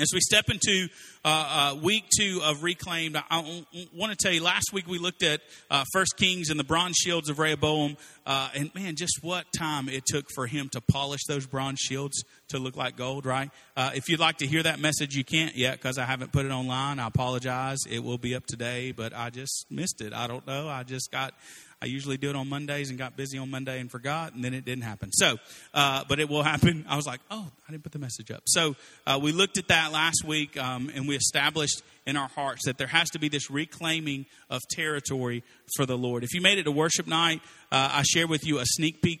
As 0.00 0.08
we 0.14 0.20
step 0.20 0.48
into 0.48 0.88
uh, 1.22 1.72
uh, 1.74 1.76
week 1.82 2.04
two 2.18 2.40
of 2.42 2.62
Reclaimed, 2.62 3.14
I, 3.14 3.22
I, 3.28 3.66
want 3.94 4.10
to 4.10 4.16
tell 4.16 4.32
you 4.32 4.42
last 4.42 4.72
week 4.72 4.86
we 4.86 4.96
looked 4.96 5.22
at 5.22 5.42
uh, 5.70 5.84
First 5.92 6.16
Kings 6.16 6.48
and 6.48 6.58
the 6.58 6.64
bronze 6.64 6.96
shields 6.96 7.28
of 7.28 7.38
Rehoboam. 7.38 7.98
Uh, 8.24 8.48
and 8.54 8.74
man, 8.74 8.96
just 8.96 9.18
what 9.20 9.44
time 9.52 9.90
it 9.90 10.06
took 10.06 10.24
for 10.34 10.46
him 10.46 10.70
to 10.70 10.80
polish 10.80 11.20
those 11.28 11.46
bronze 11.46 11.78
shields 11.78 12.24
to 12.48 12.58
look 12.58 12.74
like 12.74 12.96
gold, 12.96 13.26
right? 13.26 13.50
Uh, 13.76 13.90
if 13.94 14.08
you'd 14.08 14.18
like 14.18 14.38
to 14.38 14.46
hear 14.46 14.62
that 14.62 14.80
message, 14.80 15.14
you 15.14 15.24
can't 15.24 15.56
yet 15.56 15.74
because 15.74 15.98
I 15.98 16.06
haven't 16.06 16.32
put 16.32 16.46
it 16.46 16.52
online. 16.52 16.98
I 16.98 17.06
apologize. 17.06 17.80
It 17.86 18.02
will 18.02 18.16
be 18.16 18.34
up 18.34 18.46
today, 18.46 18.92
but 18.92 19.12
I 19.14 19.28
just 19.28 19.66
missed 19.70 20.00
it. 20.00 20.14
I 20.14 20.26
don't 20.26 20.46
know. 20.46 20.70
I 20.70 20.84
just 20.84 21.12
got 21.12 21.34
I 21.82 21.86
usually 21.86 22.16
do 22.16 22.30
it 22.30 22.36
on 22.36 22.48
Mondays 22.48 22.90
and 22.90 22.98
got 22.98 23.16
busy 23.16 23.38
on 23.38 23.50
Monday 23.50 23.80
and 23.80 23.90
forgot, 23.90 24.34
and 24.34 24.44
then 24.44 24.54
it 24.54 24.64
didn't 24.64 24.84
happen. 24.84 25.10
So, 25.10 25.38
uh, 25.74 26.04
but 26.08 26.20
it 26.20 26.30
will 26.30 26.44
happen. 26.44 26.86
I 26.88 26.94
was 26.94 27.06
like, 27.06 27.20
oh, 27.28 27.50
I 27.66 27.72
didn't 27.72 27.82
put 27.82 27.90
the 27.90 27.98
message 27.98 28.30
up. 28.30 28.44
So 28.46 28.76
uh, 29.04 29.18
we 29.20 29.32
looked 29.32 29.58
at 29.58 29.66
that 29.66 29.90
last 29.90 30.22
week, 30.24 30.56
um, 30.56 30.92
and 30.94 31.08
we 31.08 31.16
established 31.16 31.82
in 32.06 32.16
our 32.16 32.28
hearts 32.28 32.66
that 32.66 32.78
there 32.78 32.86
has 32.86 33.10
to 33.10 33.18
be 33.18 33.28
this 33.28 33.50
reclaiming 33.50 34.26
of 34.48 34.60
territory 34.70 35.42
for 35.74 35.84
the 35.84 35.98
Lord. 35.98 36.22
If 36.22 36.34
you 36.34 36.40
made 36.40 36.58
it 36.58 36.64
to 36.64 36.70
worship 36.70 37.08
night, 37.08 37.40
uh, 37.72 37.90
I 37.94 38.02
share 38.02 38.28
with 38.28 38.46
you 38.46 38.60
a 38.60 38.64
sneak 38.64 39.02
peek 39.02 39.20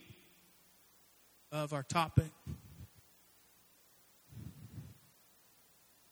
of 1.50 1.72
our 1.72 1.82
topic. 1.82 2.30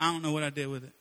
I 0.01 0.11
don't 0.11 0.23
know 0.23 0.33
what 0.33 0.43
I 0.43 0.51
did 0.51 0.67
with 0.67 0.83
it. 0.83 0.93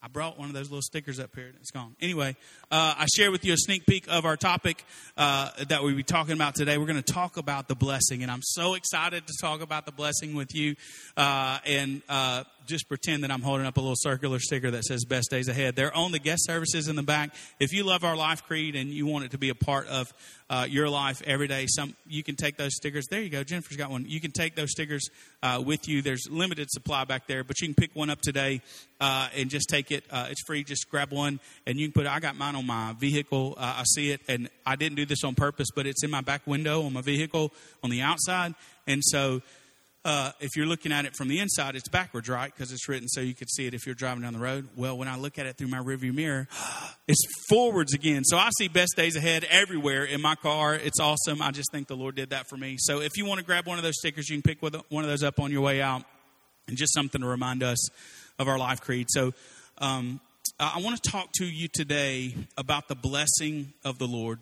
I 0.00 0.06
brought 0.06 0.38
one 0.38 0.48
of 0.48 0.54
those 0.54 0.70
little 0.70 0.82
stickers 0.82 1.18
up 1.18 1.34
here 1.34 1.46
and 1.46 1.56
it's 1.56 1.72
gone. 1.72 1.96
Anyway, 2.00 2.36
uh, 2.70 2.94
I 2.98 3.06
share 3.16 3.32
with 3.32 3.44
you 3.44 3.52
a 3.52 3.56
sneak 3.56 3.84
peek 3.84 4.06
of 4.08 4.24
our 4.24 4.36
topic 4.36 4.84
uh, 5.16 5.50
that 5.68 5.82
we'll 5.82 5.96
be 5.96 6.04
talking 6.04 6.34
about 6.34 6.54
today. 6.54 6.78
We're 6.78 6.86
going 6.86 7.02
to 7.02 7.12
talk 7.12 7.36
about 7.36 7.66
the 7.66 7.74
blessing, 7.74 8.22
and 8.22 8.30
I'm 8.30 8.42
so 8.42 8.74
excited 8.74 9.26
to 9.26 9.32
talk 9.40 9.60
about 9.60 9.86
the 9.86 9.92
blessing 9.92 10.34
with 10.34 10.54
you. 10.54 10.76
Uh, 11.16 11.58
and 11.66 12.02
uh, 12.08 12.44
just 12.68 12.88
pretend 12.88 13.24
that 13.24 13.30
I'm 13.30 13.40
holding 13.42 13.66
up 13.66 13.76
a 13.76 13.80
little 13.80 13.96
circular 13.96 14.38
sticker 14.38 14.70
that 14.70 14.84
says 14.84 15.04
best 15.04 15.30
days 15.30 15.48
ahead. 15.48 15.74
They're 15.74 15.94
on 15.96 16.12
the 16.12 16.18
guest 16.18 16.44
services 16.44 16.86
in 16.86 16.96
the 16.96 17.02
back. 17.02 17.34
If 17.58 17.72
you 17.72 17.82
love 17.82 18.04
our 18.04 18.14
life 18.14 18.44
creed 18.44 18.76
and 18.76 18.90
you 18.90 19.06
want 19.06 19.24
it 19.24 19.30
to 19.32 19.38
be 19.38 19.48
a 19.48 19.54
part 19.54 19.88
of 19.88 20.12
uh, 20.50 20.66
your 20.68 20.88
life 20.88 21.22
every 21.26 21.48
day, 21.48 21.66
some 21.66 21.96
you 22.06 22.22
can 22.22 22.36
take 22.36 22.56
those 22.56 22.76
stickers. 22.76 23.06
There 23.08 23.20
you 23.20 23.30
go. 23.30 23.42
Jennifer's 23.42 23.76
got 23.76 23.90
one. 23.90 24.04
You 24.06 24.20
can 24.20 24.30
take 24.30 24.54
those 24.54 24.70
stickers 24.70 25.08
uh, 25.42 25.62
with 25.64 25.88
you. 25.88 26.02
There's 26.02 26.28
limited 26.30 26.70
supply 26.70 27.04
back 27.04 27.26
there, 27.26 27.42
but 27.42 27.60
you 27.60 27.68
can 27.68 27.74
pick 27.74 27.96
one 27.96 28.10
up 28.10 28.20
today 28.20 28.60
uh, 29.00 29.28
and 29.34 29.48
just 29.48 29.68
take 29.68 29.90
it. 29.90 30.04
Uh, 30.10 30.26
it's 30.30 30.42
free. 30.46 30.62
Just 30.62 30.90
grab 30.90 31.10
one 31.10 31.40
and 31.66 31.78
you 31.78 31.86
can 31.86 31.92
put 31.92 32.06
it. 32.06 32.12
I 32.12 32.20
got 32.20 32.36
mine 32.36 32.54
on 32.54 32.66
my 32.66 32.94
vehicle. 32.98 33.54
Uh, 33.56 33.76
I 33.78 33.84
see 33.84 34.10
it 34.10 34.20
and 34.28 34.50
I 34.66 34.76
didn't 34.76 34.96
do 34.96 35.06
this 35.06 35.24
on 35.24 35.34
purpose, 35.34 35.68
but 35.74 35.86
it's 35.86 36.04
in 36.04 36.10
my 36.10 36.20
back 36.20 36.46
window 36.46 36.82
on 36.84 36.92
my 36.92 37.02
vehicle 37.02 37.52
on 37.82 37.90
the 37.90 38.02
outside. 38.02 38.54
And 38.86 39.02
so 39.04 39.42
uh, 40.04 40.32
if 40.40 40.50
you're 40.56 40.66
looking 40.66 40.92
at 40.92 41.04
it 41.04 41.16
from 41.16 41.28
the 41.28 41.40
inside, 41.40 41.74
it's 41.76 41.88
backwards, 41.88 42.28
right? 42.28 42.52
Because 42.54 42.72
it's 42.72 42.88
written 42.88 43.08
so 43.08 43.20
you 43.20 43.34
could 43.34 43.50
see 43.50 43.66
it 43.66 43.74
if 43.74 43.84
you're 43.84 43.94
driving 43.94 44.22
down 44.22 44.32
the 44.32 44.38
road. 44.38 44.68
Well, 44.76 44.96
when 44.96 45.08
I 45.08 45.16
look 45.16 45.38
at 45.38 45.46
it 45.46 45.56
through 45.56 45.68
my 45.68 45.78
rearview 45.78 46.14
mirror, 46.14 46.48
it's 47.08 47.22
forwards 47.48 47.94
again. 47.94 48.24
So 48.24 48.36
I 48.36 48.50
see 48.58 48.68
best 48.68 48.94
days 48.96 49.16
ahead 49.16 49.44
everywhere 49.44 50.04
in 50.04 50.22
my 50.22 50.34
car. 50.34 50.74
It's 50.74 51.00
awesome. 51.00 51.42
I 51.42 51.50
just 51.50 51.72
think 51.72 51.88
the 51.88 51.96
Lord 51.96 52.14
did 52.14 52.30
that 52.30 52.48
for 52.48 52.56
me. 52.56 52.76
So 52.78 53.00
if 53.00 53.16
you 53.16 53.26
want 53.26 53.40
to 53.40 53.44
grab 53.44 53.66
one 53.66 53.78
of 53.78 53.84
those 53.84 53.98
stickers, 53.98 54.28
you 54.28 54.40
can 54.40 54.42
pick 54.42 54.62
one 54.62 55.04
of 55.04 55.10
those 55.10 55.22
up 55.22 55.40
on 55.40 55.50
your 55.50 55.62
way 55.62 55.82
out, 55.82 56.04
and 56.68 56.76
just 56.76 56.94
something 56.94 57.20
to 57.20 57.26
remind 57.26 57.62
us 57.62 57.88
of 58.38 58.46
our 58.46 58.58
life 58.58 58.80
creed. 58.80 59.06
So 59.10 59.32
um, 59.78 60.20
I 60.60 60.80
want 60.80 61.02
to 61.02 61.10
talk 61.10 61.30
to 61.34 61.44
you 61.44 61.68
today 61.72 62.34
about 62.56 62.88
the 62.88 62.94
blessing 62.94 63.72
of 63.84 63.98
the 63.98 64.06
Lord 64.06 64.40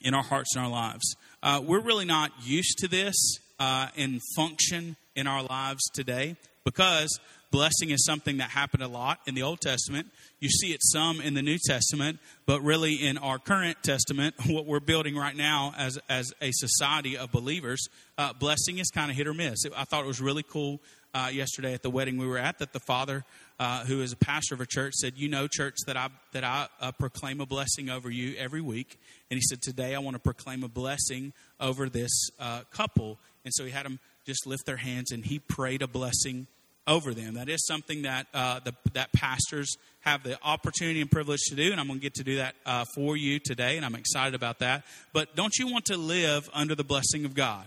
in 0.00 0.14
our 0.14 0.22
hearts 0.22 0.54
and 0.54 0.64
our 0.64 0.70
lives. 0.70 1.16
Uh, 1.42 1.62
we're 1.64 1.80
really 1.80 2.04
not 2.04 2.30
used 2.42 2.78
to 2.78 2.88
this 2.88 3.14
uh, 3.58 3.88
and 3.96 4.20
function 4.36 4.96
in 5.14 5.26
our 5.26 5.42
lives 5.42 5.82
today 5.92 6.36
because 6.64 7.18
blessing 7.50 7.90
is 7.90 8.04
something 8.04 8.38
that 8.38 8.50
happened 8.50 8.82
a 8.82 8.88
lot 8.88 9.20
in 9.26 9.34
the 9.34 9.42
Old 9.42 9.60
Testament. 9.60 10.08
You 10.40 10.48
see 10.48 10.72
it 10.72 10.80
some 10.82 11.20
in 11.20 11.34
the 11.34 11.42
New 11.42 11.58
Testament, 11.64 12.18
but 12.44 12.60
really 12.60 12.94
in 12.94 13.16
our 13.18 13.38
current 13.38 13.82
Testament, 13.82 14.34
what 14.46 14.66
we're 14.66 14.80
building 14.80 15.16
right 15.16 15.36
now 15.36 15.72
as, 15.78 15.98
as 16.08 16.32
a 16.40 16.50
society 16.52 17.16
of 17.16 17.32
believers, 17.32 17.88
uh, 18.18 18.32
blessing 18.32 18.78
is 18.78 18.90
kind 18.90 19.10
of 19.10 19.16
hit 19.16 19.26
or 19.26 19.34
miss. 19.34 19.64
I 19.76 19.84
thought 19.84 20.04
it 20.04 20.08
was 20.08 20.20
really 20.20 20.42
cool 20.42 20.80
uh, 21.16 21.28
yesterday 21.28 21.72
at 21.72 21.82
the 21.82 21.88
wedding 21.88 22.18
we 22.18 22.26
were 22.26 22.36
at 22.36 22.58
that 22.58 22.74
the 22.74 22.80
father, 22.80 23.24
uh, 23.58 23.84
who 23.86 24.02
is 24.02 24.12
a 24.12 24.16
pastor 24.16 24.54
of 24.54 24.60
a 24.60 24.66
church, 24.66 24.92
said, 24.94 25.14
"You 25.16 25.28
know, 25.30 25.46
church, 25.46 25.76
that 25.86 25.96
I 25.96 26.10
that 26.32 26.44
I 26.44 26.68
uh, 26.78 26.92
proclaim 26.92 27.40
a 27.40 27.46
blessing 27.46 27.88
over 27.88 28.10
you 28.10 28.36
every 28.36 28.60
week." 28.60 28.98
And 29.30 29.38
he 29.38 29.40
said, 29.40 29.62
"Today 29.62 29.94
I 29.94 29.98
want 30.00 30.14
to 30.14 30.20
proclaim 30.20 30.62
a 30.62 30.68
blessing 30.68 31.32
over 31.58 31.88
this 31.88 32.28
uh, 32.38 32.62
couple." 32.70 33.18
And 33.46 33.54
so 33.54 33.64
he 33.64 33.70
had 33.70 33.86
them 33.86 34.00
just 34.26 34.44
lift 34.44 34.66
their 34.66 34.76
hands 34.76 35.12
and 35.12 35.24
he 35.24 35.38
prayed 35.38 35.80
a 35.80 35.86
blessing 35.86 36.48
over 36.84 37.14
them. 37.14 37.34
That 37.34 37.48
is 37.48 37.64
something 37.64 38.02
that 38.02 38.26
uh, 38.34 38.58
the, 38.58 38.74
that 38.94 39.12
pastors 39.12 39.76
have 40.00 40.24
the 40.24 40.36
opportunity 40.42 41.00
and 41.00 41.08
privilege 41.08 41.40
to 41.48 41.54
do, 41.54 41.70
and 41.70 41.80
I'm 41.80 41.86
going 41.86 42.00
to 42.00 42.02
get 42.02 42.14
to 42.14 42.24
do 42.24 42.36
that 42.36 42.56
uh, 42.66 42.84
for 42.96 43.16
you 43.16 43.38
today, 43.38 43.76
and 43.76 43.86
I'm 43.86 43.94
excited 43.94 44.34
about 44.34 44.58
that. 44.58 44.84
But 45.12 45.36
don't 45.36 45.56
you 45.58 45.68
want 45.68 45.84
to 45.86 45.96
live 45.96 46.50
under 46.52 46.74
the 46.74 46.82
blessing 46.82 47.24
of 47.24 47.34
God? 47.34 47.66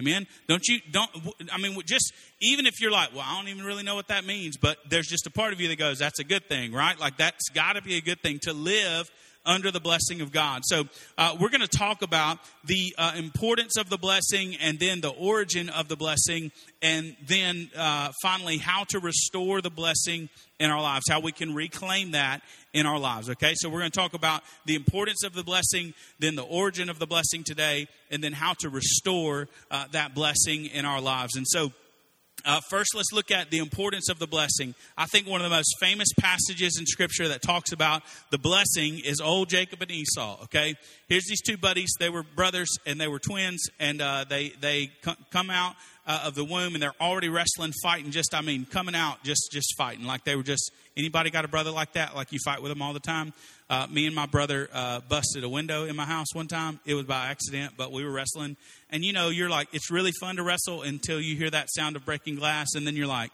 Amen. 0.00 0.26
Don't 0.48 0.66
you 0.66 0.78
don't 0.90 1.10
I 1.52 1.58
mean 1.58 1.78
just 1.86 2.14
even 2.40 2.64
if 2.66 2.80
you're 2.80 2.90
like, 2.90 3.14
well, 3.14 3.24
I 3.24 3.38
don't 3.38 3.50
even 3.50 3.64
really 3.64 3.82
know 3.82 3.94
what 3.94 4.08
that 4.08 4.24
means, 4.24 4.56
but 4.56 4.78
there's 4.88 5.06
just 5.06 5.26
a 5.26 5.30
part 5.30 5.52
of 5.52 5.60
you 5.60 5.68
that 5.68 5.78
goes, 5.78 5.98
that's 5.98 6.18
a 6.18 6.24
good 6.24 6.48
thing, 6.48 6.72
right? 6.72 6.98
Like 6.98 7.18
that's 7.18 7.50
got 7.50 7.74
to 7.74 7.82
be 7.82 7.98
a 7.98 8.00
good 8.00 8.20
thing 8.20 8.38
to 8.44 8.54
live 8.54 9.10
under 9.44 9.70
the 9.70 9.80
blessing 9.80 10.20
of 10.20 10.32
God. 10.32 10.62
So, 10.64 10.84
uh, 11.18 11.36
we're 11.40 11.48
going 11.48 11.60
to 11.60 11.68
talk 11.68 12.02
about 12.02 12.38
the 12.64 12.94
uh, 12.98 13.12
importance 13.16 13.76
of 13.76 13.88
the 13.90 13.98
blessing 13.98 14.56
and 14.60 14.78
then 14.78 15.00
the 15.00 15.10
origin 15.10 15.68
of 15.68 15.88
the 15.88 15.96
blessing, 15.96 16.52
and 16.82 17.16
then 17.26 17.70
uh, 17.76 18.12
finally, 18.22 18.58
how 18.58 18.84
to 18.84 18.98
restore 18.98 19.60
the 19.60 19.70
blessing 19.70 20.28
in 20.58 20.70
our 20.70 20.80
lives, 20.80 21.04
how 21.08 21.20
we 21.20 21.32
can 21.32 21.54
reclaim 21.54 22.12
that 22.12 22.42
in 22.72 22.86
our 22.86 22.98
lives. 22.98 23.30
Okay, 23.30 23.54
so 23.56 23.68
we're 23.68 23.80
going 23.80 23.90
to 23.90 23.98
talk 23.98 24.14
about 24.14 24.42
the 24.66 24.74
importance 24.74 25.24
of 25.24 25.32
the 25.32 25.42
blessing, 25.42 25.94
then 26.18 26.36
the 26.36 26.42
origin 26.42 26.88
of 26.90 26.98
the 26.98 27.06
blessing 27.06 27.42
today, 27.42 27.88
and 28.10 28.22
then 28.22 28.32
how 28.32 28.52
to 28.60 28.68
restore 28.68 29.48
uh, 29.70 29.86
that 29.92 30.14
blessing 30.14 30.66
in 30.66 30.84
our 30.84 31.00
lives. 31.00 31.34
And 31.36 31.46
so, 31.48 31.72
uh, 32.44 32.60
first, 32.70 32.94
let's 32.94 33.12
look 33.12 33.30
at 33.30 33.50
the 33.50 33.58
importance 33.58 34.08
of 34.08 34.18
the 34.18 34.26
blessing. 34.26 34.74
I 34.96 35.06
think 35.06 35.26
one 35.26 35.40
of 35.40 35.50
the 35.50 35.56
most 35.56 35.76
famous 35.80 36.08
passages 36.18 36.78
in 36.78 36.86
Scripture 36.86 37.28
that 37.28 37.42
talks 37.42 37.72
about 37.72 38.02
the 38.30 38.38
blessing 38.38 39.00
is 39.00 39.20
old 39.20 39.48
Jacob 39.48 39.82
and 39.82 39.90
Esau. 39.90 40.38
Okay, 40.44 40.74
here's 41.08 41.24
these 41.26 41.42
two 41.42 41.56
buddies. 41.56 41.92
They 41.98 42.10
were 42.10 42.22
brothers 42.22 42.68
and 42.86 43.00
they 43.00 43.08
were 43.08 43.18
twins, 43.18 43.68
and 43.78 44.00
uh, 44.00 44.24
they 44.28 44.50
they 44.60 44.90
come 45.30 45.50
out 45.50 45.74
uh, 46.06 46.22
of 46.24 46.34
the 46.34 46.44
womb 46.44 46.74
and 46.74 46.82
they're 46.82 46.94
already 47.00 47.28
wrestling, 47.28 47.72
fighting. 47.82 48.10
Just 48.10 48.34
I 48.34 48.40
mean, 48.40 48.66
coming 48.66 48.94
out, 48.94 49.22
just 49.22 49.50
just 49.52 49.74
fighting 49.76 50.04
like 50.04 50.24
they 50.24 50.36
were 50.36 50.42
just. 50.42 50.72
Anybody 50.96 51.30
got 51.30 51.44
a 51.44 51.48
brother 51.48 51.70
like 51.70 51.92
that? 51.92 52.16
Like 52.16 52.32
you 52.32 52.38
fight 52.44 52.60
with 52.62 52.70
them 52.70 52.82
all 52.82 52.92
the 52.92 53.00
time? 53.00 53.32
Uh, 53.70 53.86
me 53.88 54.06
and 54.06 54.14
my 54.14 54.26
brother 54.26 54.68
uh, 54.72 55.00
busted 55.08 55.44
a 55.44 55.48
window 55.48 55.84
in 55.84 55.94
my 55.94 56.04
house 56.04 56.26
one 56.34 56.48
time. 56.48 56.80
It 56.84 56.94
was 56.94 57.06
by 57.06 57.28
accident, 57.28 57.74
but 57.76 57.92
we 57.92 58.04
were 58.04 58.10
wrestling. 58.10 58.56
And 58.90 59.04
you 59.04 59.12
know, 59.12 59.28
you're 59.28 59.48
like, 59.48 59.68
it's 59.72 59.90
really 59.90 60.10
fun 60.20 60.36
to 60.36 60.42
wrestle 60.42 60.82
until 60.82 61.20
you 61.20 61.36
hear 61.36 61.48
that 61.50 61.70
sound 61.70 61.94
of 61.94 62.04
breaking 62.04 62.34
glass, 62.34 62.74
and 62.74 62.86
then 62.86 62.96
you're 62.96 63.06
like, 63.06 63.30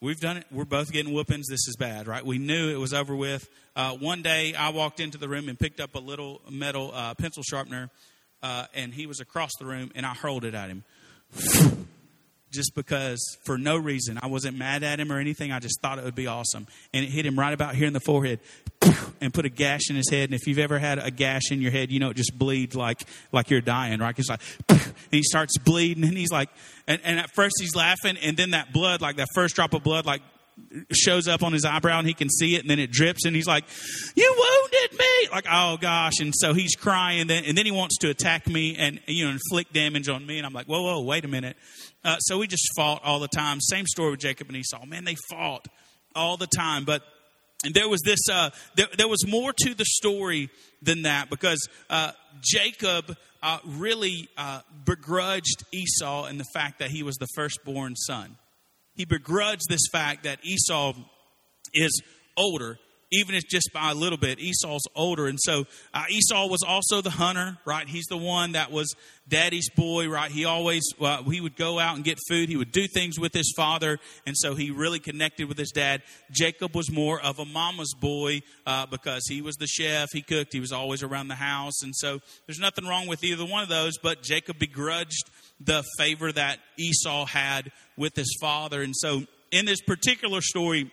we've 0.00 0.18
done 0.18 0.38
it. 0.38 0.46
We're 0.50 0.64
both 0.64 0.90
getting 0.90 1.12
whoopings. 1.12 1.48
This 1.48 1.68
is 1.68 1.76
bad, 1.78 2.06
right? 2.06 2.24
We 2.24 2.38
knew 2.38 2.70
it 2.70 2.80
was 2.80 2.94
over 2.94 3.14
with. 3.14 3.48
Uh, 3.76 3.92
one 3.92 4.22
day, 4.22 4.54
I 4.54 4.70
walked 4.70 4.98
into 4.98 5.18
the 5.18 5.28
room 5.28 5.50
and 5.50 5.58
picked 5.58 5.80
up 5.80 5.94
a 5.94 6.00
little 6.00 6.40
metal 6.50 6.92
uh, 6.94 7.12
pencil 7.14 7.42
sharpener, 7.42 7.90
uh, 8.42 8.66
and 8.74 8.94
he 8.94 9.06
was 9.06 9.20
across 9.20 9.50
the 9.58 9.66
room, 9.66 9.92
and 9.94 10.06
I 10.06 10.14
hurled 10.14 10.46
it 10.46 10.54
at 10.54 10.70
him 10.70 10.82
just 12.56 12.74
because 12.74 13.38
for 13.44 13.56
no 13.56 13.76
reason. 13.76 14.18
I 14.20 14.26
wasn't 14.26 14.56
mad 14.56 14.82
at 14.82 14.98
him 14.98 15.12
or 15.12 15.20
anything. 15.20 15.52
I 15.52 15.60
just 15.60 15.80
thought 15.80 15.98
it 15.98 16.04
would 16.04 16.14
be 16.14 16.26
awesome. 16.26 16.66
And 16.92 17.04
it 17.04 17.10
hit 17.10 17.24
him 17.24 17.38
right 17.38 17.52
about 17.52 17.74
here 17.74 17.86
in 17.86 17.92
the 17.92 18.00
forehead 18.00 18.40
and 19.20 19.32
put 19.32 19.44
a 19.44 19.48
gash 19.48 19.90
in 19.90 19.96
his 19.96 20.10
head. 20.10 20.30
And 20.30 20.34
if 20.34 20.46
you've 20.46 20.58
ever 20.58 20.78
had 20.78 20.98
a 20.98 21.10
gash 21.10 21.52
in 21.52 21.60
your 21.60 21.70
head, 21.70 21.92
you 21.92 22.00
know 22.00 22.10
it 22.10 22.16
just 22.16 22.36
bleeds 22.36 22.74
like 22.74 23.02
like 23.30 23.50
you're 23.50 23.60
dying, 23.60 24.00
right? 24.00 24.18
It's 24.18 24.28
like 24.28 24.40
and 24.68 24.94
he 25.10 25.22
starts 25.22 25.58
bleeding 25.58 26.04
and 26.04 26.16
he's 26.16 26.32
like 26.32 26.48
and, 26.88 27.00
and 27.04 27.20
at 27.20 27.30
first 27.34 27.54
he's 27.60 27.76
laughing 27.76 28.16
and 28.16 28.36
then 28.36 28.50
that 28.50 28.72
blood, 28.72 29.00
like 29.00 29.16
that 29.16 29.28
first 29.34 29.54
drop 29.54 29.74
of 29.74 29.82
blood, 29.82 30.06
like 30.06 30.22
shows 30.90 31.28
up 31.28 31.42
on 31.42 31.52
his 31.52 31.64
eyebrow 31.64 31.98
and 31.98 32.08
he 32.08 32.14
can 32.14 32.30
see 32.30 32.56
it 32.56 32.62
and 32.62 32.70
then 32.70 32.78
it 32.78 32.90
drips 32.90 33.26
and 33.26 33.36
he's 33.36 33.46
like 33.46 33.64
you 34.14 34.34
wounded 34.36 34.98
me 34.98 35.28
like 35.30 35.44
oh 35.50 35.76
gosh 35.76 36.14
and 36.18 36.32
so 36.34 36.54
he's 36.54 36.74
crying 36.74 37.20
and 37.20 37.28
then, 37.28 37.44
and 37.44 37.58
then 37.58 37.66
he 37.66 37.70
wants 37.70 37.98
to 37.98 38.08
attack 38.08 38.46
me 38.46 38.74
and 38.74 38.98
you 39.06 39.26
know 39.26 39.30
inflict 39.30 39.74
damage 39.74 40.08
on 40.08 40.24
me 40.24 40.38
and 40.38 40.46
i'm 40.46 40.54
like 40.54 40.66
whoa 40.66 40.82
whoa 40.82 41.02
wait 41.02 41.26
a 41.26 41.28
minute 41.28 41.56
uh, 42.06 42.18
so 42.20 42.38
we 42.38 42.46
just 42.46 42.68
fought 42.76 43.02
all 43.02 43.18
the 43.18 43.26
time. 43.26 43.60
Same 43.60 43.84
story 43.84 44.12
with 44.12 44.20
Jacob 44.20 44.46
and 44.46 44.56
Esau. 44.56 44.86
Man, 44.86 45.04
they 45.04 45.16
fought 45.28 45.66
all 46.14 46.36
the 46.36 46.46
time. 46.46 46.84
But 46.84 47.02
and 47.64 47.74
there 47.74 47.88
was 47.88 48.00
this, 48.04 48.20
uh, 48.30 48.50
there, 48.76 48.86
there, 48.96 49.08
was 49.08 49.26
more 49.26 49.52
to 49.52 49.74
the 49.74 49.84
story 49.84 50.50
than 50.80 51.02
that 51.02 51.30
because 51.30 51.68
uh, 51.90 52.12
Jacob 52.40 53.16
uh, 53.42 53.58
really 53.64 54.28
uh, 54.38 54.60
begrudged 54.84 55.64
Esau 55.72 56.26
in 56.26 56.38
the 56.38 56.44
fact 56.54 56.78
that 56.78 56.90
he 56.90 57.02
was 57.02 57.16
the 57.16 57.26
firstborn 57.34 57.96
son. 57.96 58.36
He 58.96 59.04
begrudged 59.04 59.68
this 59.68 59.86
fact 59.92 60.24
that 60.24 60.38
Esau 60.42 60.94
is 61.74 62.02
older 62.36 62.78
even 63.12 63.34
if 63.34 63.46
just 63.48 63.70
by 63.72 63.90
a 63.90 63.94
little 63.94 64.18
bit. 64.18 64.38
Esau's 64.38 64.82
older. 64.94 65.26
And 65.26 65.38
so 65.40 65.64
uh, 65.94 66.04
Esau 66.10 66.48
was 66.48 66.62
also 66.66 67.00
the 67.00 67.10
hunter, 67.10 67.58
right? 67.64 67.88
He's 67.88 68.06
the 68.06 68.16
one 68.16 68.52
that 68.52 68.72
was 68.72 68.94
daddy's 69.28 69.70
boy, 69.70 70.08
right? 70.08 70.30
He 70.30 70.44
always, 70.44 70.82
uh, 71.00 71.22
he 71.22 71.40
would 71.40 71.56
go 71.56 71.78
out 71.78 71.96
and 71.96 72.04
get 72.04 72.18
food. 72.28 72.48
He 72.48 72.56
would 72.56 72.72
do 72.72 72.86
things 72.86 73.18
with 73.18 73.32
his 73.32 73.52
father. 73.56 73.98
And 74.26 74.36
so 74.36 74.54
he 74.54 74.70
really 74.70 74.98
connected 74.98 75.48
with 75.48 75.58
his 75.58 75.70
dad. 75.70 76.02
Jacob 76.30 76.74
was 76.74 76.90
more 76.90 77.20
of 77.20 77.38
a 77.38 77.44
mama's 77.44 77.94
boy 77.94 78.42
uh, 78.66 78.86
because 78.86 79.22
he 79.28 79.40
was 79.40 79.56
the 79.56 79.66
chef. 79.66 80.08
He 80.12 80.22
cooked. 80.22 80.52
He 80.52 80.60
was 80.60 80.72
always 80.72 81.02
around 81.02 81.28
the 81.28 81.36
house. 81.36 81.82
And 81.82 81.94
so 81.94 82.20
there's 82.46 82.60
nothing 82.60 82.86
wrong 82.86 83.06
with 83.06 83.22
either 83.22 83.44
one 83.44 83.62
of 83.62 83.68
those, 83.68 83.98
but 83.98 84.22
Jacob 84.22 84.58
begrudged 84.58 85.30
the 85.60 85.84
favor 85.96 86.32
that 86.32 86.58
Esau 86.76 87.24
had 87.26 87.70
with 87.96 88.14
his 88.14 88.36
father. 88.40 88.82
And 88.82 88.94
so 88.96 89.22
in 89.50 89.64
this 89.64 89.80
particular 89.80 90.40
story, 90.40 90.90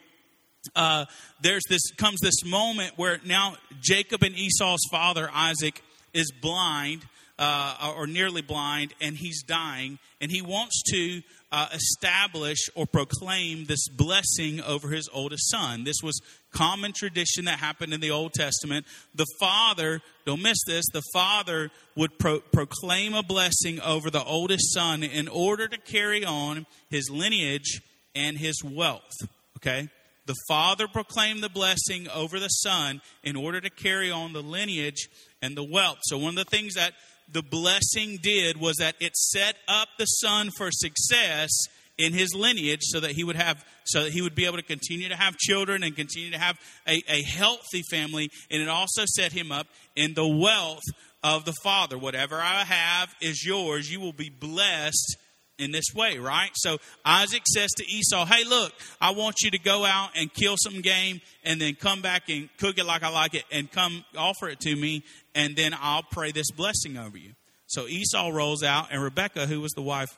uh, 0.76 1.06
there's 1.42 1.64
this 1.70 1.92
comes 1.98 2.20
this 2.22 2.44
moment 2.46 2.94
where 2.96 3.20
now 3.26 3.56
Jacob 3.82 4.24
and 4.24 4.36
Esau's 4.36 4.86
father 4.92 5.30
Isaac 5.34 5.82
is 6.14 6.32
blind 6.32 7.06
uh, 7.40 7.94
or 7.98 8.08
nearly 8.08 8.42
blind, 8.42 8.94
and 9.02 9.18
he's 9.18 9.44
dying, 9.44 9.98
and 10.22 10.32
he 10.32 10.42
wants 10.42 10.82
to 10.92 11.22
uh, 11.52 11.68
establish 11.74 12.70
or 12.76 12.86
proclaim 12.86 13.66
this 13.66 13.88
blessing 13.90 14.62
over 14.62 14.90
his 14.90 15.10
oldest 15.12 15.50
son. 15.50 15.84
This 15.84 16.02
was 16.04 16.20
common 16.52 16.94
tradition 16.94 17.46
that 17.46 17.60
happened 17.60 17.94
in 17.94 18.02
the 18.02 18.12
Old 18.12 18.34
Testament. 18.34 18.86
The 19.16 19.26
father, 19.40 20.02
don't 20.26 20.42
miss 20.42 20.60
this, 20.66 20.86
the 20.94 21.04
father 21.14 21.72
would 21.96 22.18
pro- 22.18 22.40
proclaim 22.40 23.14
a 23.14 23.24
blessing 23.24 23.82
over 23.82 24.10
the 24.10 24.24
oldest 24.24 24.74
son 24.74 25.04
in 25.04 25.28
order 25.28 25.68
to 25.68 25.78
carry 25.78 26.24
on 26.24 26.66
his 26.90 27.10
lineage 27.10 27.82
and 28.16 28.38
his 28.38 28.64
wealth. 28.64 29.12
Okay? 29.58 29.90
The 30.26 30.36
father 30.48 30.88
proclaimed 30.88 31.44
the 31.44 31.50
blessing 31.50 32.08
over 32.10 32.40
the 32.40 32.48
son 32.48 33.02
in 33.24 33.36
order 33.36 33.60
to 33.60 33.70
carry 33.70 34.10
on 34.10 34.34
the 34.34 34.42
lineage 34.42 35.10
and 35.42 35.56
the 35.56 35.64
wealth. 35.64 36.00
So, 36.04 36.18
one 36.18 36.38
of 36.38 36.46
the 36.46 36.50
things 36.50 36.76
that 36.76 36.94
the 37.32 37.44
blessing 37.44 38.20
did 38.22 38.60
was 38.60 38.78
that 38.78 38.96
it 39.00 39.16
set 39.16 39.56
up 39.68 39.90
the 39.98 40.06
son 40.06 40.50
for 40.58 40.70
success 40.72 41.50
in 41.98 42.14
his 42.14 42.34
lineage 42.34 42.82
so 42.82 43.00
that 43.00 43.12
he 43.12 43.24
would 43.24 43.36
have 43.36 43.64
so 43.86 44.04
that 44.04 44.14
he 44.14 44.22
would 44.22 44.36
be 44.36 44.46
able 44.46 44.58
to 44.58 44.64
continue 44.64 45.10
to 45.10 45.16
have 45.16 45.38
children 45.38 45.84
and 45.84 45.96
continue 45.96 46.32
to 46.32 46.38
have 46.38 46.58
a, 46.88 47.04
a 47.10 47.22
healthy 47.24 47.82
family. 47.90 48.30
And 48.50 48.62
it 48.62 48.70
also 48.70 49.04
set 49.06 49.34
him 49.34 49.52
up 49.52 49.68
in 49.96 50.14
the 50.14 50.28
wealth 50.28 50.84
of 51.24 51.46
the 51.46 51.54
father. 51.64 51.98
Whatever 51.98 52.38
i 52.38 52.64
have 52.64 53.14
is 53.22 53.46
yours. 53.46 53.92
You 53.92 54.00
will 54.00 54.14
be 54.14 54.30
blessed 54.30 55.18
in 55.58 55.72
this 55.72 55.86
way, 55.96 56.18
right? 56.18 56.50
So 56.56 56.78
Isaac 57.06 57.44
says 57.46 57.70
to 57.78 57.86
Esau, 57.86 58.26
Hey, 58.26 58.44
look, 58.44 58.74
I 59.00 59.12
want 59.12 59.42
you 59.42 59.52
to 59.52 59.60
go 59.60 59.86
out 59.86 60.10
and 60.16 60.34
kill 60.34 60.56
some 60.58 60.82
game 60.82 61.22
and 61.44 61.60
then 61.60 61.76
come 61.76 62.02
back 62.02 62.30
and 62.30 62.50
cook 62.58 62.78
it 62.78 62.86
like 62.86 63.04
I 63.04 63.10
like 63.10 63.34
it 63.36 63.44
and 63.52 63.72
come 63.72 64.04
offer 64.18 64.50
it 64.50 64.60
to 64.62 64.76
me, 64.76 65.04
and 65.36 65.56
then 65.56 65.76
I'll 65.80 66.04
pray 66.04 66.32
this 66.32 66.52
blessing 66.52 66.98
over 66.98 67.18
you. 67.18 67.34
So 67.68 67.88
Esau 67.88 68.30
rolls 68.30 68.64
out, 68.64 68.88
and 68.92 69.02
Rebecca, 69.02 69.48
who 69.48 69.62
was 69.62 69.72
the 69.72 69.82
wife, 69.82 70.18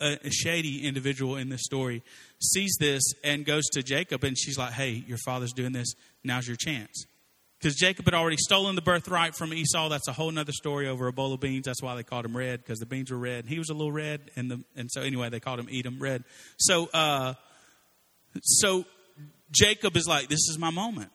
a 0.00 0.30
shady 0.30 0.86
individual 0.86 1.36
in 1.36 1.48
this 1.48 1.62
story, 1.62 2.02
sees 2.40 2.76
this 2.80 3.02
and 3.22 3.46
goes 3.46 3.64
to 3.72 3.82
Jacob, 3.82 4.24
and 4.24 4.36
she's 4.36 4.58
like, 4.58 4.72
Hey, 4.72 5.04
your 5.06 5.18
father's 5.18 5.52
doing 5.52 5.72
this. 5.72 5.94
Now's 6.24 6.46
your 6.46 6.56
chance 6.56 7.06
because 7.64 7.76
Jacob 7.76 8.04
had 8.04 8.12
already 8.12 8.36
stolen 8.36 8.74
the 8.74 8.82
birthright 8.82 9.34
from 9.34 9.54
Esau. 9.54 9.88
That's 9.88 10.06
a 10.06 10.12
whole 10.12 10.38
other 10.38 10.52
story 10.52 10.86
over 10.86 11.06
a 11.06 11.14
bowl 11.14 11.32
of 11.32 11.40
beans. 11.40 11.64
That's 11.64 11.80
why 11.80 11.96
they 11.96 12.02
called 12.02 12.26
him 12.26 12.36
red 12.36 12.60
because 12.60 12.78
the 12.78 12.84
beans 12.84 13.10
were 13.10 13.16
red. 13.16 13.46
He 13.46 13.58
was 13.58 13.70
a 13.70 13.72
little 13.72 13.90
red, 13.90 14.20
and 14.36 14.50
the 14.50 14.60
and 14.76 14.90
so 14.92 15.00
anyway 15.00 15.30
they 15.30 15.40
called 15.40 15.60
him 15.60 15.68
Edom 15.72 15.98
red. 15.98 16.24
So 16.58 16.90
uh, 16.92 17.32
so 18.42 18.84
Jacob 19.50 19.96
is 19.96 20.06
like, 20.06 20.28
this 20.28 20.46
is 20.50 20.58
my 20.58 20.68
moment, 20.68 21.10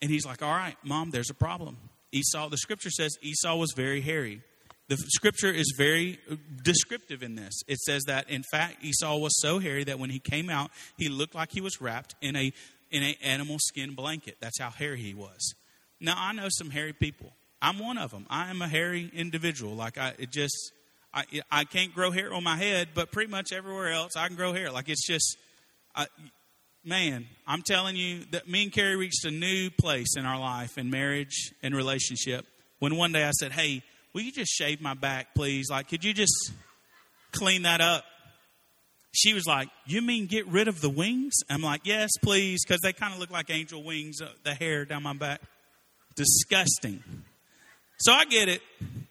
and 0.00 0.08
he's 0.08 0.24
like, 0.24 0.40
all 0.40 0.52
right, 0.52 0.76
mom, 0.84 1.10
there's 1.10 1.30
a 1.30 1.34
problem. 1.34 1.78
Esau. 2.12 2.48
The 2.48 2.58
scripture 2.58 2.90
says 2.90 3.16
Esau 3.20 3.56
was 3.56 3.72
very 3.74 4.00
hairy. 4.00 4.42
The 4.88 4.96
scripture 4.96 5.50
is 5.50 5.74
very 5.76 6.20
descriptive 6.62 7.24
in 7.24 7.34
this. 7.34 7.62
It 7.66 7.78
says 7.78 8.04
that, 8.04 8.30
in 8.30 8.44
fact, 8.52 8.84
Esau 8.84 9.16
was 9.16 9.32
so 9.40 9.58
hairy 9.58 9.82
that 9.82 9.98
when 9.98 10.10
he 10.10 10.20
came 10.20 10.48
out, 10.48 10.70
he 10.96 11.08
looked 11.08 11.34
like 11.34 11.50
he 11.50 11.60
was 11.60 11.80
wrapped 11.80 12.14
in 12.22 12.36
a 12.36 12.52
in 12.90 13.02
an 13.02 13.14
animal 13.22 13.58
skin 13.58 13.94
blanket. 13.94 14.36
That's 14.40 14.58
how 14.58 14.70
hairy 14.70 15.00
he 15.00 15.14
was. 15.14 15.54
Now, 16.00 16.14
I 16.16 16.32
know 16.32 16.48
some 16.48 16.70
hairy 16.70 16.92
people. 16.92 17.32
I'm 17.62 17.78
one 17.78 17.98
of 17.98 18.10
them. 18.10 18.26
I 18.28 18.50
am 18.50 18.60
a 18.62 18.68
hairy 18.68 19.10
individual. 19.14 19.74
Like, 19.74 19.98
I 19.98 20.14
it 20.18 20.30
just, 20.30 20.72
I, 21.12 21.24
I 21.50 21.64
can't 21.64 21.94
grow 21.94 22.10
hair 22.10 22.32
on 22.32 22.44
my 22.44 22.56
head, 22.56 22.88
but 22.94 23.10
pretty 23.10 23.30
much 23.30 23.52
everywhere 23.52 23.90
else 23.90 24.16
I 24.16 24.26
can 24.26 24.36
grow 24.36 24.52
hair. 24.52 24.70
Like, 24.70 24.88
it's 24.88 25.06
just, 25.06 25.38
I, 25.94 26.06
man, 26.84 27.26
I'm 27.46 27.62
telling 27.62 27.96
you 27.96 28.24
that 28.32 28.48
me 28.48 28.64
and 28.64 28.72
Carrie 28.72 28.96
reached 28.96 29.24
a 29.24 29.30
new 29.30 29.70
place 29.70 30.16
in 30.16 30.26
our 30.26 30.38
life, 30.38 30.76
in 30.78 30.90
marriage 30.90 31.52
and 31.62 31.74
relationship, 31.74 32.46
when 32.78 32.96
one 32.96 33.12
day 33.12 33.24
I 33.24 33.30
said, 33.30 33.52
Hey, 33.52 33.82
will 34.12 34.20
you 34.20 34.32
just 34.32 34.52
shave 34.52 34.80
my 34.80 34.94
back, 34.94 35.34
please? 35.34 35.68
Like, 35.70 35.88
could 35.88 36.04
you 36.04 36.12
just 36.12 36.52
clean 37.32 37.62
that 37.62 37.80
up? 37.80 38.04
She 39.16 39.34
was 39.34 39.46
like, 39.46 39.68
You 39.86 40.02
mean 40.02 40.26
get 40.26 40.46
rid 40.46 40.68
of 40.68 40.80
the 40.80 40.90
wings? 40.90 41.34
I'm 41.50 41.62
like, 41.62 41.82
Yes, 41.84 42.10
please, 42.22 42.64
because 42.64 42.80
they 42.82 42.92
kind 42.92 43.12
of 43.14 43.20
look 43.20 43.30
like 43.30 43.50
angel 43.50 43.82
wings, 43.82 44.20
uh, 44.20 44.28
the 44.44 44.54
hair 44.54 44.84
down 44.84 45.02
my 45.02 45.12
back. 45.14 45.40
Disgusting. 46.14 47.02
So 47.98 48.12
I 48.12 48.24
get 48.24 48.48
it. 48.48 48.62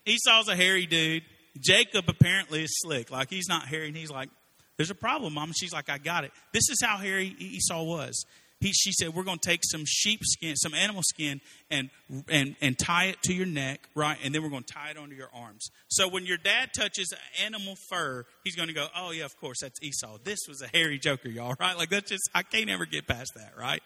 Esau's 0.06 0.48
a 0.48 0.56
hairy 0.56 0.86
dude. 0.86 1.24
Jacob 1.60 2.06
apparently 2.08 2.64
is 2.64 2.72
slick. 2.82 3.12
Like 3.12 3.30
he's 3.30 3.48
not 3.48 3.68
hairy, 3.68 3.88
and 3.88 3.98
he's 3.98 4.12
like, 4.12 4.30
There's 4.78 4.92
a 4.92 4.96
problem, 4.96 5.34
mom. 5.34 5.52
she's 5.56 5.74
like, 5.74 5.90
I 5.90 5.98
got 5.98 6.24
it. 6.24 6.32
This 6.54 6.70
is 6.70 6.82
how 6.84 6.98
hairy 6.98 7.36
Esau 7.40 7.84
was 7.84 8.26
he, 8.62 8.72
she 8.72 8.92
said, 8.94 9.14
we're 9.14 9.24
going 9.24 9.40
to 9.40 9.50
take 9.50 9.62
some 9.64 9.84
sheep 9.86 10.22
skin, 10.24 10.56
some 10.56 10.74
animal 10.74 11.02
skin, 11.04 11.42
and, 11.70 11.90
and, 12.30 12.56
and 12.62 12.80
tie 12.80 13.06
it 13.06 13.22
to 13.24 13.34
your 13.34 13.46
neck, 13.46 13.82
right? 13.96 14.18
And 14.24 14.34
then 14.34 14.44
we're 14.44 14.50
going 14.50 14.64
to 14.64 14.74
tie 14.74 14.92
it 14.92 14.98
onto 14.98 15.16
your 15.16 15.30
arms. 15.34 15.70
So 15.90 16.08
when 16.08 16.26
your 16.26 16.38
dad 16.38 16.70
touches 16.76 17.14
animal 17.44 17.76
fur, 17.90 18.26
he's 18.44 18.56
going 18.56 18.70
to 18.70 18.74
go, 18.74 18.88
oh, 18.96 19.12
yeah, 19.12 19.26
of 19.26 19.38
course, 19.38 19.60
that's 19.62 19.82
Esau. 19.84 20.20
This 20.24 20.40
was 20.48 20.62
a 20.62 20.68
hairy 20.68 21.00
joker, 21.00 21.28
y'all, 21.28 21.56
right? 21.60 21.78
Like, 21.78 21.90
that's 21.90 22.10
just, 22.10 22.30
I 22.34 22.44
can't 22.44 22.70
ever 22.70 22.86
get 22.86 23.08
past 23.08 23.34
that, 23.36 23.54
right? 23.60 23.82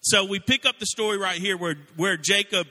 So 0.00 0.24
we 0.24 0.38
pick 0.38 0.64
up 0.64 0.78
the 0.78 0.86
story 0.86 1.18
right 1.18 1.38
here 1.38 1.56
where, 1.56 1.76
where 1.96 2.16
Jacob 2.16 2.66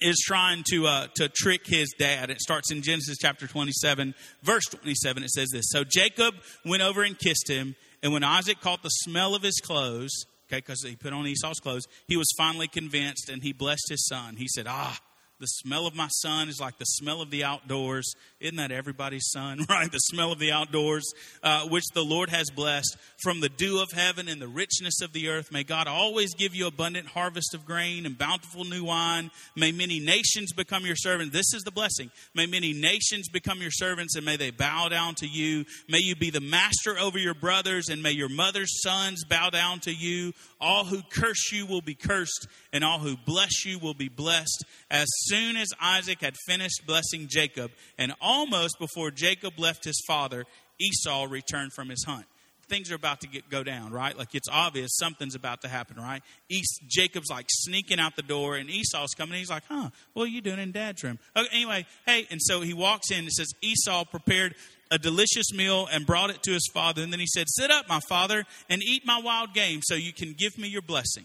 is 0.00 0.22
trying 0.26 0.64
to 0.70 0.86
uh, 0.86 1.06
to 1.16 1.28
trick 1.28 1.66
his 1.66 1.94
dad. 1.98 2.30
It 2.30 2.40
starts 2.40 2.72
in 2.72 2.80
Genesis 2.80 3.18
chapter 3.20 3.46
27, 3.46 4.14
verse 4.42 4.64
27. 4.64 5.22
It 5.22 5.30
says 5.30 5.48
this: 5.52 5.66
So 5.68 5.84
Jacob 5.84 6.34
went 6.64 6.82
over 6.82 7.02
and 7.02 7.18
kissed 7.18 7.48
him, 7.48 7.76
and 8.02 8.12
when 8.12 8.24
Isaac 8.24 8.60
caught 8.60 8.82
the 8.82 8.88
smell 8.88 9.34
of 9.34 9.42
his 9.42 9.60
clothes, 9.62 10.24
okay, 10.50 10.58
because 10.58 10.84
he 10.84 10.96
put 10.96 11.12
on 11.12 11.26
Esau's 11.26 11.60
clothes, 11.60 11.86
he 12.08 12.16
was 12.16 12.26
finally 12.36 12.68
convinced 12.68 13.28
and 13.28 13.42
he 13.42 13.52
blessed 13.52 13.88
his 13.88 14.06
son. 14.06 14.36
He 14.36 14.48
said, 14.48 14.66
Ah, 14.68 14.98
the 15.40 15.46
smell 15.46 15.86
of 15.86 15.96
my 15.96 16.08
son 16.08 16.48
is 16.50 16.60
like 16.60 16.78
the 16.78 16.84
smell 16.84 17.22
of 17.22 17.30
the 17.30 17.44
outdoors. 17.44 18.14
Isn't 18.40 18.56
that 18.56 18.70
everybody's 18.70 19.30
son, 19.30 19.64
right? 19.68 19.90
The 19.90 19.98
smell 19.98 20.32
of 20.32 20.38
the 20.38 20.52
outdoors, 20.52 21.10
uh, 21.42 21.66
which 21.68 21.84
the 21.94 22.04
Lord 22.04 22.28
has 22.28 22.50
blessed. 22.50 22.96
From 23.22 23.40
the 23.40 23.48
dew 23.48 23.80
of 23.80 23.90
heaven 23.92 24.28
and 24.28 24.40
the 24.40 24.48
richness 24.48 25.00
of 25.00 25.12
the 25.12 25.28
earth, 25.28 25.50
may 25.50 25.64
God 25.64 25.86
always 25.88 26.34
give 26.34 26.54
you 26.54 26.66
abundant 26.66 27.08
harvest 27.08 27.54
of 27.54 27.64
grain 27.64 28.04
and 28.04 28.16
bountiful 28.16 28.64
new 28.64 28.84
wine. 28.84 29.30
May 29.56 29.72
many 29.72 29.98
nations 29.98 30.52
become 30.52 30.84
your 30.84 30.96
servants. 30.96 31.32
This 31.32 31.54
is 31.54 31.62
the 31.62 31.70
blessing. 31.70 32.10
May 32.34 32.46
many 32.46 32.74
nations 32.74 33.28
become 33.28 33.62
your 33.62 33.70
servants 33.70 34.16
and 34.16 34.26
may 34.26 34.36
they 34.36 34.50
bow 34.50 34.88
down 34.88 35.14
to 35.16 35.26
you. 35.26 35.64
May 35.88 36.00
you 36.00 36.14
be 36.16 36.30
the 36.30 36.40
master 36.40 36.98
over 36.98 37.18
your 37.18 37.34
brothers 37.34 37.88
and 37.88 38.02
may 38.02 38.12
your 38.12 38.28
mother's 38.28 38.82
sons 38.82 39.24
bow 39.24 39.48
down 39.48 39.80
to 39.80 39.92
you. 39.92 40.34
All 40.60 40.84
who 40.84 41.02
curse 41.02 41.52
you 41.52 41.66
will 41.66 41.80
be 41.80 41.94
cursed 41.94 42.46
and 42.72 42.84
all 42.84 42.98
who 42.98 43.16
bless 43.16 43.64
you 43.64 43.78
will 43.78 43.94
be 43.94 44.08
blessed. 44.08 44.64
As 44.90 45.06
soon 45.24 45.56
as 45.56 45.68
Isaac 45.80 46.20
had 46.20 46.36
finished 46.46 46.82
blessing 46.86 47.28
Jacob, 47.28 47.70
and 47.98 48.14
almost 48.20 48.78
before 48.78 49.10
Jacob 49.10 49.58
left 49.58 49.84
his 49.84 50.00
father, 50.06 50.44
Esau 50.78 51.26
returned 51.28 51.72
from 51.72 51.88
his 51.88 52.04
hunt. 52.04 52.26
Things 52.68 52.92
are 52.92 52.94
about 52.94 53.20
to 53.22 53.28
get, 53.28 53.50
go 53.50 53.64
down, 53.64 53.90
right? 53.90 54.16
Like 54.16 54.34
it's 54.34 54.48
obvious 54.48 54.92
something's 54.96 55.34
about 55.34 55.62
to 55.62 55.68
happen, 55.68 55.96
right? 55.96 56.22
East, 56.48 56.82
Jacob's 56.86 57.28
like 57.28 57.46
sneaking 57.48 57.98
out 57.98 58.14
the 58.14 58.22
door, 58.22 58.54
and 58.54 58.70
Esau's 58.70 59.10
coming. 59.16 59.38
he's 59.38 59.50
like, 59.50 59.64
"Huh? 59.68 59.90
What 60.12 60.24
are 60.24 60.28
you 60.28 60.40
doing 60.40 60.60
in 60.60 60.70
Dad's 60.70 61.02
room?" 61.02 61.18
Okay, 61.36 61.48
anyway, 61.50 61.84
hey, 62.06 62.28
and 62.30 62.40
so 62.40 62.60
he 62.60 62.72
walks 62.72 63.10
in. 63.10 63.20
and 63.20 63.32
says 63.32 63.48
Esau 63.60 64.04
prepared 64.04 64.54
a 64.90 64.98
delicious 64.98 65.52
meal 65.52 65.88
and 65.90 66.06
brought 66.06 66.30
it 66.30 66.42
to 66.42 66.52
his 66.52 66.68
father. 66.72 67.02
And 67.02 67.12
then 67.12 67.20
he 67.20 67.26
said, 67.26 67.46
Sit 67.48 67.70
up, 67.70 67.88
my 67.88 68.00
father, 68.08 68.44
and 68.68 68.82
eat 68.82 69.06
my 69.06 69.20
wild 69.20 69.54
game 69.54 69.80
so 69.82 69.94
you 69.94 70.12
can 70.12 70.34
give 70.36 70.58
me 70.58 70.68
your 70.68 70.82
blessing. 70.82 71.24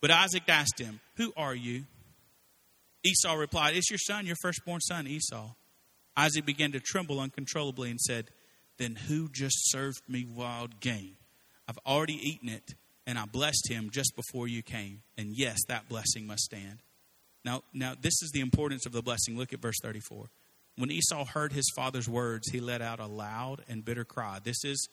But 0.00 0.10
Isaac 0.10 0.44
asked 0.48 0.78
him, 0.78 1.00
Who 1.16 1.32
are 1.36 1.54
you? 1.54 1.84
Esau 3.04 3.34
replied, 3.34 3.76
It's 3.76 3.90
your 3.90 3.98
son, 3.98 4.26
your 4.26 4.36
firstborn 4.40 4.80
son, 4.80 5.06
Esau. 5.06 5.50
Isaac 6.16 6.46
began 6.46 6.72
to 6.72 6.80
tremble 6.80 7.20
uncontrollably 7.20 7.90
and 7.90 8.00
said, 8.00 8.26
Then 8.78 8.96
who 8.96 9.28
just 9.28 9.70
served 9.70 10.00
me 10.08 10.24
wild 10.24 10.80
game? 10.80 11.16
I've 11.68 11.78
already 11.86 12.14
eaten 12.14 12.48
it, 12.48 12.74
and 13.06 13.18
I 13.18 13.26
blessed 13.26 13.68
him 13.68 13.90
just 13.90 14.14
before 14.16 14.48
you 14.48 14.62
came. 14.62 15.02
And 15.18 15.36
yes, 15.36 15.58
that 15.68 15.88
blessing 15.88 16.26
must 16.26 16.44
stand. 16.44 16.78
Now, 17.44 17.62
now 17.72 17.94
this 18.00 18.22
is 18.22 18.30
the 18.32 18.40
importance 18.40 18.86
of 18.86 18.92
the 18.92 19.02
blessing. 19.02 19.36
Look 19.36 19.52
at 19.52 19.60
verse 19.60 19.76
34. 19.82 20.28
When 20.76 20.90
Esau 20.90 21.24
heard 21.24 21.52
his 21.52 21.70
father's 21.74 22.08
words, 22.08 22.50
he 22.50 22.60
let 22.60 22.82
out 22.82 23.00
a 23.00 23.06
loud 23.06 23.64
and 23.68 23.84
bitter 23.84 24.04
cry. 24.04 24.40
This 24.42 24.62
is 24.64 24.88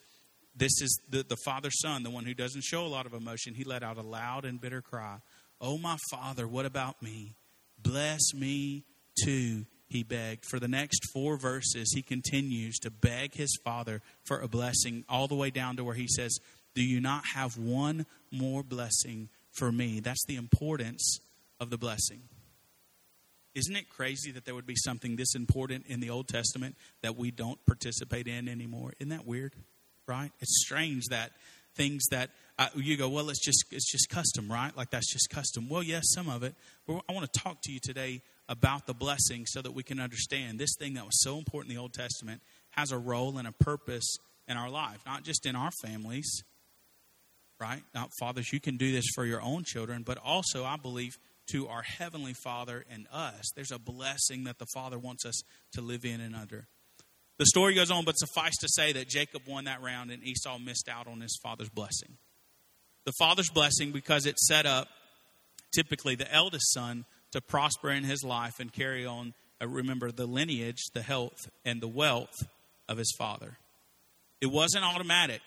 this 0.56 0.82
is 0.82 1.00
the, 1.10 1.24
the 1.24 1.38
father's 1.38 1.80
son, 1.82 2.04
the 2.04 2.10
one 2.10 2.26
who 2.26 2.34
doesn't 2.34 2.64
show 2.64 2.86
a 2.86 2.88
lot 2.88 3.06
of 3.06 3.14
emotion. 3.14 3.56
He 3.56 3.64
let 3.64 3.84
out 3.84 3.98
a 3.98 4.02
loud 4.02 4.46
and 4.46 4.62
bitter 4.62 4.82
cry. 4.82 5.18
Oh, 5.60 5.78
my 5.78 5.98
father, 6.12 6.48
what 6.48 6.66
about 6.66 7.02
me? 7.02 7.36
Bless 7.82 8.34
me 8.34 8.84
too, 9.24 9.66
he 9.88 10.04
begged. 10.04 10.46
For 10.46 10.60
the 10.60 10.68
next 10.68 11.12
four 11.12 11.38
verses, 11.38 11.92
he 11.94 12.02
continues 12.02 12.78
to 12.80 12.92
beg 12.92 13.34
his 13.34 13.58
father 13.64 14.02
for 14.24 14.40
a 14.40 14.48
blessing, 14.48 15.06
all 15.10 15.28
the 15.28 15.36
way 15.36 15.50
down 15.50 15.76
to 15.78 15.84
where 15.84 15.96
he 15.96 16.08
says, 16.08 16.38
Do 16.76 16.84
you 16.84 17.02
not 17.02 17.26
have 17.34 17.58
one 17.58 18.06
more 18.32 18.64
blessing 18.64 19.30
for 19.52 19.72
me? 19.72 20.00
That's 20.00 20.26
the 20.28 20.36
importance 20.36 21.20
of 21.60 21.70
the 21.70 21.78
blessing. 21.78 22.22
Isn't 23.56 23.76
it 23.76 23.90
crazy 23.90 24.32
that 24.32 24.46
there 24.46 24.56
would 24.56 24.66
be 24.66 24.76
something 24.76 25.16
this 25.16 25.36
important 25.36 25.86
in 25.88 26.00
the 26.00 26.10
Old 26.10 26.28
Testament 26.28 26.76
that 27.02 27.16
we 27.16 27.32
don't 27.32 27.64
participate 27.66 28.28
in 28.28 28.48
anymore? 28.48 28.94
Isn't 29.00 29.10
that 29.10 29.28
weird? 29.28 29.54
Right? 30.08 30.32
It's 30.40 30.64
strange 30.66 31.06
that 31.10 31.32
things 31.76 32.04
that 32.12 32.30
uh, 32.60 32.68
you 32.76 32.98
go, 32.98 33.10
well, 33.10 33.30
it's 33.30 33.44
just 33.44 33.66
it's 33.72 33.92
just 33.92 34.10
custom, 34.10 34.52
right? 34.52 34.76
Like 34.76 34.92
that's 34.92 35.12
just 35.12 35.30
custom. 35.30 35.70
Well, 35.70 35.84
yes, 35.84 36.04
some 36.14 36.30
of 36.30 36.44
it. 36.44 36.56
But 36.86 37.02
I 37.10 37.14
want 37.14 37.32
to 37.32 37.40
talk 37.40 37.62
to 37.64 37.72
you 37.72 37.80
today 37.80 38.22
about 38.50 38.86
the 38.86 38.94
blessing 38.94 39.46
so 39.46 39.62
that 39.62 39.72
we 39.72 39.84
can 39.84 40.00
understand 40.00 40.60
this 40.60 40.76
thing 40.78 40.96
that 40.96 41.06
was 41.06 41.22
so 41.24 41.38
important 41.38 41.72
in 41.72 41.78
the 41.78 41.82
Old 41.82 41.94
Testament 41.94 42.42
has 42.72 42.92
a 42.92 42.98
role 42.98 43.38
and 43.38 43.48
a 43.48 43.52
purpose 43.52 44.18
in 44.48 44.58
our 44.58 44.70
life, 44.70 45.00
not 45.06 45.24
just 45.24 45.46
in 45.46 45.56
our 45.56 45.72
families, 45.84 46.44
right? 47.60 47.82
Now, 47.96 48.10
fathers, 48.20 48.52
you 48.52 48.60
can 48.60 48.78
do 48.78 48.92
this 48.92 49.06
for 49.16 49.26
your 49.26 49.42
own 49.42 49.64
children, 49.64 50.04
but 50.04 50.18
also, 50.18 50.66
I 50.66 50.76
believe, 50.76 51.18
to 51.54 51.68
our 51.68 51.84
Heavenly 51.84 52.34
Father 52.34 52.84
and 52.92 53.06
us. 53.12 53.52
There's 53.56 53.72
a 53.72 53.80
blessing 53.80 54.44
that 54.46 54.58
the 54.58 54.66
Father 54.74 54.98
wants 54.98 55.26
us 55.26 55.42
to 55.74 55.82
live 55.82 56.04
in 56.04 56.20
and 56.20 56.36
under. 56.36 56.68
The 57.38 57.46
story 57.46 57.76
goes 57.76 57.92
on, 57.92 58.06
but 58.06 58.14
suffice 58.14 58.56
to 58.62 58.68
say 58.70 58.92
that 58.94 59.08
Jacob 59.08 59.44
won 59.48 59.66
that 59.66 59.82
round 59.82 60.12
and 60.12 60.24
Esau 60.24 60.58
missed 60.58 60.90
out 60.90 61.08
on 61.08 61.22
his 61.22 61.38
father's 61.44 61.70
blessing. 61.70 62.18
The 63.06 63.14
father's 63.20 63.50
blessing, 63.50 63.92
because 63.92 64.26
it 64.26 64.40
set 64.40 64.66
up 64.66 64.88
typically 65.76 66.16
the 66.16 66.32
eldest 66.34 66.74
son 66.74 67.06
to 67.32 67.42
prosper 67.42 67.92
in 67.92 68.04
his 68.04 68.24
life 68.24 68.60
and 68.60 68.72
carry 68.72 69.06
on, 69.06 69.34
uh, 69.62 69.68
remember, 69.68 70.12
the 70.12 70.26
lineage, 70.26 70.82
the 70.94 71.02
health, 71.02 71.50
and 71.66 71.82
the 71.82 71.88
wealth 71.88 72.48
of 72.88 72.98
his 72.98 73.14
father. 73.18 73.58
It 74.42 74.48
wasn't 74.48 74.86
automatic. 74.86 75.42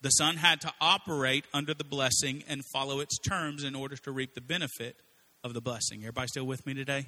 The 0.00 0.10
son 0.10 0.36
had 0.36 0.60
to 0.62 0.72
operate 0.80 1.44
under 1.52 1.74
the 1.74 1.84
blessing 1.84 2.42
and 2.48 2.62
follow 2.72 3.00
its 3.00 3.18
terms 3.18 3.64
in 3.64 3.74
order 3.74 3.96
to 3.96 4.12
reap 4.12 4.34
the 4.34 4.40
benefit 4.40 4.96
of 5.44 5.54
the 5.54 5.60
blessing. 5.60 6.00
Everybody 6.00 6.28
still 6.28 6.46
with 6.46 6.66
me 6.66 6.74
today? 6.74 7.06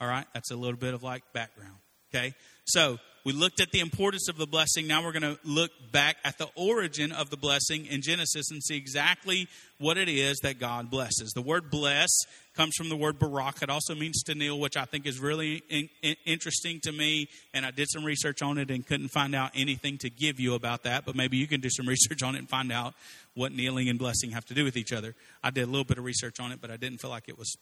All 0.00 0.06
right, 0.06 0.26
that's 0.34 0.50
a 0.50 0.56
little 0.56 0.76
bit 0.76 0.94
of 0.94 1.02
like 1.02 1.24
background. 1.32 1.74
Okay, 2.14 2.34
so 2.64 2.98
we 3.24 3.34
looked 3.34 3.60
at 3.60 3.70
the 3.70 3.80
importance 3.80 4.28
of 4.28 4.38
the 4.38 4.46
blessing. 4.46 4.86
Now 4.86 5.04
we're 5.04 5.12
going 5.12 5.36
to 5.36 5.38
look 5.44 5.70
back 5.92 6.16
at 6.24 6.38
the 6.38 6.48
origin 6.54 7.12
of 7.12 7.28
the 7.28 7.36
blessing 7.36 7.84
in 7.84 8.00
Genesis 8.00 8.50
and 8.50 8.62
see 8.62 8.78
exactly 8.78 9.48
what 9.78 9.98
it 9.98 10.08
is 10.08 10.38
that 10.38 10.58
God 10.58 10.90
blesses. 10.90 11.32
The 11.34 11.42
word 11.42 11.70
bless 11.70 12.08
comes 12.56 12.74
from 12.76 12.88
the 12.88 12.96
word 12.96 13.18
barak. 13.18 13.60
It 13.60 13.68
also 13.68 13.94
means 13.94 14.22
to 14.22 14.34
kneel, 14.34 14.58
which 14.58 14.78
I 14.78 14.86
think 14.86 15.06
is 15.06 15.20
really 15.20 15.62
in, 15.68 15.90
in, 16.02 16.16
interesting 16.24 16.80
to 16.84 16.92
me. 16.92 17.28
And 17.52 17.66
I 17.66 17.70
did 17.70 17.90
some 17.90 18.04
research 18.04 18.40
on 18.40 18.56
it 18.56 18.70
and 18.70 18.86
couldn't 18.86 19.08
find 19.08 19.34
out 19.34 19.50
anything 19.54 19.98
to 19.98 20.08
give 20.08 20.40
you 20.40 20.54
about 20.54 20.84
that. 20.84 21.04
But 21.04 21.14
maybe 21.14 21.36
you 21.36 21.46
can 21.46 21.60
do 21.60 21.68
some 21.70 21.86
research 21.88 22.22
on 22.22 22.34
it 22.34 22.38
and 22.38 22.48
find 22.48 22.72
out 22.72 22.94
what 23.34 23.52
kneeling 23.52 23.90
and 23.90 23.98
blessing 23.98 24.30
have 24.30 24.46
to 24.46 24.54
do 24.54 24.64
with 24.64 24.78
each 24.78 24.92
other. 24.92 25.14
I 25.42 25.50
did 25.50 25.64
a 25.64 25.66
little 25.66 25.84
bit 25.84 25.98
of 25.98 26.04
research 26.04 26.40
on 26.40 26.52
it, 26.52 26.60
but 26.62 26.70
I 26.70 26.78
didn't 26.78 26.98
feel 26.98 27.10
like 27.10 27.28
it 27.28 27.38
was 27.38 27.54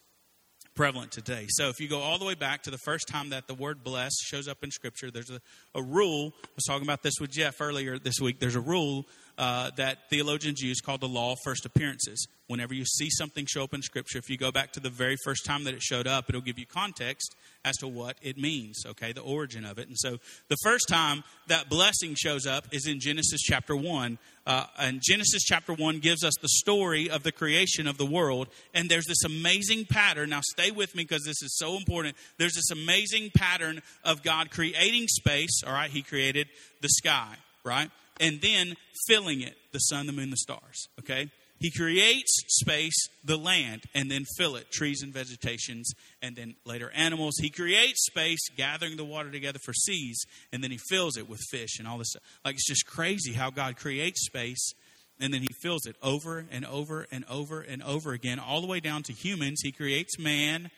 prevalent 0.76 1.10
today. 1.10 1.46
So 1.48 1.68
if 1.68 1.80
you 1.80 1.88
go 1.88 2.00
all 2.00 2.18
the 2.18 2.24
way 2.24 2.34
back 2.34 2.62
to 2.64 2.70
the 2.70 2.78
first 2.78 3.08
time 3.08 3.30
that 3.30 3.48
the 3.48 3.54
word 3.54 3.82
bless 3.82 4.12
shows 4.22 4.46
up 4.46 4.62
in 4.62 4.70
Scripture, 4.70 5.10
there's 5.10 5.30
a, 5.30 5.40
a 5.74 5.82
rule. 5.82 6.34
I 6.44 6.48
was 6.54 6.64
talking 6.64 6.84
about 6.84 7.02
this 7.02 7.14
with 7.20 7.32
Jeff 7.32 7.60
earlier 7.60 7.98
this 7.98 8.20
week. 8.20 8.38
There's 8.38 8.54
a 8.54 8.60
rule 8.60 9.06
uh, 9.38 9.70
that 9.76 10.08
theologians 10.08 10.60
use 10.60 10.80
called 10.80 11.00
the 11.00 11.08
law 11.08 11.32
of 11.32 11.38
first 11.44 11.66
appearances. 11.66 12.26
Whenever 12.48 12.74
you 12.74 12.84
see 12.84 13.10
something 13.10 13.44
show 13.44 13.64
up 13.64 13.74
in 13.74 13.82
Scripture, 13.82 14.18
if 14.18 14.30
you 14.30 14.38
go 14.38 14.52
back 14.52 14.72
to 14.72 14.80
the 14.80 14.88
very 14.88 15.16
first 15.24 15.44
time 15.44 15.64
that 15.64 15.74
it 15.74 15.82
showed 15.82 16.06
up, 16.06 16.26
it'll 16.28 16.40
give 16.40 16.58
you 16.58 16.66
context 16.66 17.34
as 17.64 17.76
to 17.78 17.88
what 17.88 18.16
it 18.22 18.38
means, 18.38 18.84
okay, 18.86 19.12
the 19.12 19.20
origin 19.20 19.64
of 19.64 19.78
it. 19.78 19.88
And 19.88 19.98
so 19.98 20.18
the 20.48 20.56
first 20.62 20.88
time 20.88 21.24
that 21.48 21.68
blessing 21.68 22.14
shows 22.16 22.46
up 22.46 22.68
is 22.72 22.86
in 22.86 23.00
Genesis 23.00 23.42
chapter 23.42 23.74
1. 23.74 24.18
Uh, 24.46 24.66
and 24.78 25.00
Genesis 25.02 25.42
chapter 25.42 25.74
1 25.74 25.98
gives 25.98 26.22
us 26.22 26.34
the 26.40 26.48
story 26.48 27.10
of 27.10 27.24
the 27.24 27.32
creation 27.32 27.88
of 27.88 27.98
the 27.98 28.06
world. 28.06 28.46
And 28.72 28.88
there's 28.88 29.06
this 29.06 29.24
amazing 29.24 29.86
pattern. 29.86 30.30
Now, 30.30 30.40
stay 30.42 30.70
with 30.70 30.94
me 30.94 31.02
because 31.02 31.24
this 31.24 31.42
is 31.42 31.58
so 31.58 31.76
important. 31.76 32.16
There's 32.38 32.54
this 32.54 32.70
amazing 32.70 33.32
pattern 33.34 33.82
of 34.04 34.22
God 34.22 34.52
creating 34.52 35.08
space, 35.08 35.62
all 35.66 35.72
right? 35.72 35.90
He 35.90 36.02
created 36.02 36.46
the 36.80 36.88
sky, 36.88 37.34
right? 37.64 37.90
And 38.20 38.40
then 38.40 38.74
filling 39.06 39.40
it 39.40 39.56
the 39.72 39.78
sun, 39.78 40.06
the 40.06 40.12
moon, 40.12 40.30
the 40.30 40.36
stars. 40.36 40.88
Okay? 40.98 41.30
He 41.58 41.70
creates 41.70 42.36
space, 42.48 43.08
the 43.24 43.38
land, 43.38 43.84
and 43.94 44.10
then 44.10 44.24
fill 44.36 44.56
it, 44.56 44.70
trees 44.70 45.02
and 45.02 45.12
vegetations, 45.12 45.90
and 46.20 46.36
then 46.36 46.56
later 46.66 46.90
animals. 46.94 47.36
He 47.40 47.48
creates 47.48 48.04
space, 48.06 48.48
gathering 48.56 48.96
the 48.96 49.04
water 49.04 49.30
together 49.30 49.58
for 49.64 49.72
seas, 49.72 50.22
and 50.52 50.62
then 50.62 50.70
he 50.70 50.78
fills 50.90 51.16
it 51.16 51.28
with 51.28 51.40
fish 51.50 51.78
and 51.78 51.88
all 51.88 51.98
this 51.98 52.10
stuff. 52.10 52.22
Like 52.44 52.54
it's 52.56 52.68
just 52.68 52.86
crazy 52.86 53.32
how 53.32 53.50
God 53.50 53.76
creates 53.76 54.26
space, 54.26 54.74
and 55.18 55.32
then 55.32 55.40
he 55.40 55.48
fills 55.62 55.86
it 55.86 55.96
over 56.02 56.44
and 56.50 56.66
over 56.66 57.06
and 57.10 57.24
over 57.24 57.62
and 57.62 57.82
over 57.82 58.12
again, 58.12 58.38
all 58.38 58.60
the 58.60 58.66
way 58.66 58.80
down 58.80 59.02
to 59.04 59.14
humans. 59.14 59.60
He 59.62 59.72
creates 59.72 60.18
man, 60.18 60.70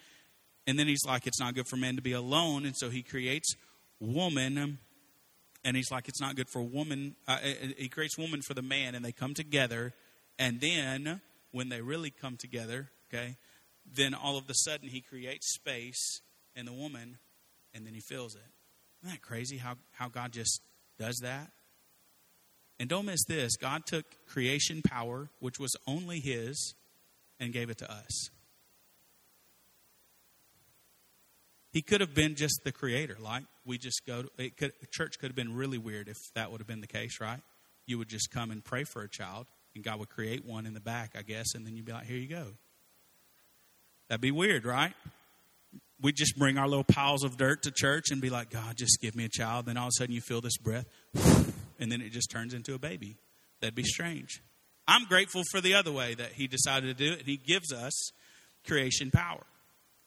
and 0.69 0.79
then 0.79 0.87
he's 0.87 1.05
like, 1.05 1.27
it's 1.27 1.41
not 1.41 1.57
good 1.57 1.67
for 1.67 1.77
man 1.77 1.97
to 1.97 2.03
be 2.03 2.13
alone, 2.13 2.65
and 2.65 2.77
so 2.77 2.89
he 2.89 3.03
creates 3.03 3.57
woman 3.99 4.79
and 5.69 5.77
he's 5.77 5.91
like, 5.91 6.09
it's 6.09 6.21
not 6.21 6.35
good 6.35 6.49
for 6.49 6.61
a 6.61 6.65
woman. 6.65 7.15
Uh, 7.27 7.37
he 7.77 7.91
creates 7.91 8.17
woman 8.17 8.41
for 8.41 8.55
the 8.55 8.63
man, 8.63 8.95
and 8.95 9.05
they 9.05 9.13
come 9.13 9.35
together. 9.35 9.93
And 10.39 10.63
then, 10.63 11.21
when 11.53 11.69
they 11.69 11.83
really 11.83 12.11
come 12.11 12.39
together, 12.39 12.89
okay, 13.13 13.37
then 13.85 14.15
all 14.15 14.39
of 14.39 14.49
a 14.49 14.55
sudden 14.55 14.89
he 14.89 15.03
creates 15.03 15.53
space 15.53 16.23
in 16.57 16.65
the 16.65 16.73
woman, 16.73 17.19
and 17.75 17.87
then 17.87 17.93
he 17.93 18.01
fills 18.01 18.35
it. 18.35 18.41
Isn't 19.03 19.17
that 19.17 19.21
crazy 19.21 19.59
how, 19.59 19.75
how 19.93 20.09
God 20.09 20.33
just 20.33 20.63
does 20.99 21.19
that? 21.19 21.51
And 22.81 22.89
don't 22.89 23.05
miss 23.05 23.25
this 23.27 23.57
God 23.59 23.85
took 23.85 24.07
creation 24.27 24.81
power, 24.81 25.29
which 25.39 25.59
was 25.59 25.77
only 25.87 26.21
His, 26.21 26.75
and 27.39 27.53
gave 27.53 27.69
it 27.69 27.77
to 27.79 27.93
us. 27.93 28.31
He 31.71 31.83
could 31.83 32.01
have 32.01 32.15
been 32.15 32.35
just 32.35 32.61
the 32.65 32.73
creator, 32.73 33.17
like 33.21 33.45
we 33.65 33.79
just 33.79 34.07
go 34.07 34.23
to 34.23 34.31
it 34.39 34.57
could 34.57 34.73
church 34.91 35.19
could 35.19 35.29
have 35.29 35.37
been 35.37 35.55
really 35.55 35.79
weird 35.79 36.09
if 36.09 36.17
that 36.35 36.51
would 36.51 36.61
have 36.61 36.67
been 36.67 36.81
the 36.81 36.87
case, 36.87 37.21
right? 37.21 37.41
You 37.87 37.99
would 37.99 38.09
just 38.09 38.31
come 38.31 38.51
and 38.51 38.65
pray 38.65 38.85
for 38.85 39.03
a 39.03 39.09
child 39.09 39.47
and 39.75 39.85
God 39.85 40.01
would 40.01 40.09
create 40.09 40.45
one 40.45 40.67
in 40.67 40.75
the 40.75 40.81
back, 40.81 41.13
I 41.17 41.23
guess, 41.23 41.55
and 41.55 41.67
then 41.67 41.77
you'd 41.77 41.85
be 41.85 41.93
like, 41.93 42.07
Here 42.07 42.17
you 42.17 42.29
go. 42.29 42.47
That'd 44.09 44.21
be 44.21 44.31
weird, 44.31 44.65
right? 44.65 44.93
We 46.01 46.13
just 46.13 46.39
bring 46.39 46.59
our 46.59 46.67
little 46.67 46.85
piles 46.85 47.25
of 47.25 47.37
dirt 47.37 47.65
to 47.65 47.71
church 47.71 48.07
and 48.11 48.21
be 48.21 48.31
like, 48.31 48.51
God, 48.51 48.77
just 48.77 49.01
give 49.01 49.15
me 49.15 49.25
a 49.25 49.29
child. 49.29 49.67
Then 49.67 49.77
all 49.77 49.87
of 49.87 49.89
a 49.89 49.99
sudden 49.99 50.15
you 50.15 50.21
feel 50.21 50.41
this 50.41 50.57
breath, 50.57 50.87
and 51.79 51.93
then 51.93 52.01
it 52.01 52.11
just 52.11 52.31
turns 52.31 52.55
into 52.55 52.75
a 52.75 52.79
baby. 52.79 53.17
That'd 53.61 53.75
be 53.75 53.83
strange. 53.83 54.41
I'm 54.87 55.05
grateful 55.05 55.43
for 55.51 55.61
the 55.61 55.75
other 55.75 55.93
way 55.93 56.15
that 56.15 56.33
He 56.33 56.47
decided 56.47 56.97
to 56.97 57.05
do 57.05 57.13
it, 57.13 57.19
and 57.21 57.29
He 57.29 57.37
gives 57.37 57.73
us 57.73 58.13
creation 58.67 59.11
power. 59.11 59.45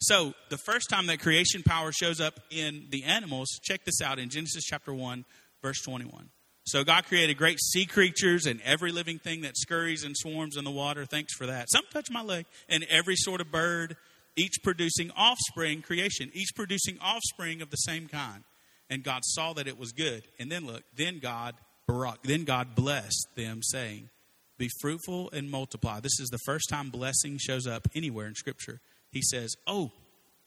So, 0.01 0.33
the 0.49 0.57
first 0.57 0.89
time 0.89 1.05
that 1.07 1.19
creation 1.19 1.61
power 1.61 1.91
shows 1.91 2.19
up 2.19 2.39
in 2.49 2.87
the 2.89 3.03
animals, 3.03 3.59
check 3.61 3.85
this 3.85 4.01
out 4.01 4.17
in 4.17 4.29
Genesis 4.29 4.63
chapter 4.63 4.91
1, 4.91 5.25
verse 5.61 5.79
21. 5.83 6.29
So, 6.65 6.83
God 6.83 7.05
created 7.05 7.37
great 7.37 7.59
sea 7.59 7.85
creatures 7.85 8.47
and 8.47 8.59
every 8.61 8.91
living 8.91 9.19
thing 9.19 9.41
that 9.41 9.55
scurries 9.55 10.03
and 10.03 10.17
swarms 10.17 10.57
in 10.57 10.63
the 10.63 10.71
water. 10.71 11.05
Thanks 11.05 11.35
for 11.35 11.45
that. 11.45 11.69
Some 11.69 11.83
touch 11.93 12.09
my 12.09 12.23
leg. 12.23 12.47
And 12.67 12.83
every 12.89 13.15
sort 13.15 13.41
of 13.41 13.51
bird, 13.51 13.95
each 14.35 14.63
producing 14.63 15.11
offspring, 15.15 15.83
creation, 15.83 16.31
each 16.33 16.55
producing 16.55 16.97
offspring 16.99 17.61
of 17.61 17.69
the 17.69 17.77
same 17.77 18.07
kind. 18.07 18.43
And 18.89 19.03
God 19.03 19.21
saw 19.23 19.53
that 19.53 19.67
it 19.67 19.77
was 19.77 19.91
good. 19.91 20.23
And 20.39 20.51
then 20.51 20.65
look, 20.65 20.81
then 20.97 21.19
God, 21.19 21.53
Barak, 21.87 22.23
then 22.23 22.43
God 22.43 22.73
blessed 22.73 23.27
them, 23.35 23.61
saying, 23.61 24.09
Be 24.57 24.67
fruitful 24.81 25.29
and 25.31 25.51
multiply. 25.51 25.99
This 25.99 26.19
is 26.19 26.29
the 26.29 26.39
first 26.43 26.69
time 26.71 26.89
blessing 26.89 27.37
shows 27.37 27.67
up 27.67 27.87
anywhere 27.93 28.25
in 28.25 28.33
Scripture 28.33 28.81
he 29.11 29.21
says, 29.21 29.55
Oh, 29.67 29.91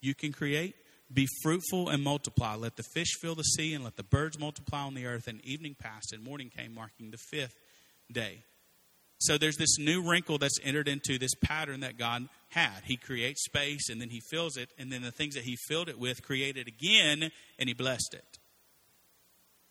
you 0.01 0.15
can 0.15 0.33
create? 0.33 0.75
Be 1.13 1.29
fruitful 1.43 1.91
and 1.91 2.03
multiply. 2.03 2.57
Let 2.57 2.77
the 2.77 2.83
fish 2.83 3.15
fill 3.21 3.35
the 3.35 3.43
sea 3.43 3.75
and 3.75 3.85
let 3.85 3.97
the 3.97 4.03
birds 4.03 4.39
multiply 4.39 4.81
on 4.81 4.95
the 4.95 5.07
earth. 5.07 5.29
And 5.29 5.45
evening 5.45 5.77
passed 5.79 6.13
and 6.13 6.25
morning 6.25 6.51
came, 6.55 6.75
marking 6.75 7.11
the 7.11 7.19
fifth 7.31 7.55
day. 8.11 8.43
So 9.19 9.39
there's 9.39 9.57
this 9.57 9.79
new 9.79 10.03
wrinkle 10.03 10.39
that's 10.39 10.59
entered 10.63 10.89
into 10.89 11.19
this 11.19 11.35
pattern 11.43 11.81
that 11.81 11.99
God 11.99 12.29
had. 12.51 12.83
He 12.85 12.97
creates 12.97 13.45
space 13.45 13.89
and 13.89 14.01
then 14.01 14.11
he 14.11 14.21
fills 14.31 14.57
it, 14.57 14.71
and 14.79 14.91
then 14.91 15.03
the 15.03 15.13
things 15.13 15.35
that 15.35 15.45
he 15.45 15.57
filled 15.69 15.89
it 15.89 15.99
with 15.99 16.23
created 16.23 16.69
again 16.69 17.31
and 17.59 17.69
he 17.69 17.75
blessed 17.75 18.15
it. 18.15 18.39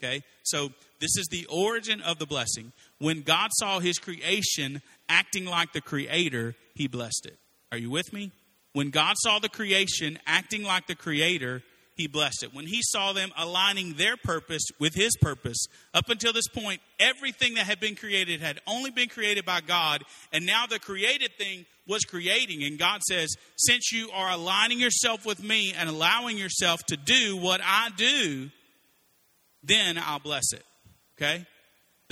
Okay? 0.01 0.23
So 0.43 0.69
this 0.99 1.15
is 1.17 1.27
the 1.29 1.45
origin 1.47 2.01
of 2.01 2.19
the 2.19 2.25
blessing. 2.25 2.71
When 2.99 3.21
God 3.21 3.51
saw 3.53 3.79
his 3.79 3.99
creation 3.99 4.81
acting 5.07 5.45
like 5.45 5.73
the 5.73 5.81
creator, 5.81 6.55
he 6.73 6.87
blessed 6.87 7.25
it. 7.25 7.37
Are 7.71 7.77
you 7.77 7.89
with 7.89 8.11
me? 8.13 8.31
When 8.73 8.89
God 8.89 9.15
saw 9.19 9.39
the 9.39 9.49
creation 9.49 10.19
acting 10.25 10.63
like 10.63 10.87
the 10.87 10.95
creator, 10.95 11.63
he 11.95 12.07
blessed 12.07 12.43
it. 12.43 12.53
When 12.53 12.65
he 12.65 12.81
saw 12.81 13.13
them 13.13 13.31
aligning 13.37 13.93
their 13.93 14.17
purpose 14.17 14.63
with 14.79 14.95
his 14.95 15.15
purpose, 15.21 15.67
up 15.93 16.09
until 16.09 16.33
this 16.33 16.47
point, 16.47 16.81
everything 16.99 17.53
that 17.53 17.67
had 17.67 17.79
been 17.79 17.95
created 17.95 18.41
had 18.41 18.59
only 18.65 18.89
been 18.89 19.09
created 19.09 19.45
by 19.45 19.61
God, 19.61 20.03
and 20.31 20.45
now 20.45 20.65
the 20.65 20.79
created 20.79 21.31
thing 21.37 21.65
was 21.87 22.03
creating. 22.03 22.63
And 22.63 22.79
God 22.79 23.01
says, 23.03 23.35
Since 23.57 23.91
you 23.91 24.09
are 24.11 24.31
aligning 24.31 24.79
yourself 24.79 25.25
with 25.25 25.43
me 25.43 25.73
and 25.73 25.87
allowing 25.87 26.37
yourself 26.37 26.83
to 26.87 26.97
do 26.97 27.37
what 27.37 27.61
I 27.63 27.89
do, 27.95 28.49
then 29.61 29.99
I'll 29.99 30.19
bless 30.19 30.51
it. 30.51 30.63
Okay? 31.17 31.45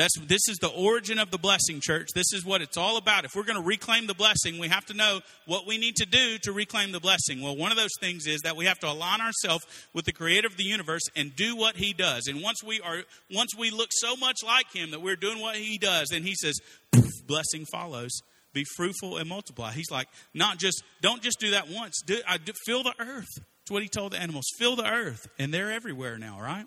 That's, 0.02 0.18
this 0.26 0.48
is 0.48 0.58
the 0.58 0.70
origin 0.70 1.20
of 1.20 1.30
the 1.30 1.38
blessing, 1.38 1.80
church. 1.80 2.08
This 2.16 2.34
is 2.34 2.44
what 2.44 2.64
it's 2.64 2.76
all 2.76 2.98
about. 2.98 3.24
If 3.24 3.36
we're 3.36 3.44
going 3.44 3.62
to 3.62 3.68
reclaim 3.68 4.08
the 4.08 4.16
blessing, 4.16 4.58
we 4.58 4.68
have 4.68 4.84
to 4.88 4.96
know 4.96 5.20
what 5.46 5.68
we 5.68 5.78
need 5.78 5.96
to 5.98 6.08
do 6.08 6.40
to 6.40 6.52
reclaim 6.52 6.92
the 6.92 7.00
blessing. 7.00 7.40
Well, 7.40 7.56
one 7.56 7.70
of 7.70 7.78
those 7.78 7.94
things 8.00 8.26
is 8.26 8.42
that 8.42 8.56
we 8.56 8.66
have 8.66 8.80
to 8.80 8.90
align 8.90 9.22
ourselves 9.22 9.64
with 9.94 10.06
the 10.06 10.12
creator 10.12 10.48
of 10.48 10.58
the 10.58 10.64
universe 10.64 11.04
and 11.16 11.36
do 11.36 11.56
what 11.56 11.76
he 11.76 11.94
does. 11.94 12.26
And 12.26 12.42
once 12.42 12.64
we 12.64 12.82
are, 12.82 13.04
once 13.32 13.52
we 13.56 13.70
look 13.70 13.90
so 13.92 14.16
much 14.16 14.38
like 14.44 14.74
him 14.74 14.90
that 14.90 15.04
we're 15.04 15.16
doing 15.16 15.40
what 15.40 15.56
he 15.56 15.78
does, 15.78 16.08
then 16.10 16.24
he 16.24 16.34
says, 16.34 16.58
blessing 17.28 17.66
follows. 17.72 18.10
Be 18.54 18.66
fruitful 18.76 19.18
and 19.18 19.30
multiply. 19.30 19.72
He's 19.72 19.92
like, 19.92 20.08
not 20.34 20.58
just, 20.58 20.84
don't 21.04 21.22
just 21.22 21.40
do 21.40 21.52
that 21.52 21.70
once. 21.70 22.02
Do, 22.08 22.20
I, 22.28 22.38
do, 22.38 22.54
fill 22.66 22.82
the 22.82 22.96
earth. 22.98 23.30
That's 23.36 23.70
what 23.70 23.84
he 23.84 23.88
told 23.88 24.14
the 24.14 24.20
animals. 24.20 24.46
Fill 24.58 24.76
the 24.76 24.92
earth. 24.92 25.28
And 25.38 25.54
they're 25.54 25.72
everywhere 25.72 26.18
now, 26.18 26.40
right? 26.42 26.66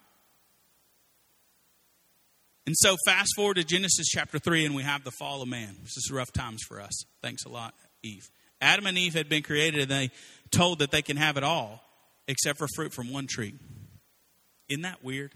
And 2.66 2.74
so, 2.78 2.96
fast 3.06 3.30
forward 3.36 3.54
to 3.54 3.64
Genesis 3.64 4.06
chapter 4.08 4.38
3, 4.38 4.64
and 4.64 4.74
we 4.74 4.82
have 4.82 5.04
the 5.04 5.10
fall 5.10 5.42
of 5.42 5.48
man. 5.48 5.76
This 5.82 5.96
is 5.98 6.10
rough 6.10 6.32
times 6.32 6.62
for 6.66 6.80
us. 6.80 7.04
Thanks 7.22 7.44
a 7.44 7.50
lot, 7.50 7.74
Eve. 8.02 8.22
Adam 8.60 8.86
and 8.86 8.96
Eve 8.96 9.12
had 9.12 9.28
been 9.28 9.42
created, 9.42 9.82
and 9.82 9.90
they 9.90 10.10
told 10.50 10.78
that 10.78 10.90
they 10.90 11.02
can 11.02 11.18
have 11.18 11.36
it 11.36 11.44
all 11.44 11.82
except 12.26 12.58
for 12.58 12.66
fruit 12.74 12.94
from 12.94 13.12
one 13.12 13.26
tree. 13.28 13.54
Isn't 14.68 14.82
that 14.82 15.04
weird? 15.04 15.32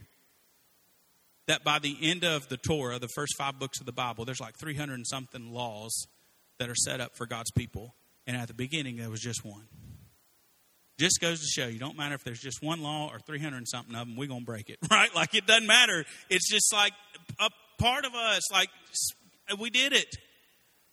That 1.47 1.64
by 1.64 1.78
the 1.78 1.97
end 2.00 2.25
of 2.25 2.49
the 2.49 2.56
Torah, 2.56 2.99
the 2.99 3.08
first 3.08 3.35
five 3.37 3.58
books 3.58 3.80
of 3.80 3.87
the 3.87 3.92
Bible, 3.92 4.25
there's 4.25 4.40
like 4.40 4.58
300 4.58 4.94
and 4.94 5.06
something 5.06 5.52
laws 5.52 6.06
that 6.58 6.68
are 6.68 6.75
set 6.75 7.00
up 7.00 7.16
for 7.16 7.26
God's 7.26 7.50
people. 7.50 7.94
And 8.26 8.37
at 8.37 8.49
the 8.49 8.54
beginning, 8.54 8.97
there 8.97 9.11
was 9.11 9.20
just 9.20 9.44
one. 9.44 9.68
Just 10.99 11.20
goes 11.20 11.40
to 11.40 11.47
show 11.47 11.68
you, 11.68 11.78
don't 11.78 11.97
matter 11.97 12.16
if 12.16 12.25
there's 12.25 12.40
just 12.40 12.61
one 12.61 12.82
law 12.82 13.08
or 13.12 13.20
300 13.20 13.56
and 13.56 13.68
something 13.68 13.94
of 13.94 14.08
them, 14.08 14.16
we're 14.16 14.26
going 14.26 14.40
to 14.40 14.47
break 14.47 14.68
it, 14.68 14.78
right? 14.90 15.14
Like 15.14 15.35
it 15.35 15.47
doesn't 15.47 15.66
matter. 15.66 16.04
It's 16.28 16.50
just 16.50 16.73
like 16.73 16.92
part 17.78 18.04
of 18.04 18.14
us, 18.14 18.50
like 18.52 18.68
we 19.58 19.70
did 19.70 19.92
it. 19.92 20.16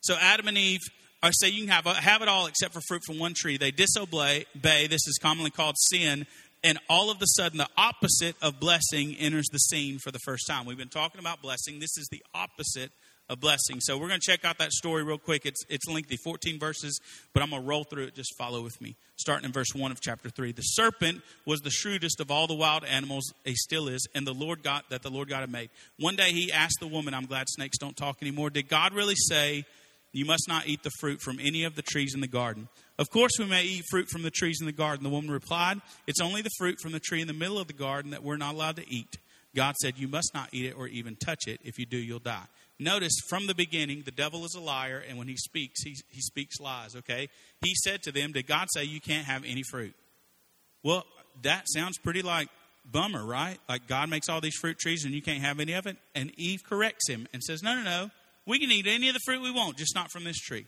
So 0.00 0.16
Adam 0.20 0.48
and 0.48 0.56
Eve 0.56 0.80
I 1.22 1.30
say 1.32 1.48
you 1.48 1.62
can 1.62 1.70
have, 1.70 1.86
uh, 1.86 1.94
have 1.94 2.22
it 2.22 2.28
all 2.28 2.46
except 2.46 2.74
for 2.74 2.80
fruit 2.86 3.02
from 3.04 3.18
one 3.18 3.34
tree. 3.34 3.56
They 3.56 3.70
disobey. 3.70 4.44
This 4.54 5.06
is 5.06 5.18
commonly 5.20 5.50
called 5.50 5.76
sin. 5.78 6.26
And 6.62 6.78
all 6.88 7.10
of 7.10 7.20
a 7.20 7.26
sudden, 7.26 7.58
the 7.58 7.68
opposite 7.76 8.36
of 8.42 8.60
blessing 8.60 9.14
enters 9.16 9.46
the 9.50 9.58
scene 9.58 9.98
for 9.98 10.10
the 10.10 10.18
first 10.20 10.46
time. 10.46 10.66
We've 10.66 10.76
been 10.78 10.88
talking 10.88 11.18
about 11.18 11.42
blessing. 11.42 11.80
This 11.80 11.96
is 11.96 12.08
the 12.10 12.22
opposite 12.34 12.90
a 13.28 13.36
blessing. 13.36 13.80
So 13.80 13.98
we're 13.98 14.08
going 14.08 14.20
to 14.20 14.30
check 14.30 14.44
out 14.44 14.58
that 14.58 14.72
story 14.72 15.02
real 15.02 15.18
quick. 15.18 15.46
It's, 15.46 15.64
it's 15.68 15.86
lengthy, 15.88 16.16
14 16.16 16.58
verses, 16.58 17.00
but 17.32 17.42
I'm 17.42 17.50
going 17.50 17.62
to 17.62 17.68
roll 17.68 17.84
through 17.84 18.04
it. 18.04 18.14
Just 18.14 18.36
follow 18.38 18.62
with 18.62 18.80
me. 18.80 18.96
Starting 19.16 19.46
in 19.46 19.52
verse 19.52 19.74
1 19.74 19.90
of 19.90 20.00
chapter 20.00 20.28
3. 20.28 20.52
The 20.52 20.62
serpent 20.62 21.22
was 21.44 21.60
the 21.60 21.70
shrewdest 21.70 22.20
of 22.20 22.30
all 22.30 22.46
the 22.46 22.54
wild 22.54 22.84
animals, 22.84 23.32
he 23.44 23.54
still 23.54 23.88
is, 23.88 24.06
and 24.14 24.26
the 24.26 24.34
Lord 24.34 24.62
God 24.62 24.82
that 24.90 25.02
the 25.02 25.10
Lord 25.10 25.28
God 25.28 25.40
had 25.40 25.50
made. 25.50 25.70
One 25.98 26.16
day 26.16 26.30
he 26.32 26.52
asked 26.52 26.78
the 26.80 26.86
woman, 26.86 27.14
I'm 27.14 27.26
glad 27.26 27.48
snakes 27.48 27.78
don't 27.78 27.96
talk 27.96 28.18
anymore, 28.22 28.50
did 28.50 28.68
God 28.68 28.92
really 28.92 29.16
say, 29.16 29.64
You 30.12 30.24
must 30.24 30.46
not 30.48 30.66
eat 30.66 30.82
the 30.82 30.90
fruit 31.00 31.20
from 31.20 31.40
any 31.40 31.64
of 31.64 31.74
the 31.74 31.82
trees 31.82 32.14
in 32.14 32.20
the 32.20 32.28
garden? 32.28 32.68
Of 32.98 33.10
course, 33.10 33.32
we 33.38 33.44
may 33.44 33.64
eat 33.64 33.84
fruit 33.90 34.08
from 34.08 34.22
the 34.22 34.30
trees 34.30 34.58
in 34.60 34.66
the 34.66 34.72
garden. 34.72 35.04
The 35.04 35.10
woman 35.10 35.30
replied, 35.30 35.80
It's 36.06 36.20
only 36.20 36.42
the 36.42 36.50
fruit 36.56 36.78
from 36.80 36.92
the 36.92 37.00
tree 37.00 37.20
in 37.20 37.26
the 37.26 37.34
middle 37.34 37.58
of 37.58 37.66
the 37.66 37.74
garden 37.74 38.12
that 38.12 38.22
we're 38.22 38.38
not 38.38 38.54
allowed 38.54 38.76
to 38.76 38.88
eat. 38.88 39.18
God 39.54 39.74
said, 39.76 39.98
You 39.98 40.08
must 40.08 40.32
not 40.34 40.50
eat 40.52 40.66
it 40.66 40.74
or 40.76 40.86
even 40.86 41.16
touch 41.16 41.46
it. 41.46 41.60
If 41.64 41.78
you 41.78 41.86
do, 41.86 41.96
you'll 41.96 42.18
die. 42.18 42.44
Notice 42.78 43.14
from 43.28 43.46
the 43.46 43.54
beginning, 43.54 44.02
the 44.04 44.10
devil 44.10 44.44
is 44.44 44.54
a 44.54 44.60
liar, 44.60 45.02
and 45.08 45.16
when 45.16 45.28
he 45.28 45.36
speaks, 45.36 45.82
he, 45.82 45.96
he 46.10 46.20
speaks 46.20 46.60
lies, 46.60 46.94
okay? 46.94 47.28
He 47.62 47.74
said 47.74 48.02
to 48.02 48.12
them, 48.12 48.32
Did 48.32 48.46
God 48.46 48.68
say 48.70 48.84
you 48.84 49.00
can't 49.00 49.26
have 49.26 49.44
any 49.44 49.62
fruit? 49.62 49.94
Well, 50.82 51.04
that 51.42 51.64
sounds 51.68 51.98
pretty 51.98 52.22
like 52.22 52.48
bummer, 52.84 53.24
right? 53.24 53.58
Like 53.68 53.86
God 53.86 54.10
makes 54.10 54.28
all 54.28 54.40
these 54.40 54.56
fruit 54.56 54.78
trees 54.78 55.04
and 55.04 55.14
you 55.14 55.22
can't 55.22 55.42
have 55.42 55.58
any 55.58 55.72
of 55.72 55.86
it. 55.86 55.96
And 56.14 56.32
Eve 56.38 56.62
corrects 56.68 57.08
him 57.08 57.26
and 57.32 57.42
says, 57.42 57.62
No, 57.62 57.74
no, 57.74 57.82
no. 57.82 58.10
We 58.46 58.58
can 58.60 58.70
eat 58.70 58.86
any 58.86 59.08
of 59.08 59.14
the 59.14 59.20
fruit 59.24 59.42
we 59.42 59.50
want, 59.50 59.76
just 59.76 59.94
not 59.94 60.12
from 60.12 60.24
this 60.24 60.38
tree. 60.38 60.66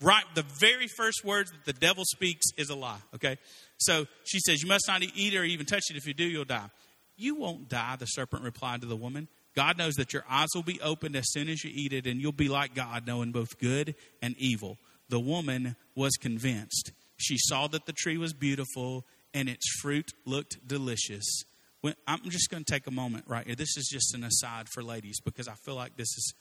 Right? 0.00 0.24
The 0.34 0.44
very 0.60 0.86
first 0.86 1.24
words 1.24 1.50
that 1.50 1.64
the 1.64 1.72
devil 1.78 2.04
speaks 2.06 2.46
is 2.56 2.70
a 2.70 2.76
lie, 2.76 3.00
okay? 3.16 3.36
So 3.78 4.06
she 4.24 4.38
says, 4.40 4.62
You 4.62 4.68
must 4.68 4.86
not 4.88 5.02
eat 5.02 5.34
or 5.34 5.44
even 5.44 5.66
touch 5.66 5.84
it. 5.90 5.96
If 5.96 6.06
you 6.06 6.14
do, 6.14 6.24
you'll 6.24 6.44
die. 6.44 6.70
You 7.16 7.34
won't 7.34 7.68
die, 7.68 7.96
the 7.96 8.06
serpent 8.06 8.44
replied 8.44 8.82
to 8.82 8.86
the 8.86 8.96
woman. 8.96 9.28
God 9.58 9.76
knows 9.76 9.94
that 9.94 10.12
your 10.12 10.24
eyes 10.30 10.46
will 10.54 10.62
be 10.62 10.80
opened 10.80 11.16
as 11.16 11.32
soon 11.32 11.48
as 11.48 11.64
you 11.64 11.72
eat 11.74 11.92
it, 11.92 12.06
and 12.06 12.20
you'll 12.20 12.30
be 12.30 12.48
like 12.48 12.76
God, 12.76 13.08
knowing 13.08 13.32
both 13.32 13.58
good 13.58 13.96
and 14.22 14.36
evil. 14.38 14.78
The 15.08 15.18
woman 15.18 15.74
was 15.96 16.12
convinced. 16.12 16.92
She 17.16 17.36
saw 17.38 17.66
that 17.66 17.84
the 17.84 17.92
tree 17.92 18.18
was 18.18 18.32
beautiful 18.32 19.04
and 19.34 19.48
its 19.48 19.66
fruit 19.80 20.12
looked 20.24 20.68
delicious. 20.68 21.42
When, 21.80 21.94
I'm 22.06 22.20
just 22.30 22.50
going 22.50 22.62
to 22.62 22.72
take 22.72 22.86
a 22.86 22.92
moment 22.92 23.24
right 23.26 23.44
here. 23.44 23.56
This 23.56 23.76
is 23.76 23.88
just 23.92 24.14
an 24.14 24.22
aside 24.22 24.68
for 24.68 24.80
ladies 24.80 25.18
because 25.20 25.48
I 25.48 25.54
feel 25.54 25.74
like 25.74 25.96
this 25.96 26.06
is 26.06 26.34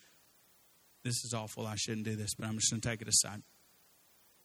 this 1.03 1.15
is 1.25 1.33
awful. 1.33 1.65
I 1.65 1.73
shouldn't 1.75 2.05
do 2.05 2.15
this, 2.15 2.35
but 2.35 2.47
I'm 2.47 2.59
just 2.59 2.69
going 2.69 2.81
to 2.81 2.87
take 2.87 3.01
it 3.01 3.07
aside. 3.07 3.41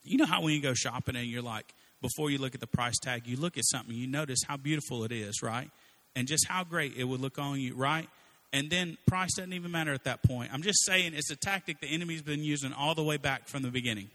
You 0.03 0.17
know 0.17 0.25
how 0.25 0.41
when 0.41 0.55
you 0.55 0.63
go 0.63 0.73
shopping 0.73 1.17
and 1.17 1.27
you're 1.27 1.43
like, 1.43 1.75
before 2.01 2.31
you 2.31 2.39
look 2.39 2.55
at 2.55 2.63
the 2.63 2.67
price 2.67 2.99
tag, 3.03 3.27
you 3.27 3.37
look 3.37 3.59
at 3.59 3.65
something, 3.67 3.95
you 3.95 4.07
notice 4.07 4.39
how 4.49 4.57
beautiful 4.57 5.05
it 5.05 5.13
is, 5.13 5.43
right? 5.43 5.71
And 6.17 6.27
just 6.27 6.47
how 6.49 6.65
great 6.65 6.97
it 6.97 7.05
would 7.05 7.21
look 7.21 7.39
on 7.39 7.61
you, 7.61 7.75
right? 7.75 8.09
And 8.53 8.69
then 8.69 8.99
price 9.07 9.35
doesn't 9.35 9.53
even 9.53 9.71
matter 9.71 9.93
at 9.93 10.05
that 10.05 10.23
point. 10.23 10.53
I'm 10.53 10.63
just 10.63 10.85
saying 10.85 11.15
it's 11.15 11.31
a 11.31 11.37
tactic 11.37 11.81
the 11.81 11.87
enemy's 11.87 12.23
been 12.23 12.45
using 12.45 12.73
all 12.73 12.95
the 12.95 13.03
way 13.03 13.17
back 13.17 13.49
from 13.49 13.63
the 13.63 13.71
beginning. 13.71 14.11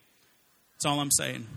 That's 0.73 0.85
all 0.85 0.99
I'm 0.99 1.11
saying. 1.11 1.47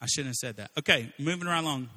I 0.00 0.06
shouldn't 0.06 0.28
have 0.28 0.36
said 0.36 0.56
that. 0.58 0.70
Okay, 0.78 1.12
moving 1.18 1.48
right 1.48 1.58
along. 1.58 1.88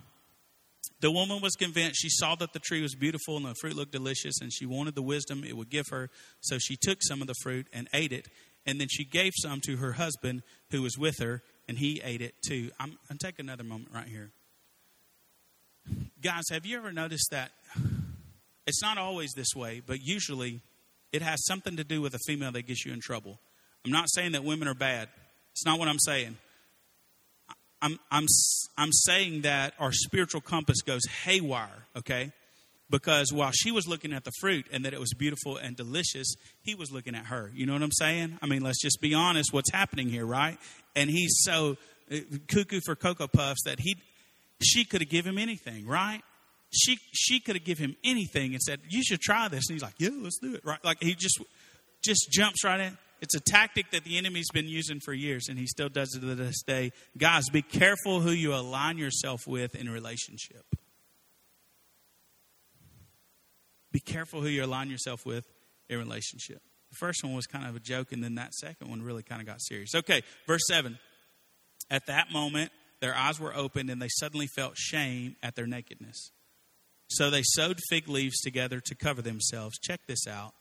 The 1.01 1.11
woman 1.11 1.41
was 1.41 1.55
convinced. 1.55 2.01
She 2.01 2.09
saw 2.09 2.35
that 2.35 2.53
the 2.53 2.59
tree 2.59 2.81
was 2.81 2.95
beautiful 2.95 3.37
and 3.37 3.45
the 3.45 3.55
fruit 3.55 3.75
looked 3.75 3.91
delicious, 3.91 4.39
and 4.41 4.51
she 4.51 4.65
wanted 4.65 4.95
the 4.95 5.01
wisdom 5.01 5.43
it 5.43 5.55
would 5.55 5.69
give 5.69 5.87
her. 5.89 6.09
So 6.41 6.57
she 6.57 6.75
took 6.75 6.99
some 7.01 7.21
of 7.21 7.27
the 7.27 7.35
fruit 7.41 7.67
and 7.71 7.87
ate 7.93 8.11
it. 8.11 8.27
And 8.65 8.79
then 8.79 8.87
she 8.89 9.03
gave 9.03 9.33
some 9.35 9.61
to 9.65 9.77
her 9.77 9.93
husband 9.93 10.43
who 10.69 10.81
was 10.81 10.97
with 10.97 11.17
her, 11.19 11.41
and 11.67 11.77
he 11.77 12.01
ate 12.03 12.21
it 12.21 12.35
too. 12.47 12.71
I'm 12.79 12.97
to 13.09 13.17
take 13.17 13.39
another 13.39 13.63
moment 13.63 13.89
right 13.93 14.07
here. 14.07 14.31
Guys, 16.21 16.43
have 16.51 16.65
you 16.65 16.77
ever 16.77 16.91
noticed 16.91 17.29
that 17.31 17.51
it's 18.67 18.81
not 18.81 18.97
always 18.97 19.31
this 19.33 19.55
way, 19.55 19.81
but 19.85 20.01
usually 20.01 20.61
it 21.11 21.21
has 21.21 21.45
something 21.45 21.75
to 21.77 21.83
do 21.83 22.01
with 22.01 22.13
a 22.13 22.19
female 22.25 22.51
that 22.51 22.67
gets 22.67 22.85
you 22.85 22.93
in 22.93 22.99
trouble. 23.01 23.39
I'm 23.85 23.91
not 23.91 24.09
saying 24.09 24.33
that 24.33 24.43
women 24.43 24.67
are 24.67 24.73
bad. 24.75 25.09
It's 25.51 25.65
not 25.65 25.79
what 25.79 25.87
I'm 25.87 25.99
saying. 25.99 26.37
I'm, 27.81 27.99
I'm, 28.11 28.25
I'm 28.77 28.91
saying 28.91 29.41
that 29.41 29.73
our 29.79 29.91
spiritual 29.91 30.41
compass 30.41 30.81
goes 30.81 31.01
haywire, 31.25 31.87
okay? 31.97 32.31
Because 32.89 33.33
while 33.33 33.51
she 33.51 33.71
was 33.71 33.87
looking 33.87 34.13
at 34.13 34.23
the 34.23 34.31
fruit 34.39 34.67
and 34.71 34.85
that 34.85 34.93
it 34.93 34.99
was 34.99 35.13
beautiful 35.13 35.57
and 35.57 35.75
delicious, 35.75 36.35
he 36.61 36.75
was 36.75 36.91
looking 36.91 37.15
at 37.15 37.25
her. 37.27 37.51
You 37.55 37.65
know 37.65 37.73
what 37.73 37.81
I'm 37.81 37.91
saying? 37.91 38.37
I 38.41 38.45
mean, 38.45 38.61
let's 38.61 38.81
just 38.81 39.01
be 39.01 39.13
honest 39.13 39.51
what's 39.51 39.71
happening 39.71 40.09
here, 40.09 40.25
right? 40.25 40.57
And 40.95 41.09
he's 41.09 41.41
so 41.41 41.77
uh, 42.11 42.17
cuckoo 42.47 42.81
for 42.85 42.95
Cocoa 42.95 43.27
Puffs 43.27 43.63
that 43.63 43.79
he, 43.79 43.95
she 44.61 44.85
could 44.85 45.01
have 45.01 45.09
given 45.09 45.33
him 45.33 45.37
anything, 45.39 45.87
right? 45.87 46.21
She 46.71 46.97
she 47.11 47.39
could 47.39 47.55
have 47.55 47.65
given 47.65 47.91
him 47.91 47.95
anything 48.03 48.53
and 48.53 48.61
said, 48.61 48.79
"You 48.89 49.03
should 49.03 49.21
try 49.21 49.47
this," 49.47 49.69
and 49.69 49.75
he's 49.75 49.83
like, 49.83 49.95
"Yeah, 49.97 50.09
let's 50.13 50.39
do 50.39 50.55
it." 50.55 50.63
Right? 50.63 50.83
Like 50.83 51.01
he 51.01 51.15
just 51.15 51.39
just 52.01 52.29
jumps 52.31 52.63
right 52.63 52.79
in. 52.79 52.97
It's 53.21 53.35
a 53.35 53.39
tactic 53.39 53.91
that 53.91 54.03
the 54.03 54.17
enemy's 54.17 54.49
been 54.51 54.67
using 54.67 54.99
for 54.99 55.13
years, 55.13 55.47
and 55.47 55.59
he 55.59 55.67
still 55.67 55.89
does 55.89 56.15
it 56.15 56.21
to 56.21 56.33
this 56.33 56.63
day. 56.63 56.91
Guys, 57.17 57.49
be 57.49 57.61
careful 57.61 58.19
who 58.19 58.31
you 58.31 58.55
align 58.55 58.97
yourself 58.97 59.45
with 59.45 59.75
in 59.75 59.89
relationship. 59.89 60.65
Be 63.91 63.99
careful 63.99 64.41
who 64.41 64.47
you 64.47 64.63
align 64.63 64.89
yourself 64.89 65.25
with 65.25 65.45
in 65.89 65.99
relationship. 65.99 66.63
The 66.89 66.95
first 66.95 67.23
one 67.23 67.33
was 67.33 67.45
kind 67.45 67.67
of 67.67 67.75
a 67.75 67.79
joke, 67.79 68.11
and 68.11 68.23
then 68.23 68.35
that 68.35 68.53
second 68.53 68.89
one 68.89 69.03
really 69.03 69.23
kind 69.23 69.39
of 69.39 69.45
got 69.45 69.61
serious. 69.61 69.93
Okay, 69.93 70.23
verse 70.47 70.61
7. 70.67 70.97
At 71.91 72.07
that 72.07 72.31
moment, 72.31 72.71
their 73.01 73.15
eyes 73.15 73.39
were 73.39 73.55
opened, 73.55 73.89
and 73.89 74.01
they 74.01 74.09
suddenly 74.09 74.47
felt 74.47 74.77
shame 74.77 75.35
at 75.43 75.55
their 75.55 75.67
nakedness. 75.67 76.31
So 77.11 77.29
they 77.29 77.41
sewed 77.43 77.77
fig 77.89 78.07
leaves 78.07 78.39
together 78.39 78.79
to 78.79 78.95
cover 78.95 79.21
themselves. 79.21 79.77
Check 79.77 79.99
this 80.07 80.27
out. 80.27 80.53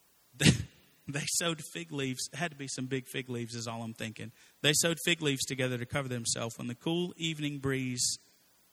they 0.38 1.24
sewed 1.26 1.60
fig 1.74 1.90
leaves. 1.90 2.28
It 2.32 2.36
had 2.36 2.52
to 2.52 2.56
be 2.56 2.68
some 2.68 2.86
big 2.86 3.08
fig 3.08 3.28
leaves, 3.28 3.56
is 3.56 3.66
all 3.66 3.82
I'm 3.82 3.94
thinking. 3.94 4.30
They 4.62 4.72
sewed 4.72 4.98
fig 5.04 5.20
leaves 5.20 5.44
together 5.46 5.78
to 5.78 5.86
cover 5.86 6.08
themselves. 6.08 6.56
When 6.56 6.68
the 6.68 6.76
cool 6.76 7.12
evening 7.16 7.58
breeze 7.58 8.18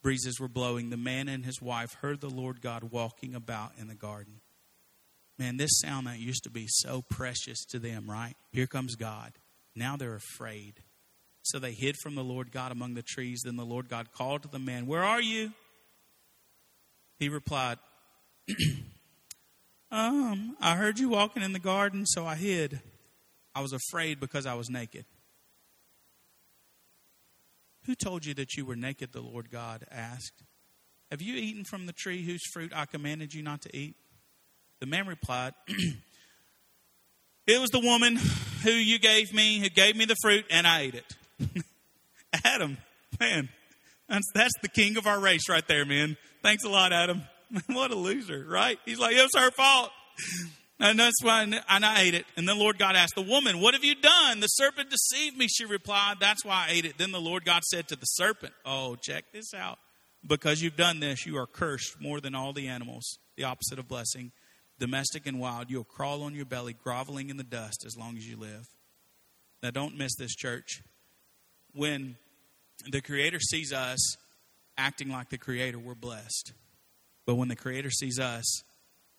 breezes 0.04 0.40
were 0.40 0.48
blowing, 0.48 0.92
the 0.92 0.96
man 0.96 1.28
and 1.28 1.44
his 1.44 1.60
wife 1.60 1.96
heard 2.02 2.22
the 2.22 2.30
Lord 2.30 2.62
God 2.62 2.92
walking 2.92 3.34
about 3.34 3.72
in 3.80 3.88
the 3.88 3.96
garden. 3.96 4.42
Man, 5.40 5.58
this 5.58 5.80
sound 5.80 6.06
that 6.06 6.20
used 6.20 6.44
to 6.44 6.52
be 6.52 6.68
so 6.68 7.04
precious 7.10 7.66
to 7.66 7.80
them, 7.80 8.10
right? 8.10 8.36
Here 8.52 8.68
comes 8.68 8.96
God. 8.96 9.34
Now 9.76 9.98
they're 9.98 10.16
afraid. 10.16 10.84
So 11.42 11.58
they 11.58 11.74
hid 11.74 11.96
from 12.04 12.14
the 12.14 12.24
Lord 12.24 12.52
God 12.52 12.72
among 12.72 12.94
the 12.94 13.02
trees. 13.02 13.42
Then 13.44 13.56
the 13.56 13.66
Lord 13.66 13.90
God 13.90 14.12
called 14.12 14.44
to 14.44 14.50
the 14.50 14.60
man, 14.60 14.86
Where 14.86 15.04
are 15.04 15.22
you? 15.22 15.54
He 17.20 17.30
replied, 17.30 17.78
Um, 19.90 20.58
I 20.60 20.76
heard 20.76 21.00
you 21.00 21.10
walking 21.10 21.44
in 21.44 21.54
the 21.54 21.60
garden, 21.60 22.06
so 22.06 22.26
I 22.26 22.36
hid. 22.36 22.82
I 23.56 23.62
was 23.62 23.72
afraid 23.72 24.20
because 24.20 24.46
I 24.46 24.54
was 24.54 24.70
naked. 24.70 25.06
Who 27.86 27.96
told 27.96 28.26
you 28.26 28.34
that 28.34 28.56
you 28.56 28.66
were 28.66 28.76
naked? 28.76 29.14
The 29.14 29.22
Lord 29.22 29.50
God 29.50 29.86
asked. 29.90 30.44
Have 31.10 31.22
you 31.22 31.36
eaten 31.36 31.64
from 31.64 31.86
the 31.86 31.94
tree 31.94 32.26
whose 32.26 32.46
fruit 32.52 32.74
I 32.76 32.86
commanded 32.86 33.34
you 33.34 33.42
not 33.42 33.62
to 33.62 33.76
eat? 33.76 33.96
The 34.82 34.86
man 34.86 35.08
replied, 35.08 35.54
It 37.48 37.62
was 37.62 37.70
the 37.70 37.80
woman 37.80 38.18
who 38.64 38.72
you 38.72 39.00
gave 39.00 39.34
me, 39.34 39.60
who 39.60 39.70
gave 39.70 39.96
me 39.96 40.04
the 40.04 40.18
fruit, 40.22 40.44
and 40.52 40.68
I 40.68 40.82
ate 40.82 40.96
it. 40.96 41.16
Adam, 42.44 42.78
man, 43.22 43.48
that's, 44.10 44.28
that's 44.36 44.54
the 44.62 44.68
king 44.68 44.98
of 44.98 45.08
our 45.08 45.20
race 45.20 45.48
right 45.48 45.66
there, 45.66 45.86
man. 45.86 46.18
Thanks 46.48 46.64
a 46.64 46.70
lot, 46.70 46.94
Adam. 46.94 47.24
what 47.68 47.92
a 47.92 47.96
loser, 47.96 48.46
right? 48.48 48.80
He's 48.86 48.98
like, 48.98 49.14
it 49.14 49.22
was 49.22 49.36
her 49.36 49.52
fault. 49.52 49.92
And 50.80 50.98
that's 50.98 51.22
why, 51.22 51.42
and 51.42 51.86
I 51.86 52.04
ate 52.04 52.14
it. 52.14 52.26
And 52.38 52.48
then 52.48 52.58
Lord 52.58 52.80
God 52.80 52.96
asked 52.96 53.16
the 53.16 53.22
woman, 53.22 53.60
What 53.60 53.74
have 53.74 53.84
you 53.84 53.96
done? 53.96 54.40
The 54.40 54.48
serpent 54.48 54.90
deceived 54.90 55.36
me, 55.36 55.50
she 55.50 55.66
replied. 55.66 56.22
That's 56.22 56.46
why 56.46 56.68
I 56.70 56.72
ate 56.72 56.86
it. 56.86 56.98
Then 56.98 57.12
the 57.12 57.20
Lord 57.20 57.44
God 57.44 57.64
said 57.66 57.90
to 57.90 57.98
the 57.98 58.06
serpent, 58.06 58.54
Oh, 58.66 58.96
check 58.96 59.26
this 59.34 59.54
out. 59.54 59.78
Because 60.26 60.62
you've 60.62 60.78
done 60.78 61.02
this, 61.02 61.26
you 61.26 61.36
are 61.38 61.48
cursed 61.48 62.00
more 62.00 62.22
than 62.22 62.34
all 62.34 62.54
the 62.54 62.70
animals, 62.70 63.18
the 63.36 63.44
opposite 63.44 63.78
of 63.78 63.90
blessing, 63.90 64.32
domestic 64.80 65.28
and 65.28 65.42
wild. 65.42 65.70
You'll 65.70 65.84
crawl 65.84 66.24
on 66.24 66.34
your 66.34 66.46
belly, 66.46 66.78
groveling 66.82 67.30
in 67.30 67.36
the 67.36 67.44
dust 67.44 67.84
as 67.86 67.98
long 67.98 68.16
as 68.16 68.26
you 68.26 68.38
live. 68.38 68.70
Now, 69.62 69.72
don't 69.72 69.98
miss 69.98 70.16
this, 70.16 70.34
church. 70.34 70.82
When 71.74 72.16
the 72.90 73.02
Creator 73.02 73.42
sees 73.42 73.74
us 73.74 74.16
acting 74.78 75.10
like 75.10 75.30
the 75.30 75.38
Creator, 75.38 75.80
we're 75.80 75.96
blessed. 75.96 76.54
But 77.26 77.36
when 77.36 77.48
the 77.48 77.56
Creator 77.56 77.92
sees 77.92 78.20
us 78.20 78.64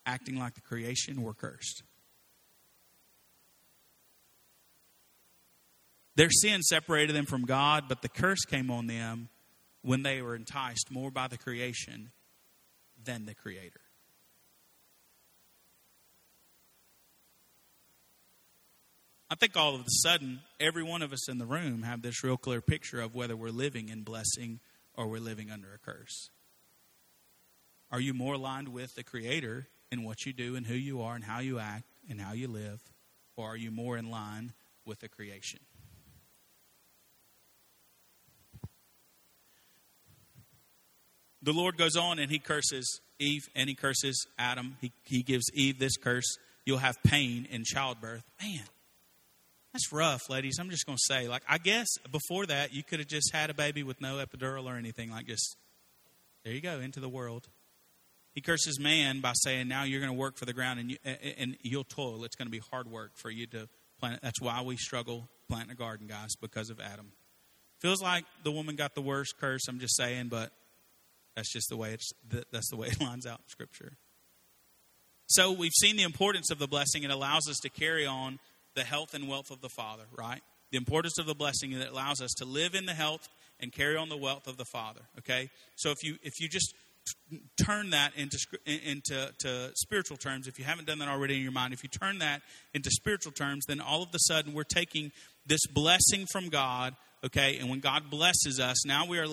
acting 0.06 0.38
like 0.38 0.54
the 0.54 0.60
creation, 0.60 1.22
we're 1.22 1.34
cursed. 1.34 1.82
Their 6.16 6.30
sin 6.30 6.62
separated 6.62 7.14
them 7.14 7.26
from 7.26 7.44
God, 7.44 7.84
but 7.88 8.02
the 8.02 8.08
curse 8.08 8.44
came 8.44 8.70
on 8.70 8.86
them 8.88 9.28
when 9.82 10.02
they 10.02 10.20
were 10.20 10.34
enticed 10.34 10.90
more 10.90 11.10
by 11.10 11.28
the 11.28 11.38
creation 11.38 12.10
than 13.04 13.26
the 13.26 13.34
Creator. 13.34 13.80
I 19.30 19.34
think 19.34 19.56
all 19.56 19.74
of 19.74 19.82
a 19.82 19.90
sudden, 20.02 20.40
every 20.58 20.82
one 20.82 21.02
of 21.02 21.12
us 21.12 21.28
in 21.28 21.38
the 21.38 21.46
room 21.46 21.82
have 21.82 22.00
this 22.00 22.24
real 22.24 22.38
clear 22.38 22.62
picture 22.62 23.00
of 23.00 23.14
whether 23.14 23.36
we're 23.36 23.50
living 23.50 23.90
in 23.90 24.02
blessing 24.02 24.58
or 24.98 25.06
we're 25.06 25.20
living 25.20 25.50
under 25.50 25.72
a 25.72 25.78
curse. 25.78 26.28
Are 27.90 28.00
you 28.00 28.12
more 28.12 28.34
aligned 28.34 28.68
with 28.68 28.96
the 28.96 29.04
Creator 29.04 29.68
in 29.90 30.02
what 30.02 30.26
you 30.26 30.32
do 30.34 30.56
and 30.56 30.66
who 30.66 30.74
you 30.74 31.00
are 31.00 31.14
and 31.14 31.24
how 31.24 31.38
you 31.38 31.58
act 31.58 31.84
and 32.10 32.20
how 32.20 32.32
you 32.32 32.48
live? 32.48 32.80
Or 33.36 33.46
are 33.46 33.56
you 33.56 33.70
more 33.70 33.96
in 33.96 34.10
line 34.10 34.52
with 34.84 34.98
the 34.98 35.08
creation? 35.08 35.60
The 41.40 41.52
Lord 41.52 41.78
goes 41.78 41.96
on 41.96 42.18
and 42.18 42.30
he 42.30 42.40
curses 42.40 43.00
Eve 43.20 43.48
and 43.54 43.68
he 43.68 43.76
curses 43.76 44.26
Adam. 44.36 44.76
He, 44.80 44.92
he 45.04 45.22
gives 45.22 45.44
Eve 45.54 45.78
this 45.78 45.96
curse 45.96 46.36
you'll 46.66 46.78
have 46.78 47.02
pain 47.02 47.46
in 47.50 47.64
childbirth. 47.64 48.22
Man, 48.42 48.60
that's 49.72 49.92
rough, 49.92 50.30
ladies. 50.30 50.58
I'm 50.58 50.70
just 50.70 50.86
going 50.86 50.96
to 50.96 51.14
say, 51.14 51.28
like, 51.28 51.42
I 51.48 51.58
guess 51.58 51.88
before 52.10 52.46
that, 52.46 52.72
you 52.72 52.82
could 52.82 53.00
have 53.00 53.08
just 53.08 53.32
had 53.32 53.50
a 53.50 53.54
baby 53.54 53.82
with 53.82 54.00
no 54.00 54.16
epidural 54.16 54.64
or 54.64 54.76
anything. 54.76 55.10
Like, 55.10 55.26
just 55.26 55.56
there 56.44 56.52
you 56.52 56.60
go 56.60 56.80
into 56.80 57.00
the 57.00 57.08
world. 57.08 57.48
He 58.34 58.40
curses 58.40 58.78
man 58.78 59.20
by 59.20 59.32
saying, 59.34 59.68
"Now 59.68 59.82
you're 59.82 60.00
going 60.00 60.12
to 60.12 60.18
work 60.18 60.36
for 60.36 60.44
the 60.44 60.52
ground, 60.52 60.80
and 60.80 60.90
you, 60.92 60.96
and 61.04 61.56
you'll 61.62 61.84
toil. 61.84 62.24
It's 62.24 62.36
going 62.36 62.46
to 62.46 62.52
be 62.52 62.62
hard 62.70 62.88
work 62.88 63.12
for 63.14 63.30
you 63.30 63.46
to 63.48 63.68
plant." 63.98 64.22
That's 64.22 64.40
why 64.40 64.62
we 64.62 64.76
struggle 64.76 65.28
planting 65.48 65.72
a 65.72 65.74
garden, 65.74 66.06
guys, 66.06 66.36
because 66.40 66.70
of 66.70 66.80
Adam. 66.80 67.12
Feels 67.80 68.00
like 68.00 68.24
the 68.44 68.52
woman 68.52 68.76
got 68.76 68.94
the 68.94 69.02
worst 69.02 69.34
curse. 69.40 69.66
I'm 69.68 69.80
just 69.80 69.96
saying, 69.96 70.28
but 70.28 70.52
that's 71.34 71.52
just 71.52 71.68
the 71.68 71.76
way 71.76 71.92
it's. 71.92 72.10
That's 72.52 72.70
the 72.70 72.76
way 72.76 72.88
it 72.92 73.00
lines 73.00 73.26
out 73.26 73.40
in 73.40 73.48
Scripture. 73.48 73.92
So 75.26 75.52
we've 75.52 75.74
seen 75.78 75.96
the 75.96 76.04
importance 76.04 76.50
of 76.50 76.58
the 76.58 76.66
blessing. 76.66 77.02
It 77.02 77.10
allows 77.10 77.48
us 77.50 77.58
to 77.62 77.68
carry 77.68 78.06
on 78.06 78.38
the 78.78 78.84
health 78.84 79.12
and 79.12 79.28
wealth 79.28 79.50
of 79.50 79.60
the 79.60 79.68
Father, 79.68 80.04
right? 80.16 80.40
The 80.70 80.78
importance 80.78 81.18
of 81.18 81.26
the 81.26 81.34
blessing 81.34 81.76
that 81.78 81.90
allows 81.90 82.20
us 82.20 82.32
to 82.38 82.44
live 82.44 82.74
in 82.74 82.86
the 82.86 82.94
health 82.94 83.28
and 83.60 83.72
carry 83.72 83.96
on 83.96 84.08
the 84.08 84.16
wealth 84.16 84.46
of 84.46 84.56
the 84.56 84.64
Father. 84.64 85.00
Okay, 85.18 85.50
so 85.74 85.90
if 85.90 86.04
you 86.04 86.16
if 86.22 86.40
you 86.40 86.48
just 86.48 86.74
turn 87.64 87.90
that 87.90 88.12
into 88.16 88.38
into 88.66 89.32
to 89.40 89.72
spiritual 89.74 90.16
terms, 90.16 90.46
if 90.46 90.58
you 90.58 90.64
haven't 90.64 90.86
done 90.86 91.00
that 91.00 91.08
already 91.08 91.36
in 91.36 91.42
your 91.42 91.52
mind, 91.52 91.74
if 91.74 91.82
you 91.82 91.88
turn 91.88 92.18
that 92.20 92.42
into 92.72 92.90
spiritual 92.90 93.32
terms, 93.32 93.64
then 93.66 93.80
all 93.80 94.02
of 94.02 94.10
a 94.14 94.18
sudden 94.20 94.54
we're 94.54 94.62
taking 94.62 95.10
this 95.44 95.66
blessing 95.66 96.26
from 96.30 96.48
God. 96.48 96.94
Okay, 97.24 97.58
and 97.58 97.68
when 97.68 97.80
God 97.80 98.10
blesses 98.10 98.60
us, 98.60 98.86
now 98.86 99.04
we 99.04 99.18
are 99.18 99.26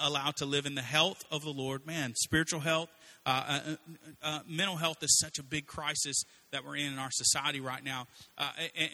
allowed 0.00 0.36
to 0.36 0.46
live 0.46 0.64
in 0.64 0.74
the 0.74 0.80
health 0.80 1.24
of 1.30 1.42
the 1.42 1.50
Lord. 1.50 1.86
Man, 1.86 2.14
spiritual 2.16 2.60
health, 2.60 2.88
uh, 3.28 3.30
uh, 3.30 3.60
uh, 3.68 3.74
uh 4.22 4.38
mental 4.48 4.76
health 4.76 5.02
is 5.02 5.18
such 5.18 5.38
a 5.38 5.42
big 5.42 5.66
crisis 5.66 6.22
that 6.50 6.64
we're 6.64 6.76
in 6.76 6.92
in 6.94 6.98
our 6.98 7.10
society 7.10 7.60
right 7.60 7.84
now, 7.84 8.06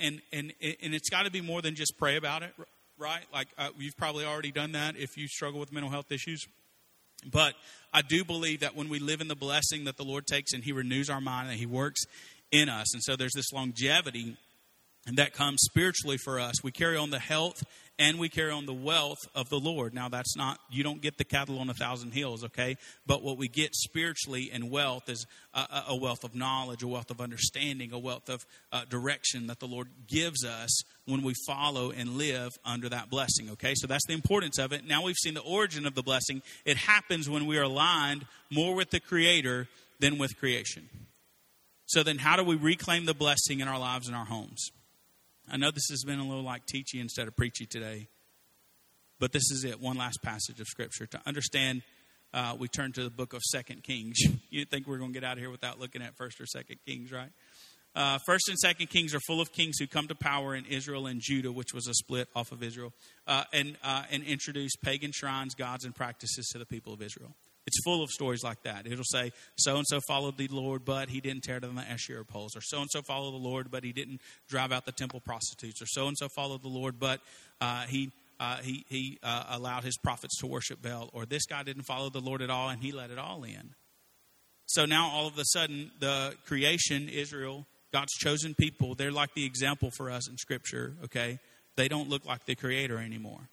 and 0.02 0.20
and 0.32 0.52
and 0.60 0.94
it's 0.94 1.08
got 1.08 1.24
to 1.24 1.30
be 1.30 1.40
more 1.40 1.62
than 1.62 1.76
just 1.76 1.96
pray 1.98 2.16
about 2.16 2.42
it, 2.42 2.52
right? 2.98 3.22
Like 3.32 3.46
you've 3.78 3.96
probably 3.96 4.24
already 4.24 4.50
done 4.50 4.72
that 4.72 4.96
if 4.96 5.16
you 5.16 5.28
struggle 5.28 5.60
with 5.60 5.72
mental 5.72 5.90
health 5.90 6.10
issues. 6.10 6.44
But 7.30 7.54
I 7.92 8.02
do 8.02 8.24
believe 8.24 8.60
that 8.60 8.74
when 8.74 8.88
we 8.88 8.98
live 8.98 9.20
in 9.20 9.28
the 9.28 9.36
blessing 9.36 9.84
that 9.84 9.96
the 9.96 10.04
Lord 10.04 10.26
takes 10.26 10.52
and 10.52 10.64
He 10.64 10.72
renews 10.72 11.08
our 11.08 11.20
mind 11.20 11.48
and 11.48 11.58
He 11.58 11.66
works 11.66 12.02
in 12.50 12.68
us, 12.68 12.92
and 12.92 13.02
so 13.04 13.14
there's 13.14 13.34
this 13.34 13.52
longevity 13.52 14.36
that 15.12 15.32
comes 15.32 15.60
spiritually 15.62 16.16
for 16.16 16.40
us. 16.40 16.64
We 16.64 16.72
carry 16.72 16.96
on 16.96 17.10
the 17.10 17.20
health 17.20 17.62
and 17.98 18.18
we 18.18 18.28
carry 18.28 18.50
on 18.50 18.66
the 18.66 18.74
wealth 18.74 19.18
of 19.34 19.48
the 19.50 19.58
Lord. 19.58 19.94
Now, 19.94 20.08
that's 20.08 20.36
not, 20.36 20.58
you 20.70 20.82
don't 20.82 21.00
get 21.00 21.16
the 21.16 21.24
cattle 21.24 21.58
on 21.58 21.70
a 21.70 21.74
thousand 21.74 22.12
hills, 22.12 22.44
okay? 22.44 22.76
But 23.06 23.22
what 23.22 23.38
we 23.38 23.48
get 23.48 23.74
spiritually 23.74 24.50
in 24.52 24.68
wealth 24.68 25.08
is 25.08 25.26
a, 25.54 25.84
a 25.88 25.96
wealth 25.96 26.24
of 26.24 26.34
knowledge, 26.34 26.82
a 26.82 26.88
wealth 26.88 27.10
of 27.10 27.20
understanding, 27.20 27.92
a 27.92 27.98
wealth 27.98 28.28
of 28.28 28.44
uh, 28.72 28.84
direction 28.88 29.46
that 29.46 29.60
the 29.60 29.66
Lord 29.66 29.88
gives 30.08 30.44
us 30.44 30.82
when 31.06 31.22
we 31.22 31.34
follow 31.46 31.90
and 31.90 32.18
live 32.18 32.50
under 32.64 32.88
that 32.88 33.10
blessing, 33.10 33.50
okay? 33.50 33.74
So 33.76 33.86
that's 33.86 34.06
the 34.06 34.14
importance 34.14 34.58
of 34.58 34.72
it. 34.72 34.86
Now 34.86 35.02
we've 35.02 35.16
seen 35.16 35.34
the 35.34 35.42
origin 35.42 35.86
of 35.86 35.94
the 35.94 36.02
blessing. 36.02 36.42
It 36.64 36.76
happens 36.76 37.30
when 37.30 37.46
we 37.46 37.58
are 37.58 37.62
aligned 37.62 38.26
more 38.50 38.74
with 38.74 38.90
the 38.90 39.00
Creator 39.00 39.68
than 40.00 40.18
with 40.18 40.36
creation. 40.38 40.88
So 41.86 42.02
then, 42.02 42.18
how 42.18 42.36
do 42.36 42.44
we 42.44 42.56
reclaim 42.56 43.04
the 43.04 43.14
blessing 43.14 43.60
in 43.60 43.68
our 43.68 43.78
lives 43.78 44.08
and 44.08 44.16
our 44.16 44.24
homes? 44.24 44.70
I 45.50 45.56
know 45.56 45.70
this 45.70 45.88
has 45.90 46.04
been 46.04 46.18
a 46.18 46.26
little 46.26 46.42
like 46.42 46.62
teachy 46.66 47.00
instead 47.00 47.28
of 47.28 47.36
preachy 47.36 47.66
today, 47.66 48.08
but 49.18 49.32
this 49.32 49.50
is 49.50 49.64
it. 49.64 49.80
One 49.80 49.96
last 49.96 50.22
passage 50.22 50.60
of 50.60 50.66
Scripture. 50.66 51.06
To 51.06 51.20
understand, 51.26 51.82
uh, 52.32 52.56
we 52.58 52.68
turn 52.68 52.92
to 52.92 53.04
the 53.04 53.10
book 53.10 53.32
of 53.32 53.42
Second 53.42 53.82
Kings. 53.82 54.16
You'd 54.50 54.70
think 54.70 54.86
we're 54.86 54.98
going 54.98 55.12
to 55.12 55.20
get 55.20 55.24
out 55.24 55.34
of 55.34 55.38
here 55.38 55.50
without 55.50 55.78
looking 55.78 56.02
at 56.02 56.16
First 56.16 56.40
or 56.40 56.46
Second 56.46 56.78
Kings, 56.86 57.12
right? 57.12 57.30
Uh, 57.94 58.18
First 58.26 58.48
and 58.48 58.58
Second 58.58 58.88
Kings 58.88 59.14
are 59.14 59.20
full 59.20 59.40
of 59.40 59.52
kings 59.52 59.78
who 59.78 59.86
come 59.86 60.08
to 60.08 60.16
power 60.16 60.54
in 60.54 60.64
Israel 60.66 61.06
and 61.06 61.20
Judah, 61.20 61.52
which 61.52 61.72
was 61.72 61.86
a 61.86 61.94
split 61.94 62.28
off 62.34 62.50
of 62.50 62.62
Israel, 62.62 62.92
uh, 63.26 63.44
and 63.52 63.76
uh, 63.84 64.02
and 64.10 64.24
introduce 64.24 64.74
pagan 64.76 65.12
shrines, 65.14 65.54
gods, 65.54 65.84
and 65.84 65.94
practices 65.94 66.48
to 66.52 66.58
the 66.58 66.66
people 66.66 66.92
of 66.92 67.00
Israel. 67.02 67.36
It's 67.66 67.82
full 67.82 68.02
of 68.02 68.10
stories 68.10 68.44
like 68.44 68.62
that. 68.64 68.86
It'll 68.86 69.04
say, 69.04 69.32
so 69.56 69.76
and 69.76 69.86
so 69.88 70.00
followed 70.06 70.36
the 70.36 70.48
Lord, 70.48 70.84
but 70.84 71.08
he 71.08 71.20
didn't 71.20 71.42
tear 71.42 71.60
down 71.60 71.76
the 71.76 71.82
Asherah 71.82 72.24
poles. 72.24 72.54
Or 72.56 72.60
so 72.60 72.80
and 72.80 72.90
so 72.90 73.00
followed 73.02 73.32
the 73.32 73.48
Lord, 73.48 73.70
but 73.70 73.84
he 73.84 73.92
didn't 73.92 74.20
drive 74.48 74.70
out 74.70 74.84
the 74.84 74.92
temple 74.92 75.20
prostitutes. 75.20 75.80
Or 75.80 75.86
so 75.86 76.06
and 76.06 76.16
so 76.18 76.28
followed 76.28 76.62
the 76.62 76.68
Lord, 76.68 76.98
but 76.98 77.20
uh, 77.60 77.82
he. 77.82 78.10
Uh, 78.40 78.56
he 78.56 78.84
he 78.88 79.16
uh, 79.22 79.44
allowed 79.50 79.84
his 79.84 79.96
prophets 79.96 80.40
to 80.40 80.46
worship 80.48 80.82
Baal, 80.82 81.08
or 81.12 81.24
this 81.24 81.46
guy 81.46 81.62
didn't 81.62 81.84
follow 81.84 82.10
the 82.10 82.20
Lord 82.20 82.42
at 82.42 82.50
all, 82.50 82.68
and 82.68 82.82
he 82.82 82.90
let 82.90 83.12
it 83.12 83.16
all 83.16 83.44
in. 83.44 83.76
So 84.66 84.86
now, 84.86 85.08
all 85.08 85.28
of 85.28 85.38
a 85.38 85.44
sudden, 85.44 85.92
the 86.00 86.34
creation, 86.44 87.08
Israel, 87.08 87.64
God's 87.92 88.12
chosen 88.14 88.56
people, 88.56 88.96
they're 88.96 89.12
like 89.12 89.34
the 89.34 89.46
example 89.46 89.92
for 89.96 90.10
us 90.10 90.28
in 90.28 90.36
Scripture. 90.36 90.96
Okay, 91.04 91.38
they 91.76 91.86
don't 91.86 92.08
look 92.08 92.26
like 92.26 92.44
the 92.44 92.56
Creator 92.56 92.98
anymore 92.98 93.48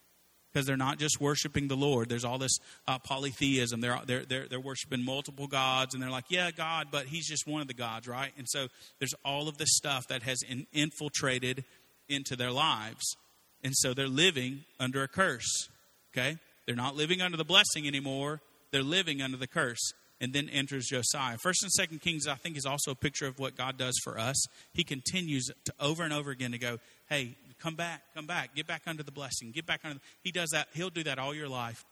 because 0.51 0.65
they're 0.67 0.77
not 0.77 0.99
just 0.99 1.21
worshiping 1.21 1.67
the 1.67 1.75
Lord. 1.75 2.09
There's 2.09 2.25
all 2.25 2.37
this 2.37 2.57
uh, 2.87 2.99
polytheism. 2.99 3.81
They're, 3.81 3.99
they're, 4.05 4.25
they're, 4.25 4.47
they're 4.47 4.59
worshiping 4.59 5.03
multiple 5.03 5.47
gods, 5.47 5.93
and 5.93 6.03
they're 6.03 6.09
like, 6.09 6.25
yeah, 6.29 6.51
God, 6.51 6.87
but 6.91 7.05
He's 7.05 7.27
just 7.27 7.47
one 7.47 7.61
of 7.61 7.67
the 7.67 7.73
gods, 7.73 8.07
right? 8.07 8.31
And 8.37 8.47
so 8.49 8.67
there's 8.99 9.13
all 9.23 9.47
of 9.47 9.57
this 9.57 9.75
stuff 9.75 10.07
that 10.09 10.23
has 10.23 10.41
in, 10.47 10.67
infiltrated 10.73 11.63
into 12.09 12.35
their 12.35 12.51
lives. 12.51 13.15
And 13.63 13.73
so 13.75 13.93
they're 13.93 14.07
living 14.07 14.65
under 14.79 15.03
a 15.03 15.07
curse, 15.07 15.69
okay? 16.13 16.37
They're 16.65 16.75
not 16.75 16.95
living 16.95 17.21
under 17.21 17.37
the 17.37 17.45
blessing 17.45 17.87
anymore, 17.87 18.41
they're 18.71 18.83
living 18.83 19.21
under 19.21 19.37
the 19.37 19.47
curse. 19.47 19.93
And 20.19 20.33
then 20.33 20.49
enters 20.49 20.85
Josiah. 20.85 21.39
First 21.41 21.63
and 21.63 21.71
Second 21.71 22.01
Kings, 22.01 22.27
I 22.27 22.35
think, 22.35 22.55
is 22.55 22.67
also 22.67 22.91
a 22.91 22.95
picture 22.95 23.25
of 23.25 23.39
what 23.39 23.57
God 23.57 23.79
does 23.79 23.99
for 24.03 24.19
us. 24.19 24.45
He 24.71 24.83
continues 24.83 25.49
to 25.65 25.73
over 25.79 26.03
and 26.03 26.13
over 26.13 26.29
again 26.29 26.51
to 26.51 26.59
go, 26.59 26.77
hey, 27.09 27.35
come 27.61 27.75
back, 27.75 28.01
come 28.15 28.25
back, 28.25 28.55
get 28.55 28.67
back 28.67 28.83
under 28.87 29.03
the 29.03 29.11
blessing, 29.11 29.51
get 29.51 29.65
back 29.65 29.81
under. 29.83 29.95
The, 29.95 30.01
he 30.21 30.31
does 30.31 30.49
that. 30.49 30.67
He'll 30.73 30.89
do 30.89 31.03
that 31.03 31.19
all 31.19 31.33
your 31.33 31.47
life. 31.47 31.85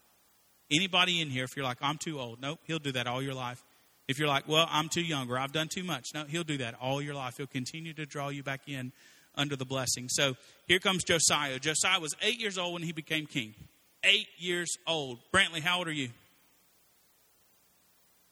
Anybody 0.70 1.20
in 1.20 1.30
here, 1.30 1.44
if 1.44 1.56
you're 1.56 1.64
like, 1.64 1.78
I'm 1.80 1.98
too 1.98 2.20
old, 2.20 2.40
nope, 2.40 2.60
he'll 2.64 2.78
do 2.78 2.92
that 2.92 3.06
all 3.06 3.22
your 3.22 3.34
life. 3.34 3.62
If 4.08 4.18
you're 4.18 4.28
like, 4.28 4.48
well, 4.48 4.66
I'm 4.70 4.88
too 4.88 5.02
young 5.02 5.30
or 5.30 5.38
I've 5.38 5.52
done 5.52 5.68
too 5.68 5.84
much, 5.84 6.08
no, 6.14 6.24
he'll 6.24 6.44
do 6.44 6.58
that 6.58 6.74
all 6.80 7.00
your 7.00 7.14
life. 7.14 7.36
He'll 7.36 7.46
continue 7.46 7.92
to 7.94 8.06
draw 8.06 8.28
you 8.28 8.42
back 8.42 8.62
in 8.66 8.92
under 9.34 9.56
the 9.56 9.64
blessing. 9.64 10.08
So 10.08 10.36
here 10.66 10.78
comes 10.78 11.04
Josiah. 11.04 11.58
Josiah 11.58 12.00
was 12.00 12.14
eight 12.22 12.40
years 12.40 12.58
old 12.58 12.74
when 12.74 12.82
he 12.82 12.92
became 12.92 13.26
king. 13.26 13.54
Eight 14.02 14.26
years 14.38 14.76
old. 14.86 15.18
Brantley, 15.32 15.60
how 15.60 15.78
old 15.78 15.88
are 15.88 15.92
you? 15.92 16.08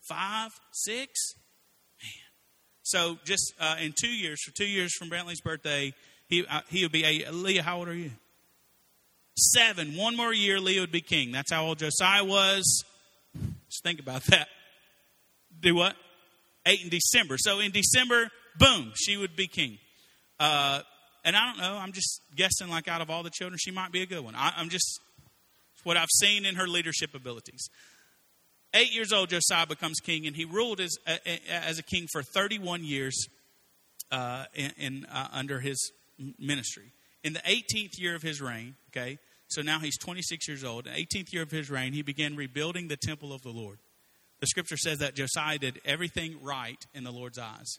Five, 0.08 0.50
six? 0.72 1.34
Man. 2.02 2.12
So 2.82 3.18
just 3.24 3.52
uh, 3.60 3.76
in 3.80 3.94
two 4.00 4.08
years, 4.08 4.42
for 4.42 4.52
two 4.52 4.66
years 4.66 4.94
from 4.94 5.10
Brantley's 5.10 5.40
birthday, 5.40 5.92
he, 6.28 6.46
uh, 6.46 6.60
he 6.68 6.82
would 6.82 6.92
be 6.92 7.04
eight. 7.04 7.32
Leah, 7.32 7.62
how 7.62 7.78
old 7.78 7.88
are 7.88 7.94
you? 7.94 8.10
Seven. 9.36 9.96
One 9.96 10.16
more 10.16 10.32
year, 10.32 10.60
Leah 10.60 10.80
would 10.82 10.92
be 10.92 11.00
king. 11.00 11.32
That's 11.32 11.52
how 11.52 11.64
old 11.64 11.78
Josiah 11.78 12.24
was. 12.24 12.84
Just 13.68 13.82
think 13.82 14.00
about 14.00 14.24
that. 14.24 14.48
Do 15.60 15.74
what? 15.74 15.96
Eight 16.66 16.82
in 16.82 16.90
December. 16.90 17.36
So 17.38 17.60
in 17.60 17.70
December, 17.70 18.30
boom, 18.58 18.92
she 18.94 19.16
would 19.16 19.36
be 19.36 19.46
king. 19.46 19.78
Uh, 20.38 20.82
and 21.24 21.36
I 21.36 21.46
don't 21.46 21.58
know, 21.58 21.76
I'm 21.76 21.92
just 21.92 22.20
guessing, 22.36 22.68
like 22.68 22.88
out 22.88 23.00
of 23.00 23.10
all 23.10 23.22
the 23.22 23.30
children, 23.30 23.58
she 23.58 23.70
might 23.70 23.90
be 23.90 24.02
a 24.02 24.06
good 24.06 24.24
one. 24.24 24.34
I, 24.34 24.52
I'm 24.56 24.68
just, 24.68 25.00
what 25.84 25.96
I've 25.96 26.10
seen 26.20 26.44
in 26.44 26.56
her 26.56 26.66
leadership 26.66 27.14
abilities. 27.14 27.68
Eight 28.74 28.94
years 28.94 29.12
old, 29.12 29.30
Josiah 29.30 29.66
becomes 29.66 29.98
king, 30.00 30.26
and 30.26 30.36
he 30.36 30.44
ruled 30.44 30.80
as, 30.80 30.96
as 31.50 31.78
a 31.78 31.82
king 31.82 32.06
for 32.12 32.22
31 32.22 32.84
years 32.84 33.28
uh, 34.12 34.44
in, 34.54 34.72
in 34.76 35.06
uh, 35.06 35.28
under 35.32 35.60
his 35.60 35.90
ministry. 36.38 36.92
In 37.24 37.32
the 37.32 37.40
18th 37.40 37.98
year 37.98 38.14
of 38.14 38.22
his 38.22 38.40
reign, 38.40 38.76
okay, 38.90 39.18
so 39.48 39.62
now 39.62 39.78
he's 39.78 39.98
26 39.98 40.46
years 40.46 40.64
old. 40.64 40.86
In 40.86 40.92
the 40.92 40.98
18th 40.98 41.32
year 41.32 41.42
of 41.42 41.50
his 41.50 41.70
reign, 41.70 41.92
he 41.92 42.02
began 42.02 42.36
rebuilding 42.36 42.88
the 42.88 42.96
temple 42.96 43.32
of 43.32 43.42
the 43.42 43.50
Lord. 43.50 43.78
The 44.40 44.46
scripture 44.46 44.76
says 44.76 44.98
that 44.98 45.14
Josiah 45.14 45.58
did 45.58 45.80
everything 45.84 46.38
right 46.42 46.78
in 46.94 47.04
the 47.04 47.10
Lord's 47.10 47.38
eyes. 47.38 47.78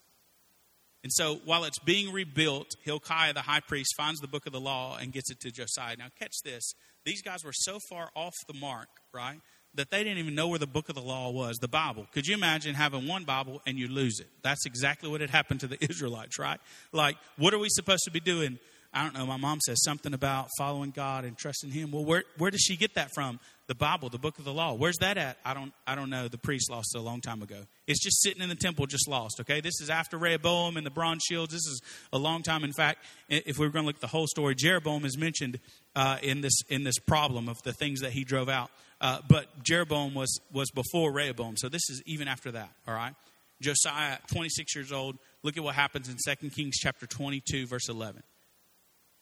And 1.03 1.13
so 1.13 1.39
while 1.45 1.63
it's 1.63 1.79
being 1.79 2.11
rebuilt, 2.11 2.75
Hilkiah, 2.83 3.33
the 3.33 3.41
high 3.41 3.61
priest, 3.61 3.93
finds 3.95 4.19
the 4.19 4.27
book 4.27 4.45
of 4.45 4.51
the 4.51 4.59
law 4.59 4.97
and 4.97 5.13
gets 5.13 5.31
it 5.31 5.39
to 5.41 5.51
Josiah. 5.51 5.95
Now, 5.97 6.07
catch 6.19 6.41
this. 6.43 6.73
These 7.05 7.21
guys 7.21 7.45
were 7.45 7.53
so 7.53 7.79
far 7.89 8.09
off 8.15 8.33
the 8.47 8.53
mark, 8.59 8.89
right, 9.13 9.39
that 9.75 9.91
they 9.91 10.03
didn't 10.03 10.17
even 10.17 10.35
know 10.35 10.47
where 10.47 10.59
the 10.59 10.67
book 10.67 10.89
of 10.89 10.95
the 10.95 11.01
law 11.01 11.29
was, 11.29 11.57
the 11.57 11.67
Bible. 11.67 12.07
Could 12.13 12.27
you 12.27 12.33
imagine 12.33 12.75
having 12.75 13.07
one 13.07 13.23
Bible 13.23 13.61
and 13.65 13.77
you 13.77 13.87
lose 13.87 14.19
it? 14.19 14.27
That's 14.41 14.65
exactly 14.65 15.09
what 15.09 15.21
had 15.21 15.29
happened 15.29 15.59
to 15.61 15.67
the 15.67 15.77
Israelites, 15.89 16.39
right? 16.39 16.59
Like, 16.91 17.17
what 17.37 17.53
are 17.53 17.59
we 17.59 17.69
supposed 17.69 18.03
to 18.05 18.11
be 18.11 18.19
doing? 18.19 18.59
I 18.93 19.03
don't 19.03 19.13
know. 19.13 19.25
My 19.25 19.37
mom 19.37 19.59
says 19.61 19.83
something 19.83 20.13
about 20.13 20.47
following 20.57 20.91
God 20.91 21.23
and 21.23 21.37
trusting 21.37 21.69
Him. 21.69 21.91
Well, 21.91 22.03
where, 22.03 22.23
where 22.37 22.49
does 22.49 22.61
she 22.61 22.75
get 22.75 22.95
that 22.95 23.11
from? 23.13 23.39
the 23.69 23.75
Bible, 23.75 24.09
the 24.09 24.17
book 24.17 24.39
of 24.39 24.45
the 24.45 24.51
law. 24.51 24.73
Where's 24.73 24.97
that 24.97 25.19
at? 25.19 25.37
I 25.45 25.53
don't 25.53 25.71
I 25.85 25.93
don't 25.93 26.09
know. 26.09 26.27
The 26.27 26.39
priest 26.39 26.71
lost 26.71 26.95
it 26.95 26.97
a 26.97 27.01
long 27.03 27.21
time 27.21 27.43
ago. 27.43 27.67
It's 27.85 28.03
just 28.03 28.19
sitting 28.23 28.41
in 28.41 28.49
the 28.49 28.55
temple, 28.55 28.87
just 28.87 29.07
lost. 29.07 29.39
Okay, 29.41 29.61
this 29.61 29.79
is 29.79 29.91
after 29.91 30.17
Rehoboam 30.17 30.75
and 30.75 30.83
the 30.83 30.89
bronze 30.89 31.21
shields. 31.23 31.53
This 31.53 31.67
is 31.67 31.79
a 32.11 32.17
long 32.17 32.41
time. 32.41 32.63
In 32.63 32.73
fact, 32.73 33.05
if 33.29 33.59
we 33.59 33.67
were 33.67 33.71
going 33.71 33.83
to 33.83 33.87
look 33.87 33.97
at 33.97 34.01
the 34.01 34.07
whole 34.07 34.25
story, 34.25 34.55
Jeroboam 34.55 35.05
is 35.05 35.19
mentioned 35.19 35.59
uh, 35.95 36.17
in 36.23 36.41
this 36.41 36.63
in 36.69 36.83
this 36.83 36.97
problem 36.97 37.47
of 37.47 37.61
the 37.61 37.71
things 37.71 38.01
that 38.01 38.11
he 38.11 38.23
drove 38.23 38.49
out. 38.49 38.71
Uh, 39.01 39.19
but 39.27 39.63
Jeroboam 39.63 40.13
was 40.13 40.39
was 40.51 40.71
before 40.71 41.11
Rehoboam, 41.11 41.55
so 41.57 41.69
this 41.69 41.89
is 41.89 42.01
even 42.05 42.27
after 42.27 42.51
that. 42.51 42.69
All 42.87 42.93
right, 42.93 43.13
Josiah, 43.61 44.17
26 44.31 44.75
years 44.75 44.91
old. 44.91 45.17
Look 45.41 45.57
at 45.57 45.63
what 45.63 45.75
happens 45.75 46.09
in 46.09 46.17
2 46.35 46.49
Kings 46.49 46.77
chapter 46.77 47.05
22, 47.05 47.65
verse 47.65 47.87
11. 47.87 48.23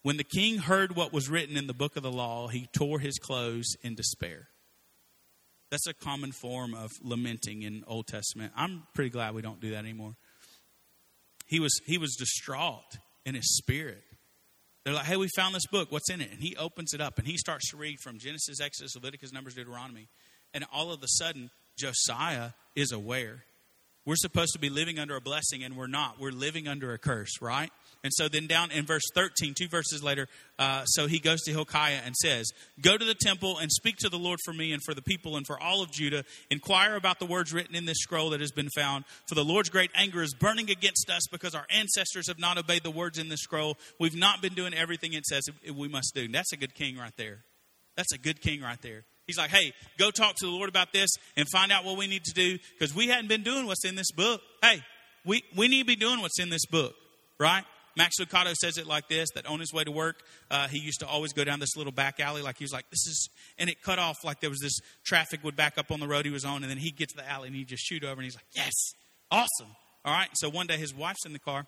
When 0.02 0.18
the 0.18 0.24
king 0.24 0.58
heard 0.58 0.96
what 0.96 1.14
was 1.14 1.30
written 1.30 1.58
in 1.58 1.68
the 1.68 1.74
book 1.74 1.96
of 1.96 2.04
the 2.04 2.12
law, 2.12 2.48
he 2.48 2.68
tore 2.74 3.00
his 3.00 3.20
clothes 3.20 3.76
in 3.84 3.94
despair. 3.94 4.48
That's 5.70 5.86
a 5.86 5.94
common 5.94 6.32
form 6.32 6.74
of 6.74 6.92
lamenting 7.04 7.64
in 7.64 7.84
Old 7.88 8.08
Testament. 8.08 8.54
I'm 8.56 8.84
pretty 8.94 9.10
glad 9.10 9.36
we 9.36 9.42
don't 9.42 9.60
do 9.60 9.72
that 9.72 9.80
anymore. 9.80 10.16
He 11.46 11.60
was 11.60 11.80
he 11.86 11.98
was 11.98 12.16
distraught 12.16 12.98
in 13.26 13.36
his 13.36 13.58
spirit. 13.58 14.04
They're 14.88 14.96
like, 14.96 15.08
"Hey, 15.08 15.18
we 15.18 15.28
found 15.36 15.54
this 15.54 15.68
book. 15.68 15.92
What's 15.92 16.10
in 16.10 16.22
it?" 16.22 16.32
And 16.32 16.40
he 16.40 16.56
opens 16.56 16.94
it 16.94 17.02
up 17.02 17.18
and 17.18 17.28
he 17.28 17.36
starts 17.36 17.72
to 17.72 17.78
read 17.78 18.00
from 18.00 18.20
Genesis, 18.20 18.62
Exodus, 18.62 18.96
Leviticus, 18.96 19.34
Numbers, 19.34 19.54
Deuteronomy. 19.54 20.08
And 20.54 20.64
all 20.72 20.94
of 20.94 21.04
a 21.04 21.08
sudden, 21.10 21.52
Josiah 21.76 22.52
is 22.74 22.94
aware. 22.94 23.44
We're 24.06 24.16
supposed 24.16 24.54
to 24.54 24.60
be 24.60 24.70
living 24.70 24.98
under 24.98 25.18
a 25.18 25.20
blessing 25.20 25.62
and 25.62 25.76
we're 25.76 25.88
not. 25.88 26.22
We're 26.22 26.32
living 26.32 26.70
under 26.70 26.94
a 26.94 26.98
curse, 26.98 27.42
right? 27.42 27.70
And 28.08 28.14
so 28.14 28.30
then 28.30 28.48
down 28.48 28.72
in 28.72 28.86
verse 28.86 29.04
13, 29.14 29.54
two 29.54 29.68
verses 29.68 30.02
later, 30.02 30.30
uh, 30.58 30.86
so 30.86 31.08
he 31.08 31.20
goes 31.20 31.42
to 31.42 31.52
Hilkiah 31.52 32.00
and 32.06 32.16
says, 32.16 32.50
Go 32.80 32.98
to 32.98 33.04
the 33.04 33.14
temple 33.14 33.58
and 33.58 33.70
speak 33.70 33.98
to 33.98 34.08
the 34.08 34.18
Lord 34.18 34.40
for 34.46 34.54
me 34.54 34.72
and 34.72 34.82
for 34.82 34.94
the 34.94 35.02
people 35.02 35.36
and 35.36 35.46
for 35.46 35.62
all 35.62 35.84
of 35.84 35.92
Judah. 35.92 36.24
Inquire 36.50 36.96
about 36.96 37.20
the 37.20 37.26
words 37.26 37.52
written 37.52 37.76
in 37.76 37.84
this 37.84 37.98
scroll 37.98 38.30
that 38.30 38.40
has 38.40 38.54
been 38.54 38.70
found. 38.78 39.04
For 39.28 39.36
the 39.36 39.44
Lord's 39.44 39.68
great 39.68 39.92
anger 39.94 40.22
is 40.22 40.34
burning 40.34 40.70
against 40.70 41.10
us 41.10 41.28
because 41.30 41.54
our 41.54 41.66
ancestors 41.70 42.30
have 42.30 42.40
not 42.40 42.58
obeyed 42.58 42.84
the 42.84 42.92
words 42.92 43.18
in 43.18 43.28
this 43.28 43.42
scroll. 43.42 43.78
We've 44.00 44.16
not 44.16 44.42
been 44.42 44.54
doing 44.54 44.74
everything 44.74 45.12
it 45.12 45.26
says 45.26 45.44
we 45.76 45.90
must 45.90 46.14
do. 46.16 46.30
That's 46.30 46.54
a 46.54 46.58
good 46.58 46.76
king 46.76 46.96
right 46.96 47.12
there. 47.18 47.40
That's 47.98 48.14
a 48.14 48.18
good 48.18 48.40
king 48.40 48.62
right 48.62 48.82
there. 48.82 49.04
He's 49.26 49.38
like, 49.38 49.50
hey, 49.50 49.74
go 49.98 50.12
talk 50.12 50.36
to 50.38 50.46
the 50.46 50.52
Lord 50.52 50.70
about 50.70 50.94
this 50.94 51.10
and 51.36 51.46
find 51.50 51.74
out 51.74 51.84
what 51.84 51.98
we 51.98 52.08
need 52.08 52.24
to 52.24 52.34
do 52.34 52.58
because 52.80 52.96
we 52.96 53.08
hadn't 53.08 53.28
been 53.28 53.44
doing 53.44 53.66
what's 53.66 53.84
in 53.84 53.96
this 53.96 54.12
book. 54.12 54.40
Hey, 54.62 54.82
we, 55.26 55.44
we 55.58 55.68
need 55.68 55.82
to 55.82 55.86
be 55.86 55.98
doing 55.98 56.22
what's 56.22 56.40
in 56.40 56.50
this 56.50 56.66
book, 56.66 56.96
right? 57.38 57.66
Max 57.98 58.16
Lucado 58.22 58.54
says 58.54 58.78
it 58.78 58.86
like 58.86 59.10
this 59.10 59.30
that 59.34 59.48
on 59.48 59.60
his 59.60 59.74
way 59.74 59.84
to 59.84 59.92
work, 59.92 60.22
uh, 60.52 60.68
he 60.68 60.78
used 60.78 61.00
to 61.00 61.08
always 61.08 61.34
go 61.34 61.44
down 61.44 61.60
this 61.60 61.76
little 61.76 61.92
back 61.92 62.20
alley. 62.20 62.44
Like 62.44 62.60
he 62.60 62.64
was 62.64 62.72
like, 62.72 62.88
this 62.92 63.08
is, 63.08 63.30
and 63.58 63.70
it 63.70 63.82
cut 63.82 63.98
off 63.98 64.24
like 64.24 64.40
there 64.40 64.52
was 64.52 64.60
this 64.60 64.80
traffic 65.04 65.44
would 65.44 65.56
back 65.56 65.80
up 65.80 65.92
on 65.92 66.00
the 66.00 66.08
road 66.08 66.24
he 66.24 66.32
was 66.32 66.46
on, 66.46 66.64
and 66.64 66.70
then 66.70 66.78
he'd 66.78 66.96
get 66.96 67.10
to 67.10 67.18
the 67.18 67.28
alley 67.30 67.48
and 67.48 67.56
he'd 67.56 67.68
just 67.68 67.84
shoot 67.84 68.04
over, 68.04 68.14
and 68.14 68.24
he's 68.24 68.36
like, 68.36 68.46
yes, 68.56 68.72
awesome. 69.32 69.76
All 70.06 70.14
right. 70.14 70.30
So 70.36 70.48
one 70.50 70.68
day 70.68 70.78
his 70.78 70.94
wife's 70.94 71.26
in 71.26 71.34
the 71.34 71.40
car. 71.40 71.66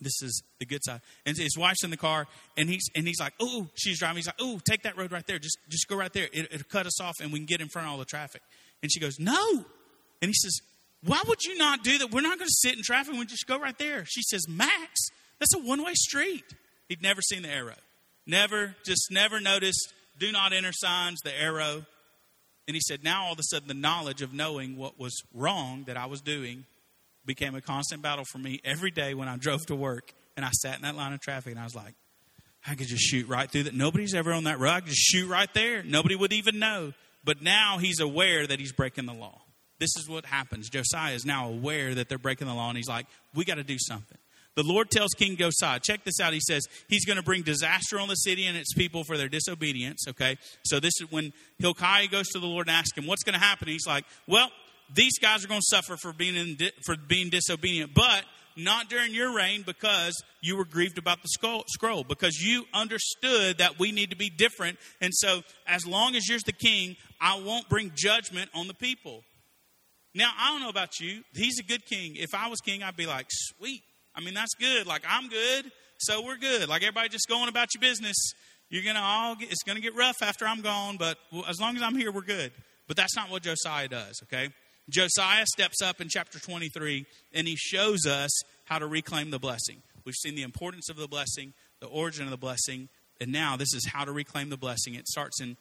This 0.00 0.22
is 0.22 0.42
the 0.58 0.64
good 0.64 0.82
side. 0.82 1.00
And 1.26 1.36
his 1.36 1.56
wife's 1.56 1.84
in 1.84 1.90
the 1.90 1.98
car, 1.98 2.26
and 2.56 2.68
he's 2.68 2.88
and 2.96 3.06
he's 3.06 3.20
like, 3.20 3.34
"Oh, 3.38 3.68
she's 3.74 3.98
driving." 3.98 4.16
He's 4.16 4.26
like, 4.26 4.40
"Oh, 4.40 4.58
take 4.64 4.82
that 4.82 4.96
road 4.96 5.12
right 5.12 5.24
there. 5.26 5.38
Just 5.38 5.58
just 5.68 5.86
go 5.86 5.96
right 5.96 6.12
there. 6.12 6.28
It, 6.32 6.48
it'll 6.50 6.64
cut 6.64 6.86
us 6.86 7.00
off, 7.00 7.14
and 7.20 7.30
we 7.30 7.38
can 7.38 7.46
get 7.46 7.60
in 7.60 7.68
front 7.68 7.86
of 7.86 7.92
all 7.92 7.98
the 7.98 8.06
traffic." 8.06 8.40
And 8.82 8.90
she 8.90 8.98
goes, 8.98 9.20
"No." 9.20 9.64
And 10.22 10.28
he 10.28 10.32
says, 10.32 10.60
"Why 11.04 11.22
would 11.28 11.44
you 11.44 11.56
not 11.58 11.84
do 11.84 11.98
that? 11.98 12.10
We're 12.10 12.22
not 12.22 12.38
going 12.38 12.48
to 12.48 12.54
sit 12.54 12.74
in 12.74 12.82
traffic. 12.82 13.14
We 13.14 13.26
just 13.26 13.46
go 13.46 13.58
right 13.58 13.76
there." 13.78 14.04
She 14.06 14.22
says, 14.22 14.48
"Max, 14.48 15.10
that's 15.42 15.54
a 15.54 15.58
one 15.58 15.84
way 15.84 15.94
street. 15.94 16.44
He'd 16.88 17.02
never 17.02 17.20
seen 17.20 17.42
the 17.42 17.48
arrow. 17.48 17.74
Never, 18.26 18.76
just 18.84 19.10
never 19.10 19.40
noticed 19.40 19.92
do 20.18 20.30
not 20.30 20.52
enter 20.52 20.72
signs, 20.72 21.20
the 21.22 21.36
arrow. 21.36 21.84
And 22.68 22.76
he 22.76 22.80
said, 22.80 23.02
now 23.02 23.24
all 23.24 23.32
of 23.32 23.40
a 23.40 23.42
sudden, 23.42 23.66
the 23.66 23.74
knowledge 23.74 24.22
of 24.22 24.32
knowing 24.32 24.76
what 24.76 25.00
was 25.00 25.20
wrong 25.34 25.84
that 25.88 25.96
I 25.96 26.06
was 26.06 26.20
doing 26.20 26.64
became 27.26 27.56
a 27.56 27.60
constant 27.60 28.02
battle 28.02 28.24
for 28.30 28.38
me 28.38 28.60
every 28.64 28.92
day 28.92 29.14
when 29.14 29.28
I 29.28 29.36
drove 29.36 29.66
to 29.66 29.74
work. 29.74 30.12
And 30.36 30.46
I 30.46 30.50
sat 30.50 30.76
in 30.76 30.82
that 30.82 30.94
line 30.94 31.12
of 31.12 31.20
traffic 31.20 31.50
and 31.50 31.60
I 31.60 31.64
was 31.64 31.74
like, 31.74 31.94
I 32.66 32.76
could 32.76 32.86
just 32.86 33.02
shoot 33.02 33.26
right 33.26 33.50
through 33.50 33.64
that. 33.64 33.74
Nobody's 33.74 34.14
ever 34.14 34.32
on 34.32 34.44
that 34.44 34.60
road. 34.60 34.70
I 34.70 34.80
could 34.80 34.90
just 34.90 35.02
shoot 35.02 35.28
right 35.28 35.52
there. 35.54 35.82
Nobody 35.82 36.14
would 36.14 36.32
even 36.32 36.60
know. 36.60 36.92
But 37.24 37.42
now 37.42 37.78
he's 37.78 37.98
aware 37.98 38.46
that 38.46 38.60
he's 38.60 38.72
breaking 38.72 39.06
the 39.06 39.12
law. 39.12 39.40
This 39.80 39.96
is 39.96 40.08
what 40.08 40.24
happens. 40.24 40.68
Josiah 40.68 41.14
is 41.14 41.24
now 41.24 41.48
aware 41.48 41.96
that 41.96 42.08
they're 42.08 42.18
breaking 42.18 42.46
the 42.46 42.54
law, 42.54 42.68
and 42.68 42.76
he's 42.76 42.88
like, 42.88 43.06
we 43.34 43.44
got 43.44 43.56
to 43.56 43.64
do 43.64 43.78
something. 43.80 44.18
The 44.54 44.62
Lord 44.62 44.90
tells 44.90 45.12
King 45.14 45.36
Josiah, 45.36 45.80
check 45.80 46.04
this 46.04 46.20
out. 46.20 46.34
He 46.34 46.40
says 46.40 46.66
he's 46.88 47.06
going 47.06 47.16
to 47.16 47.22
bring 47.22 47.42
disaster 47.42 47.98
on 47.98 48.08
the 48.08 48.16
city 48.16 48.44
and 48.44 48.56
its 48.56 48.74
people 48.74 49.02
for 49.02 49.16
their 49.16 49.28
disobedience. 49.28 50.04
Okay. 50.08 50.36
So 50.64 50.78
this 50.78 50.92
is 51.00 51.10
when 51.10 51.32
Hilkiah 51.58 52.08
goes 52.08 52.28
to 52.28 52.38
the 52.38 52.46
Lord 52.46 52.68
and 52.68 52.76
asks 52.76 52.96
him, 52.96 53.06
what's 53.06 53.22
going 53.22 53.34
to 53.34 53.40
happen? 53.40 53.68
he's 53.68 53.86
like, 53.86 54.04
well, 54.26 54.50
these 54.94 55.18
guys 55.18 55.44
are 55.44 55.48
going 55.48 55.60
to 55.60 55.76
suffer 55.76 55.96
for 55.96 56.12
being, 56.12 56.36
in, 56.36 56.58
for 56.84 56.96
being 56.96 57.30
disobedient, 57.30 57.94
but 57.94 58.24
not 58.56 58.90
during 58.90 59.14
your 59.14 59.34
reign 59.34 59.62
because 59.64 60.12
you 60.42 60.56
were 60.56 60.64
grieved 60.64 60.98
about 60.98 61.22
the 61.22 61.28
scroll, 61.68 62.04
because 62.04 62.36
you 62.38 62.64
understood 62.74 63.58
that 63.58 63.78
we 63.78 63.92
need 63.92 64.10
to 64.10 64.16
be 64.16 64.28
different. 64.28 64.78
And 65.00 65.12
so, 65.14 65.42
as 65.66 65.86
long 65.86 66.14
as 66.14 66.28
you're 66.28 66.38
the 66.44 66.52
king, 66.52 66.96
I 67.20 67.40
won't 67.40 67.68
bring 67.68 67.92
judgment 67.94 68.50
on 68.54 68.68
the 68.68 68.74
people. 68.74 69.22
Now, 70.14 70.30
I 70.38 70.50
don't 70.50 70.60
know 70.60 70.68
about 70.68 71.00
you. 71.00 71.22
He's 71.34 71.58
a 71.58 71.62
good 71.62 71.86
king. 71.86 72.16
If 72.16 72.34
I 72.34 72.48
was 72.48 72.60
king, 72.60 72.82
I'd 72.82 72.96
be 72.96 73.06
like, 73.06 73.26
sweet, 73.30 73.82
I 74.14 74.20
mean, 74.20 74.34
that's 74.34 74.54
good. 74.54 74.86
Like, 74.86 75.02
I'm 75.08 75.28
good, 75.28 75.70
so 75.98 76.24
we're 76.24 76.36
good. 76.36 76.68
Like, 76.68 76.82
everybody 76.82 77.08
just 77.08 77.28
going 77.28 77.48
about 77.48 77.68
your 77.74 77.80
business. 77.80 78.16
You're 78.68 78.82
going 78.82 78.96
to 78.96 79.02
all 79.02 79.34
get, 79.34 79.50
it's 79.50 79.62
going 79.62 79.76
to 79.76 79.82
get 79.82 79.94
rough 79.94 80.22
after 80.22 80.46
I'm 80.46 80.62
gone, 80.62 80.96
but 80.96 81.18
as 81.46 81.60
long 81.60 81.76
as 81.76 81.82
I'm 81.82 81.94
here, 81.94 82.10
we're 82.10 82.22
good. 82.22 82.52
But 82.88 82.96
that's 82.96 83.14
not 83.14 83.30
what 83.30 83.42
Josiah 83.42 83.88
does, 83.88 84.20
okay? 84.24 84.48
Josiah 84.88 85.44
steps 85.46 85.82
up 85.82 86.00
in 86.00 86.08
chapter 86.08 86.38
23 86.38 87.06
and 87.32 87.46
he 87.46 87.54
shows 87.56 88.06
us 88.06 88.30
how 88.64 88.78
to 88.78 88.86
reclaim 88.86 89.30
the 89.30 89.38
blessing. 89.38 89.82
We've 90.04 90.14
seen 90.14 90.34
the 90.34 90.42
importance 90.42 90.88
of 90.88 90.96
the 90.96 91.06
blessing, 91.06 91.52
the 91.80 91.86
origin 91.86 92.24
of 92.24 92.30
the 92.30 92.36
blessing, 92.36 92.88
and 93.20 93.30
now 93.30 93.56
this 93.56 93.72
is 93.74 93.88
how 93.92 94.04
to 94.04 94.12
reclaim 94.12 94.50
the 94.50 94.56
blessing. 94.56 94.94
It 94.94 95.06
starts 95.06 95.40
in, 95.40 95.56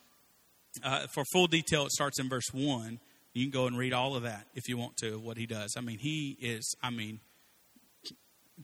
uh, 0.83 1.07
for 1.13 1.23
full 1.31 1.47
detail, 1.47 1.85
it 1.85 1.91
starts 1.91 2.19
in 2.19 2.29
verse 2.29 2.51
1. 2.53 2.99
You 3.33 3.43
can 3.43 3.51
go 3.51 3.67
and 3.67 3.77
read 3.77 3.93
all 3.93 4.15
of 4.15 4.23
that 4.23 4.47
if 4.55 4.67
you 4.67 4.77
want 4.77 4.97
to, 4.97 5.19
what 5.19 5.37
he 5.37 5.45
does. 5.45 5.75
I 5.77 5.81
mean, 5.81 5.99
he 5.99 6.37
is, 6.41 6.75
I 6.81 6.89
mean, 6.89 7.19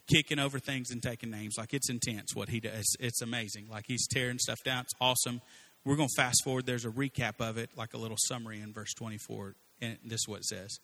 kicking 0.08 0.40
over 0.40 0.60
things 0.60 0.92
and 0.92 1.02
taking 1.02 1.30
names. 1.30 1.56
Like 1.58 1.74
it's 1.74 1.90
intense 1.90 2.36
what 2.36 2.50
he 2.50 2.60
does. 2.60 2.96
It's 3.00 3.22
amazing. 3.22 3.68
Like 3.70 3.86
he's 3.88 4.08
tearing 4.08 4.40
stuff 4.40 4.60
down. 4.64 4.84
It's 4.84 4.94
awesome. 5.02 5.42
We're 5.86 5.96
going 5.96 6.10
to 6.14 6.22
fast 6.22 6.44
forward. 6.44 6.66
There's 6.66 6.86
a 6.86 6.90
recap 6.90 7.40
of 7.40 7.58
it, 7.58 7.70
like 7.78 7.94
a 7.94 7.98
little 7.98 8.18
summary 8.28 8.62
in 8.62 8.74
verse 8.74 8.94
24. 8.94 9.56
And 9.82 9.98
this 10.04 10.22
is 10.22 10.28
what 10.28 10.40
it 10.40 10.46
says. 10.46 10.80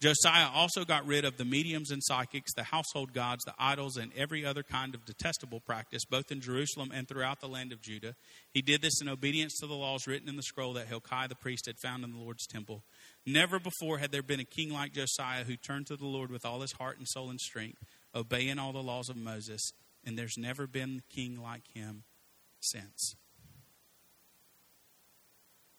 Josiah 0.00 0.48
also 0.54 0.86
got 0.86 1.06
rid 1.06 1.26
of 1.26 1.36
the 1.36 1.44
mediums 1.44 1.90
and 1.90 2.02
psychics, 2.02 2.54
the 2.54 2.62
household 2.62 3.12
gods, 3.12 3.44
the 3.44 3.52
idols, 3.58 3.98
and 3.98 4.10
every 4.16 4.46
other 4.46 4.62
kind 4.62 4.94
of 4.94 5.04
detestable 5.04 5.60
practice, 5.60 6.06
both 6.06 6.32
in 6.32 6.40
Jerusalem 6.40 6.90
and 6.94 7.06
throughout 7.06 7.42
the 7.42 7.48
land 7.48 7.70
of 7.70 7.82
Judah. 7.82 8.14
He 8.50 8.62
did 8.62 8.80
this 8.80 9.02
in 9.02 9.10
obedience 9.10 9.58
to 9.60 9.66
the 9.66 9.74
laws 9.74 10.06
written 10.06 10.26
in 10.26 10.36
the 10.36 10.42
scroll 10.42 10.72
that 10.72 10.86
Hilkiah 10.86 11.28
the 11.28 11.34
priest 11.34 11.66
had 11.66 11.78
found 11.78 12.02
in 12.02 12.12
the 12.12 12.18
Lord's 12.18 12.46
temple. 12.46 12.82
Never 13.26 13.58
before 13.58 13.98
had 13.98 14.10
there 14.10 14.22
been 14.22 14.40
a 14.40 14.44
king 14.44 14.72
like 14.72 14.94
Josiah 14.94 15.44
who 15.44 15.56
turned 15.56 15.88
to 15.88 15.96
the 15.96 16.06
Lord 16.06 16.30
with 16.30 16.46
all 16.46 16.62
his 16.62 16.72
heart 16.72 16.96
and 16.96 17.06
soul 17.06 17.28
and 17.28 17.38
strength, 17.38 17.82
obeying 18.14 18.58
all 18.58 18.72
the 18.72 18.82
laws 18.82 19.08
of 19.08 19.16
Moses, 19.16 19.72
and 20.04 20.18
there's 20.18 20.36
never 20.38 20.66
been 20.66 21.02
a 21.08 21.14
king 21.14 21.40
like 21.40 21.62
him 21.74 22.04
since. 22.60 23.14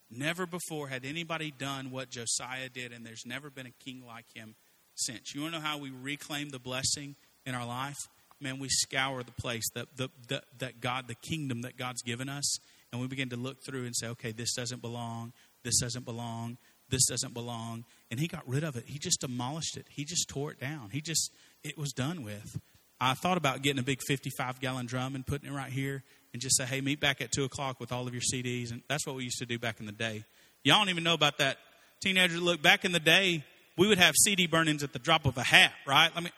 Never 0.09 0.45
before 0.45 0.89
had 0.89 1.05
anybody 1.05 1.53
done 1.57 1.89
what 1.91 2.09
Josiah 2.09 2.69
did, 2.69 2.91
and 2.91 3.05
there's 3.05 3.25
never 3.25 3.49
been 3.49 3.65
a 3.65 3.83
king 3.83 4.03
like 4.05 4.25
him 4.33 4.55
since. 4.95 5.33
You 5.33 5.41
want 5.41 5.53
to 5.53 5.59
know 5.59 5.65
how 5.65 5.77
we 5.77 5.89
reclaim 5.89 6.49
the 6.49 6.59
blessing 6.59 7.15
in 7.45 7.55
our 7.55 7.65
life? 7.65 7.97
Man, 8.39 8.59
we 8.59 8.67
scour 8.69 9.23
the 9.23 9.31
place 9.31 9.69
that, 9.75 9.87
the, 9.95 10.09
the, 10.27 10.41
that 10.59 10.81
God, 10.81 11.07
the 11.07 11.15
kingdom 11.15 11.61
that 11.61 11.77
God's 11.77 12.01
given 12.01 12.27
us, 12.27 12.57
and 12.91 12.99
we 12.99 13.07
begin 13.07 13.29
to 13.29 13.37
look 13.37 13.63
through 13.63 13.85
and 13.85 13.95
say, 13.95 14.07
okay, 14.07 14.31
this 14.31 14.53
doesn't 14.53 14.81
belong, 14.81 15.31
this 15.63 15.79
doesn't 15.79 16.03
belong, 16.03 16.57
this 16.89 17.05
doesn't 17.07 17.33
belong. 17.33 17.85
And 18.09 18.19
he 18.19 18.27
got 18.27 18.47
rid 18.47 18.63
of 18.63 18.75
it. 18.75 18.83
He 18.87 18.99
just 18.99 19.21
demolished 19.21 19.77
it. 19.77 19.85
He 19.89 20.03
just 20.03 20.27
tore 20.27 20.51
it 20.51 20.59
down. 20.59 20.89
He 20.91 20.99
just, 20.99 21.31
it 21.63 21.77
was 21.77 21.91
done 21.91 22.23
with. 22.23 22.59
I 22.99 23.13
thought 23.15 23.37
about 23.37 23.61
getting 23.61 23.79
a 23.79 23.83
big 23.83 24.01
55 24.07 24.59
gallon 24.59 24.85
drum 24.85 25.15
and 25.15 25.25
putting 25.25 25.49
it 25.49 25.53
right 25.53 25.71
here 25.71 26.03
and 26.33 26.41
just 26.41 26.57
say, 26.57 26.65
hey, 26.65 26.81
meet 26.81 26.99
back 26.99 27.19
at 27.19 27.31
2 27.31 27.43
o'clock 27.43 27.79
with 27.79 27.91
all 27.91 28.07
of 28.07 28.13
your 28.13 28.21
CDs. 28.21 28.71
And 28.71 28.83
that's 28.87 29.07
what 29.07 29.15
we 29.15 29.23
used 29.23 29.39
to 29.39 29.45
do 29.45 29.57
back 29.57 29.79
in 29.79 29.85
the 29.85 29.91
day. 29.91 30.23
Y'all 30.63 30.77
don't 30.77 30.89
even 30.89 31.03
know 31.03 31.15
about 31.15 31.39
that. 31.39 31.57
Teenagers, 32.01 32.41
look, 32.41 32.61
back 32.61 32.85
in 32.85 32.91
the 32.91 32.99
day, 32.99 33.43
we 33.77 33.87
would 33.87 33.97
have 33.97 34.15
CD 34.15 34.47
burnings 34.47 34.83
at 34.83 34.93
the 34.93 34.99
drop 34.99 35.25
of 35.25 35.37
a 35.37 35.43
hat, 35.43 35.73
right? 35.87 36.11
I 36.15 36.19
mean, 36.19 36.31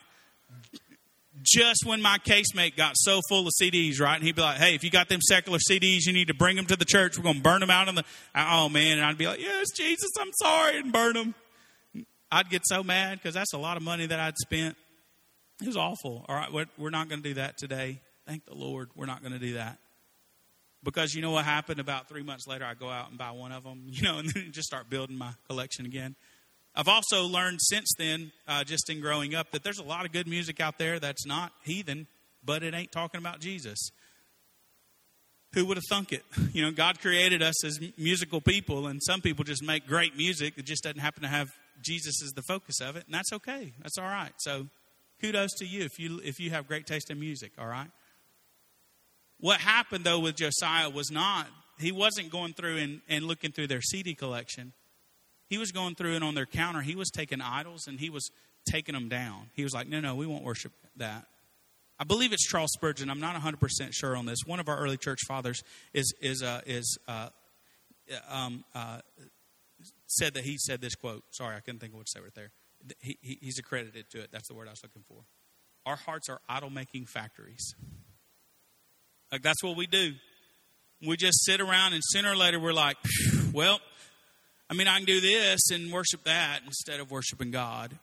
just 1.41 1.85
when 1.85 2.01
my 2.01 2.17
casemate 2.19 2.77
got 2.77 2.93
so 2.95 3.19
full 3.27 3.47
of 3.47 3.53
CDs, 3.61 3.99
right? 3.99 4.15
And 4.15 4.23
he'd 4.23 4.35
be 4.35 4.41
like, 4.41 4.57
hey, 4.57 4.75
if 4.75 4.83
you 4.83 4.89
got 4.89 5.09
them 5.09 5.19
secular 5.21 5.59
CDs, 5.69 6.05
you 6.05 6.13
need 6.13 6.27
to 6.27 6.33
bring 6.33 6.55
them 6.55 6.65
to 6.67 6.75
the 6.75 6.85
church. 6.85 7.17
We're 7.17 7.23
going 7.23 7.37
to 7.37 7.41
burn 7.41 7.59
them 7.59 7.69
out 7.69 7.87
in 7.87 7.95
the, 7.95 8.03
oh 8.35 8.69
man. 8.69 8.99
And 8.99 9.05
I'd 9.05 9.17
be 9.17 9.27
like, 9.27 9.41
yes, 9.41 9.71
Jesus, 9.75 10.11
I'm 10.19 10.31
sorry, 10.41 10.79
and 10.79 10.93
burn 10.93 11.13
them. 11.13 11.35
I'd 12.31 12.49
get 12.49 12.61
so 12.65 12.83
mad 12.83 13.19
because 13.19 13.33
that's 13.33 13.53
a 13.53 13.57
lot 13.57 13.77
of 13.77 13.83
money 13.83 14.05
that 14.05 14.19
I'd 14.19 14.37
spent. 14.37 14.75
It 15.61 15.67
was 15.67 15.77
awful. 15.77 16.25
All 16.27 16.35
right, 16.35 16.67
we're 16.77 16.89
not 16.89 17.09
going 17.09 17.21
to 17.21 17.29
do 17.29 17.35
that 17.35 17.57
today. 17.57 18.01
Thank 18.25 18.45
the 18.45 18.55
Lord, 18.55 18.89
we're 18.95 19.05
not 19.05 19.21
going 19.21 19.33
to 19.33 19.39
do 19.39 19.53
that. 19.55 19.77
Because 20.83 21.13
you 21.13 21.21
know 21.21 21.31
what 21.31 21.45
happened 21.45 21.79
about 21.79 22.09
three 22.09 22.23
months 22.23 22.45
later? 22.45 22.65
I 22.65 22.73
go 22.73 22.89
out 22.89 23.09
and 23.09 23.17
buy 23.17 23.31
one 23.31 23.51
of 23.51 23.63
them, 23.63 23.83
you 23.87 24.03
know, 24.03 24.17
and 24.19 24.29
then 24.29 24.51
just 24.51 24.67
start 24.67 24.89
building 24.89 25.17
my 25.17 25.31
collection 25.47 25.85
again. 25.85 26.15
I've 26.75 26.87
also 26.87 27.25
learned 27.25 27.59
since 27.61 27.91
then, 27.97 28.31
uh, 28.47 28.63
just 28.63 28.89
in 28.89 28.99
growing 28.99 29.35
up, 29.35 29.51
that 29.51 29.63
there's 29.63 29.77
a 29.77 29.83
lot 29.83 30.05
of 30.05 30.11
good 30.11 30.27
music 30.27 30.59
out 30.59 30.79
there 30.79 30.99
that's 30.99 31.25
not 31.25 31.51
heathen, 31.63 32.07
but 32.43 32.63
it 32.63 32.73
ain't 32.73 32.91
talking 32.91 33.19
about 33.19 33.39
Jesus. 33.39 33.91
Who 35.53 35.65
would 35.65 35.77
have 35.77 35.83
thunk 35.89 36.11
it? 36.11 36.23
You 36.53 36.61
know, 36.63 36.71
God 36.71 36.99
created 36.99 37.41
us 37.41 37.65
as 37.65 37.79
musical 37.97 38.39
people, 38.39 38.85
and 38.85 39.01
some 39.01 39.21
people 39.21 39.43
just 39.43 39.63
make 39.63 39.87
great 39.87 40.15
music 40.15 40.55
that 40.55 40.65
just 40.65 40.83
doesn't 40.83 40.99
happen 40.99 41.23
to 41.23 41.27
have 41.27 41.49
Jesus 41.81 42.21
as 42.23 42.31
the 42.33 42.43
focus 42.43 42.79
of 42.79 42.95
it, 42.95 43.05
and 43.05 43.13
that's 43.13 43.33
okay. 43.33 43.73
That's 43.81 43.97
all 43.97 44.05
right. 44.05 44.33
So, 44.37 44.67
kudos 45.23 45.53
to 45.53 45.65
you 45.65 45.83
if 45.83 45.99
you 45.99 46.19
if 46.23 46.39
you 46.39 46.49
have 46.49 46.67
great 46.67 46.85
taste 46.85 47.09
in 47.09 47.19
music. 47.19 47.51
All 47.57 47.67
right. 47.67 47.89
What 49.39 49.59
happened 49.59 50.03
though 50.03 50.19
with 50.19 50.35
Josiah 50.35 50.89
was 50.89 51.09
not 51.11 51.47
he 51.79 51.91
wasn't 51.91 52.31
going 52.31 52.53
through 52.53 52.77
and, 52.77 53.01
and 53.09 53.25
looking 53.25 53.51
through 53.51 53.67
their 53.67 53.81
CD 53.81 54.13
collection. 54.13 54.73
He 55.49 55.57
was 55.57 55.71
going 55.71 55.95
through 55.95 56.15
and 56.15 56.23
on 56.23 56.35
their 56.35 56.45
counter, 56.45 56.81
he 56.81 56.95
was 56.95 57.09
taking 57.09 57.41
idols 57.41 57.87
and 57.87 57.99
he 57.99 58.09
was 58.09 58.29
taking 58.69 58.93
them 58.93 59.09
down. 59.09 59.49
He 59.53 59.63
was 59.63 59.73
like, 59.73 59.87
no, 59.87 59.99
no, 59.99 60.15
we 60.15 60.25
won't 60.25 60.43
worship 60.43 60.71
that. 60.97 61.25
I 61.99 62.05
believe 62.05 62.33
it's 62.33 62.47
Charles 62.47 62.71
Spurgeon. 62.73 63.09
I'm 63.09 63.19
not 63.19 63.35
100% 63.35 63.89
sure 63.91 64.15
on 64.15 64.25
this. 64.25 64.39
One 64.45 64.59
of 64.59 64.67
our 64.67 64.77
early 64.77 64.97
church 64.97 65.19
fathers 65.27 65.61
is, 65.93 66.13
is, 66.21 66.41
uh, 66.41 66.61
is 66.65 66.97
uh, 67.07 67.29
um, 68.29 68.63
uh, 68.73 68.99
said 70.07 70.33
that 70.33 70.43
he 70.43 70.57
said 70.57 70.81
this 70.81 70.95
quote. 70.95 71.23
Sorry, 71.31 71.55
I 71.55 71.59
couldn't 71.59 71.79
think 71.79 71.93
of 71.93 71.97
what 71.97 72.07
to 72.07 72.11
say 72.11 72.23
right 72.23 72.33
there. 72.35 72.51
He, 72.99 73.17
he, 73.21 73.37
he's 73.41 73.59
accredited 73.59 74.09
to 74.11 74.21
it. 74.21 74.29
That's 74.31 74.47
the 74.47 74.55
word 74.55 74.67
I 74.67 74.71
was 74.71 74.83
looking 74.83 75.03
for. 75.07 75.23
Our 75.85 75.95
hearts 75.95 76.29
are 76.29 76.39
idol 76.47 76.69
making 76.69 77.05
factories. 77.05 77.75
Like 79.31 79.41
that's 79.41 79.63
what 79.63 79.75
we 79.77 79.87
do. 79.87 80.13
We 81.05 81.17
just 81.17 81.43
sit 81.43 81.59
around 81.59 81.93
and 81.93 82.01
sooner 82.05 82.31
or 82.31 82.35
later 82.35 82.59
we're 82.59 82.73
like, 82.73 82.97
well, 83.53 83.79
I 84.69 84.73
mean, 84.73 84.87
I 84.87 84.97
can 84.97 85.05
do 85.05 85.21
this 85.21 85.69
and 85.71 85.91
worship 85.91 86.23
that 86.23 86.59
instead 86.65 86.99
of 86.99 87.11
worshiping 87.11 87.51
God. 87.51 87.97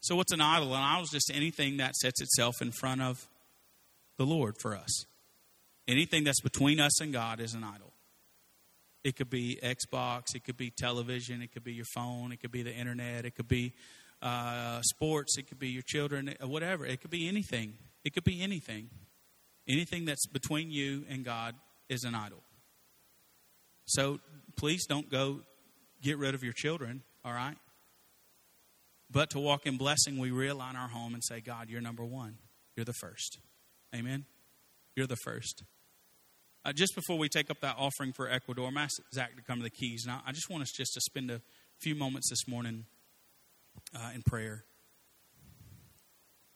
So, 0.00 0.16
what's 0.16 0.32
an 0.32 0.40
idol? 0.42 0.74
An 0.74 0.82
idol 0.82 1.04
is 1.04 1.10
just 1.10 1.30
anything 1.32 1.78
that 1.78 1.94
sets 1.96 2.20
itself 2.20 2.60
in 2.60 2.72
front 2.72 3.00
of 3.00 3.26
the 4.18 4.26
Lord 4.26 4.56
for 4.60 4.76
us. 4.76 5.06
Anything 5.88 6.24
that's 6.24 6.40
between 6.40 6.78
us 6.78 7.00
and 7.00 7.12
God 7.12 7.40
is 7.40 7.54
an 7.54 7.64
idol. 7.64 7.93
It 9.04 9.16
could 9.16 9.28
be 9.28 9.58
Xbox, 9.62 10.34
it 10.34 10.44
could 10.44 10.56
be 10.56 10.70
television, 10.70 11.42
it 11.42 11.52
could 11.52 11.62
be 11.62 11.74
your 11.74 11.84
phone, 11.84 12.32
it 12.32 12.40
could 12.40 12.50
be 12.50 12.62
the 12.62 12.72
internet, 12.72 13.26
it 13.26 13.34
could 13.34 13.48
be 13.48 13.74
uh, 14.22 14.80
sports, 14.82 15.36
it 15.36 15.46
could 15.46 15.58
be 15.58 15.68
your 15.68 15.82
children, 15.82 16.34
uh, 16.42 16.48
whatever. 16.48 16.86
It 16.86 17.02
could 17.02 17.10
be 17.10 17.28
anything. 17.28 17.74
It 18.04 18.14
could 18.14 18.24
be 18.24 18.42
anything. 18.42 18.88
Anything 19.68 20.06
that's 20.06 20.26
between 20.26 20.70
you 20.70 21.04
and 21.08 21.24
God 21.24 21.54
is 21.90 22.04
an 22.04 22.14
idol. 22.14 22.42
So 23.84 24.20
please 24.56 24.86
don't 24.86 25.10
go 25.10 25.40
get 26.02 26.16
rid 26.16 26.34
of 26.34 26.42
your 26.42 26.54
children, 26.54 27.02
all 27.24 27.32
right? 27.32 27.56
But 29.10 29.30
to 29.30 29.38
walk 29.38 29.66
in 29.66 29.76
blessing, 29.76 30.18
we 30.18 30.30
realign 30.30 30.74
our 30.74 30.88
home 30.88 31.14
and 31.14 31.22
say, 31.22 31.40
God, 31.40 31.68
you're 31.68 31.82
number 31.82 32.04
one. 32.04 32.38
You're 32.76 32.84
the 32.84 32.94
first. 32.94 33.38
Amen? 33.94 34.24
You're 34.96 35.06
the 35.06 35.16
first. 35.16 35.62
Uh, 36.66 36.72
just 36.72 36.94
before 36.94 37.18
we 37.18 37.28
take 37.28 37.50
up 37.50 37.60
that 37.60 37.76
offering 37.78 38.12
for 38.12 38.28
Ecuador, 38.28 38.66
I'm 38.66 38.78
asking 38.78 39.04
Zach 39.12 39.36
to 39.36 39.42
come 39.42 39.58
to 39.58 39.62
the 39.62 39.70
keys. 39.70 40.04
Now, 40.06 40.22
I 40.26 40.32
just 40.32 40.48
want 40.48 40.62
us 40.62 40.72
just 40.72 40.94
to 40.94 41.00
spend 41.02 41.30
a 41.30 41.42
few 41.80 41.94
moments 41.94 42.30
this 42.30 42.48
morning 42.48 42.86
uh, 43.94 44.12
in 44.14 44.22
prayer. 44.22 44.64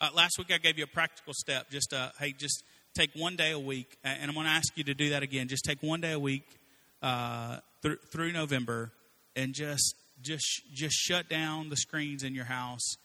Uh, 0.01 0.09
last 0.14 0.38
week, 0.38 0.51
I 0.51 0.57
gave 0.57 0.79
you 0.79 0.85
a 0.85 0.88
practical 0.88 1.35
step. 1.35 1.71
Just, 1.71 1.92
uh, 1.92 2.09
hey, 2.18 2.33
just 2.33 2.64
take 2.97 3.11
one 3.14 3.37
day 3.37 3.51
a 3.51 3.59
week, 3.59 3.99
and 4.03 4.31
I'm 4.31 4.35
going 4.35 4.47
to 4.47 4.53
ask 4.53 4.77
you 4.77 4.85
to 4.85 4.94
do 4.94 5.11
that 5.11 5.23
again. 5.23 5.47
Just 5.47 5.64
take 5.64 5.83
one 5.83 6.01
day 6.01 6.12
a 6.12 6.18
week 6.18 6.44
uh, 7.03 7.59
th- 7.83 7.99
through 8.11 8.33
November 8.33 8.92
and 9.37 9.55
just 9.55 9.94
just 10.21 10.62
just 10.75 10.97
shut 10.97 11.29
down 11.29 11.68
the 11.68 11.77
screens 11.77 12.25
in 12.25 12.35
your 12.35 12.47
house 12.47 12.97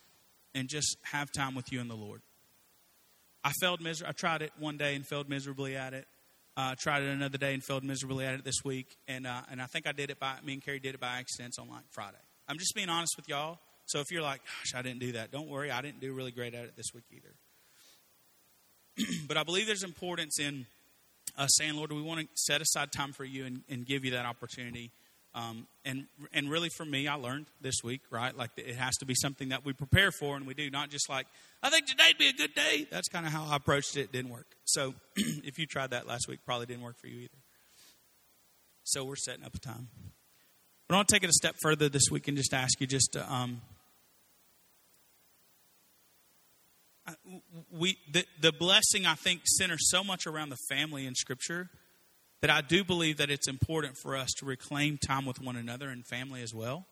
and 0.55 0.67
just 0.67 0.97
have 1.11 1.31
time 1.31 1.53
with 1.53 1.71
you 1.71 1.79
and 1.79 1.89
the 1.89 1.95
Lord. 1.95 2.21
I 3.43 3.51
failed 3.59 3.81
miser- 3.81 4.07
I 4.07 4.13
tried 4.13 4.41
it 4.41 4.51
one 4.57 4.77
day 4.77 4.95
and 4.95 5.05
failed 5.05 5.29
miserably 5.29 5.75
at 5.75 5.93
it. 5.93 6.07
Uh, 6.55 6.75
tried 6.77 7.01
it 7.01 7.09
another 7.09 7.39
day 7.39 7.53
and 7.53 7.63
failed 7.63 7.83
miserably 7.83 8.25
at 8.25 8.35
it 8.35 8.43
this 8.43 8.63
week, 8.63 8.97
and 9.07 9.25
uh, 9.25 9.41
and 9.49 9.59
I 9.61 9.65
think 9.65 9.87
I 9.87 9.91
did 9.91 10.11
it 10.11 10.19
by 10.19 10.35
me 10.45 10.53
and 10.53 10.63
Carrie 10.63 10.79
did 10.79 10.93
it 10.93 11.01
by 11.01 11.17
accident 11.17 11.55
on 11.59 11.67
like 11.67 11.85
Friday. 11.89 12.17
I'm 12.47 12.59
just 12.59 12.75
being 12.75 12.89
honest 12.89 13.15
with 13.17 13.27
y'all. 13.27 13.57
So 13.85 13.99
if 13.99 14.11
you're 14.11 14.21
like, 14.21 14.41
gosh, 14.45 14.73
I 14.75 14.81
didn't 14.81 14.99
do 14.99 15.13
that, 15.13 15.31
don't 15.31 15.49
worry, 15.49 15.71
I 15.71 15.81
didn't 15.81 15.99
do 15.99 16.13
really 16.13 16.31
great 16.31 16.53
at 16.53 16.65
it 16.65 16.75
this 16.77 16.93
week 16.93 17.05
either. 17.11 17.33
but 19.27 19.35
I 19.35 19.43
believe 19.43 19.65
there's 19.67 19.83
importance 19.83 20.39
in 20.39 20.65
uh, 21.37 21.47
saying, 21.47 21.75
Lord, 21.75 21.91
we 21.91 22.01
want 22.01 22.21
to 22.21 22.27
set 22.35 22.61
aside 22.61 22.91
time 22.91 23.13
for 23.13 23.25
you 23.25 23.45
and, 23.45 23.63
and 23.69 23.85
give 23.85 24.05
you 24.05 24.11
that 24.11 24.25
opportunity 24.25 24.91
um, 25.35 25.67
and 25.83 26.05
and 26.31 26.49
really 26.49 26.69
for 26.69 26.85
me, 26.85 27.07
I 27.07 27.15
learned 27.15 27.47
this 27.59 27.75
week, 27.83 28.01
right? 28.11 28.35
Like 28.37 28.51
it 28.57 28.75
has 28.75 28.95
to 28.97 29.05
be 29.05 29.15
something 29.15 29.49
that 29.49 29.65
we 29.65 29.73
prepare 29.73 30.11
for, 30.11 30.35
and 30.35 30.45
we 30.45 30.53
do 30.53 30.69
not 30.69 30.89
just 30.91 31.09
like 31.09 31.25
I 31.63 31.69
think 31.69 31.87
today'd 31.87 32.17
be 32.17 32.27
a 32.27 32.33
good 32.33 32.53
day. 32.53 32.85
That's 32.91 33.07
kind 33.07 33.25
of 33.25 33.31
how 33.31 33.45
I 33.45 33.55
approached 33.55 33.97
it. 33.97 34.01
it 34.01 34.11
didn't 34.11 34.31
work. 34.31 34.47
So 34.65 34.93
if 35.15 35.57
you 35.57 35.65
tried 35.65 35.89
that 35.91 36.05
last 36.05 36.27
week, 36.27 36.39
probably 36.45 36.67
didn't 36.67 36.83
work 36.83 36.99
for 36.99 37.07
you 37.07 37.17
either. 37.21 37.37
So 38.83 39.03
we're 39.05 39.15
setting 39.15 39.43
up 39.43 39.55
a 39.55 39.59
time. 39.59 39.87
But 40.87 40.95
I 40.95 40.97
want 40.97 41.07
to 41.07 41.15
take 41.15 41.23
it 41.23 41.29
a 41.29 41.33
step 41.33 41.55
further 41.61 41.89
this 41.89 42.11
week 42.11 42.27
and 42.27 42.37
just 42.37 42.53
ask 42.53 42.79
you 42.81 42.85
just 42.85 43.13
to, 43.13 43.33
um, 43.33 43.61
we 47.71 47.97
the, 48.11 48.25
the 48.41 48.51
blessing 48.51 49.05
I 49.05 49.15
think 49.15 49.41
centers 49.45 49.89
so 49.89 50.03
much 50.03 50.27
around 50.27 50.49
the 50.49 50.57
family 50.69 51.05
in 51.05 51.15
Scripture 51.15 51.69
that 52.43 52.49
I 52.49 52.59
do 52.59 52.83
believe 52.83 53.17
that 53.17 53.29
it's 53.29 53.47
important 53.47 53.97
for 53.97 54.17
us 54.17 54.29
to 54.33 54.45
reclaim 54.45 54.97
time 54.97 55.25
with 55.25 55.39
one 55.39 55.55
another 55.55 55.87
and 55.87 56.05
family 56.05 56.41
as 56.41 56.53
well. 56.53 56.85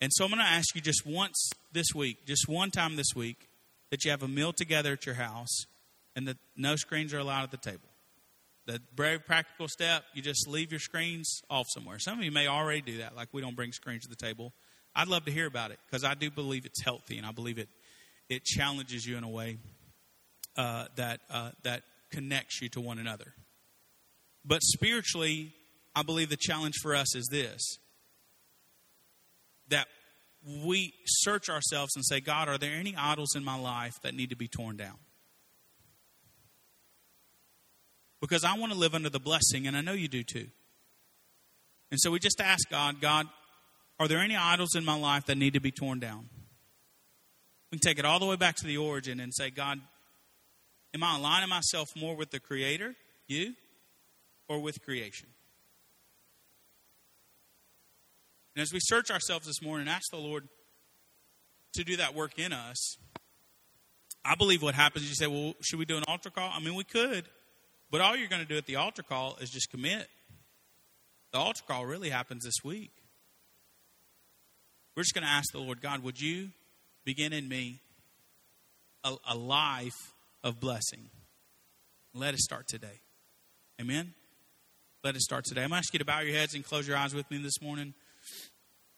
And 0.00 0.10
so 0.10 0.24
I'm 0.24 0.30
going 0.30 0.40
to 0.40 0.48
ask 0.48 0.74
you 0.74 0.80
just 0.80 1.04
once 1.04 1.50
this 1.70 1.88
week, 1.94 2.24
just 2.24 2.48
one 2.48 2.70
time 2.70 2.96
this 2.96 3.14
week, 3.14 3.46
that 3.90 4.02
you 4.02 4.10
have 4.10 4.22
a 4.22 4.28
meal 4.28 4.54
together 4.54 4.94
at 4.94 5.04
your 5.04 5.16
house 5.16 5.66
and 6.16 6.26
that 6.26 6.38
no 6.56 6.76
screens 6.76 7.12
are 7.12 7.18
allowed 7.18 7.42
at 7.42 7.50
the 7.50 7.58
table. 7.58 7.90
The 8.64 8.80
very 8.96 9.18
practical 9.18 9.68
step, 9.68 10.04
you 10.14 10.22
just 10.22 10.48
leave 10.48 10.72
your 10.72 10.80
screens 10.80 11.42
off 11.50 11.66
somewhere. 11.68 11.98
Some 11.98 12.18
of 12.18 12.24
you 12.24 12.32
may 12.32 12.46
already 12.46 12.80
do 12.80 12.98
that, 12.98 13.14
like 13.14 13.28
we 13.32 13.42
don't 13.42 13.54
bring 13.54 13.72
screens 13.72 14.04
to 14.04 14.08
the 14.08 14.16
table. 14.16 14.54
I'd 14.96 15.08
love 15.08 15.26
to 15.26 15.30
hear 15.30 15.46
about 15.46 15.72
it 15.72 15.78
because 15.90 16.04
I 16.04 16.14
do 16.14 16.30
believe 16.30 16.64
it's 16.64 16.80
healthy 16.82 17.18
and 17.18 17.26
I 17.26 17.32
believe 17.32 17.58
it 17.58 17.68
it 18.30 18.44
challenges 18.44 19.06
you 19.06 19.18
in 19.18 19.24
a 19.24 19.28
way 19.28 19.58
uh, 20.56 20.86
that 20.96 21.20
uh, 21.28 21.50
that 21.64 21.82
connects 22.10 22.62
you 22.62 22.70
to 22.70 22.80
one 22.80 22.98
another. 22.98 23.34
But 24.44 24.62
spiritually, 24.62 25.54
I 25.94 26.02
believe 26.02 26.28
the 26.28 26.36
challenge 26.36 26.74
for 26.82 26.94
us 26.94 27.14
is 27.14 27.26
this: 27.30 27.78
that 29.68 29.86
we 30.64 30.92
search 31.06 31.48
ourselves 31.48 31.96
and 31.96 32.04
say, 32.04 32.20
God, 32.20 32.48
are 32.48 32.58
there 32.58 32.74
any 32.74 32.94
idols 32.96 33.34
in 33.34 33.42
my 33.42 33.58
life 33.58 33.94
that 34.02 34.14
need 34.14 34.30
to 34.30 34.36
be 34.36 34.48
torn 34.48 34.76
down? 34.76 34.98
Because 38.20 38.44
I 38.44 38.56
want 38.58 38.72
to 38.72 38.78
live 38.78 38.94
under 38.94 39.10
the 39.10 39.20
blessing, 39.20 39.66
and 39.66 39.76
I 39.76 39.80
know 39.80 39.92
you 39.92 40.08
do 40.08 40.22
too. 40.22 40.48
And 41.90 42.00
so 42.00 42.10
we 42.10 42.18
just 42.18 42.40
ask 42.40 42.68
God, 42.70 43.00
God, 43.00 43.26
are 43.98 44.08
there 44.08 44.18
any 44.18 44.36
idols 44.36 44.74
in 44.74 44.84
my 44.84 44.98
life 44.98 45.26
that 45.26 45.38
need 45.38 45.54
to 45.54 45.60
be 45.60 45.70
torn 45.70 46.00
down? 46.00 46.28
We 47.70 47.78
can 47.78 47.88
take 47.88 47.98
it 47.98 48.04
all 48.04 48.18
the 48.18 48.26
way 48.26 48.36
back 48.36 48.56
to 48.56 48.66
the 48.66 48.76
origin 48.76 49.20
and 49.20 49.32
say, 49.32 49.50
God, 49.50 49.78
am 50.92 51.02
I 51.02 51.16
aligning 51.16 51.48
myself 51.48 51.88
more 51.96 52.16
with 52.16 52.30
the 52.30 52.40
Creator, 52.40 52.94
you, 53.28 53.54
or 54.48 54.60
with 54.60 54.82
creation? 54.84 55.28
And 58.54 58.62
as 58.62 58.72
we 58.72 58.78
search 58.80 59.10
ourselves 59.10 59.46
this 59.46 59.60
morning, 59.62 59.88
and 59.88 59.90
ask 59.90 60.10
the 60.10 60.16
Lord 60.16 60.48
to 61.74 61.84
do 61.84 61.96
that 61.96 62.14
work 62.14 62.38
in 62.38 62.52
us. 62.52 62.96
I 64.24 64.34
believe 64.36 64.62
what 64.62 64.74
happens 64.74 65.04
is 65.04 65.10
you 65.10 65.16
say, 65.16 65.26
well, 65.26 65.54
should 65.60 65.78
we 65.78 65.84
do 65.84 65.96
an 65.96 66.04
altar 66.08 66.30
call? 66.30 66.50
I 66.52 66.60
mean, 66.60 66.74
we 66.74 66.84
could, 66.84 67.24
but 67.90 68.00
all 68.00 68.16
you're 68.16 68.28
going 68.28 68.42
to 68.42 68.48
do 68.48 68.56
at 68.56 68.66
the 68.66 68.76
altar 68.76 69.02
call 69.02 69.36
is 69.40 69.50
just 69.50 69.70
commit. 69.70 70.08
The 71.32 71.38
altar 71.38 71.62
call 71.66 71.84
really 71.84 72.10
happens 72.10 72.44
this 72.44 72.64
week. 72.64 72.92
We're 74.96 75.02
just 75.02 75.14
going 75.14 75.24
to 75.24 75.30
ask 75.30 75.52
the 75.52 75.58
Lord, 75.58 75.82
God, 75.82 76.02
would 76.04 76.20
you 76.20 76.50
begin 77.04 77.32
in 77.32 77.48
me 77.48 77.80
a, 79.02 79.16
a 79.28 79.36
life 79.36 80.14
of 80.44 80.60
blessing? 80.60 81.10
Let 82.14 82.34
it 82.34 82.40
start 82.40 82.68
today. 82.68 83.00
Amen? 83.80 84.14
Let 85.04 85.16
it 85.16 85.20
start 85.20 85.44
today. 85.44 85.62
I'm 85.62 85.68
going 85.68 85.82
to 85.82 85.84
ask 85.84 85.92
you 85.92 85.98
to 85.98 86.04
bow 86.06 86.20
your 86.20 86.34
heads 86.34 86.54
and 86.54 86.64
close 86.64 86.88
your 86.88 86.96
eyes 86.96 87.14
with 87.14 87.30
me 87.30 87.36
this 87.36 87.60
morning 87.60 87.92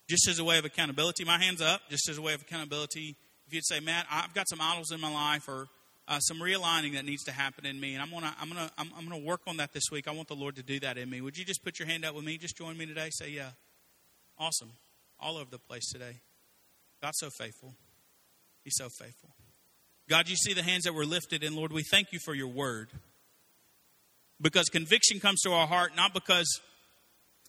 just 0.09 0.29
as 0.29 0.39
a 0.39 0.45
way 0.45 0.57
of 0.57 0.65
accountability, 0.65 1.25
my 1.25 1.37
hand's 1.37 1.61
up, 1.61 1.81
just 1.91 2.09
as 2.09 2.17
a 2.17 2.23
way 2.23 2.33
of 2.33 2.43
accountability. 2.43 3.17
If 3.47 3.53
you'd 3.53 3.67
say, 3.67 3.81
Matt, 3.81 4.07
I've 4.09 4.33
got 4.33 4.49
some 4.49 4.61
idols 4.61 4.93
in 4.93 5.01
my 5.01 5.13
life 5.13 5.49
or 5.49 5.67
uh, 6.07 6.21
some 6.21 6.39
realigning 6.39 6.95
that 6.95 7.05
needs 7.05 7.25
to 7.25 7.33
happen 7.33 7.67
in 7.67 7.81
me, 7.81 7.95
and 7.95 8.03
I'm 8.03 8.11
gonna, 8.11 8.33
I'm 8.41 8.49
gonna, 8.49 8.71
I'm, 8.79 8.93
I'm 8.97 9.09
gonna 9.09 9.25
work 9.25 9.41
on 9.49 9.57
that 9.57 9.73
this 9.73 9.85
week. 9.91 10.07
I 10.07 10.13
want 10.13 10.29
the 10.29 10.37
Lord 10.37 10.55
to 10.57 10.63
do 10.63 10.79
that 10.81 10.97
in 10.97 11.11
me. 11.11 11.21
Would 11.21 11.37
you 11.37 11.45
just 11.45 11.65
put 11.65 11.81
your 11.81 11.89
hand 11.89 12.05
up 12.05 12.15
with 12.15 12.25
me? 12.25 12.39
Just 12.39 12.57
join 12.57 12.79
me 12.79 12.87
today. 12.87 13.09
Say, 13.11 13.31
yeah, 13.31 13.51
awesome, 14.39 14.71
all 15.19 15.37
over 15.37 15.51
the 15.51 15.59
place 15.59 15.91
today. 15.91 16.21
God's 17.03 17.19
so 17.19 17.31
faithful. 17.31 17.75
He's 18.63 18.77
so 18.77 18.89
faithful. 18.89 19.31
God, 20.09 20.29
you 20.29 20.37
see 20.37 20.55
the 20.55 20.63
hands 20.63 20.85
that 20.85 20.95
were 20.95 21.05
lifted, 21.05 21.43
and 21.43 21.57
Lord, 21.57 21.73
we 21.73 21.83
thank 21.83 22.13
you 22.13 22.21
for 22.25 22.33
your 22.33 22.47
word. 22.47 22.91
Because 24.41 24.67
conviction 24.67 25.21
comes 25.21 25.41
to 25.43 25.53
our 25.53 25.67
heart 25.67 25.97
not 25.97 26.13
because 26.13 26.61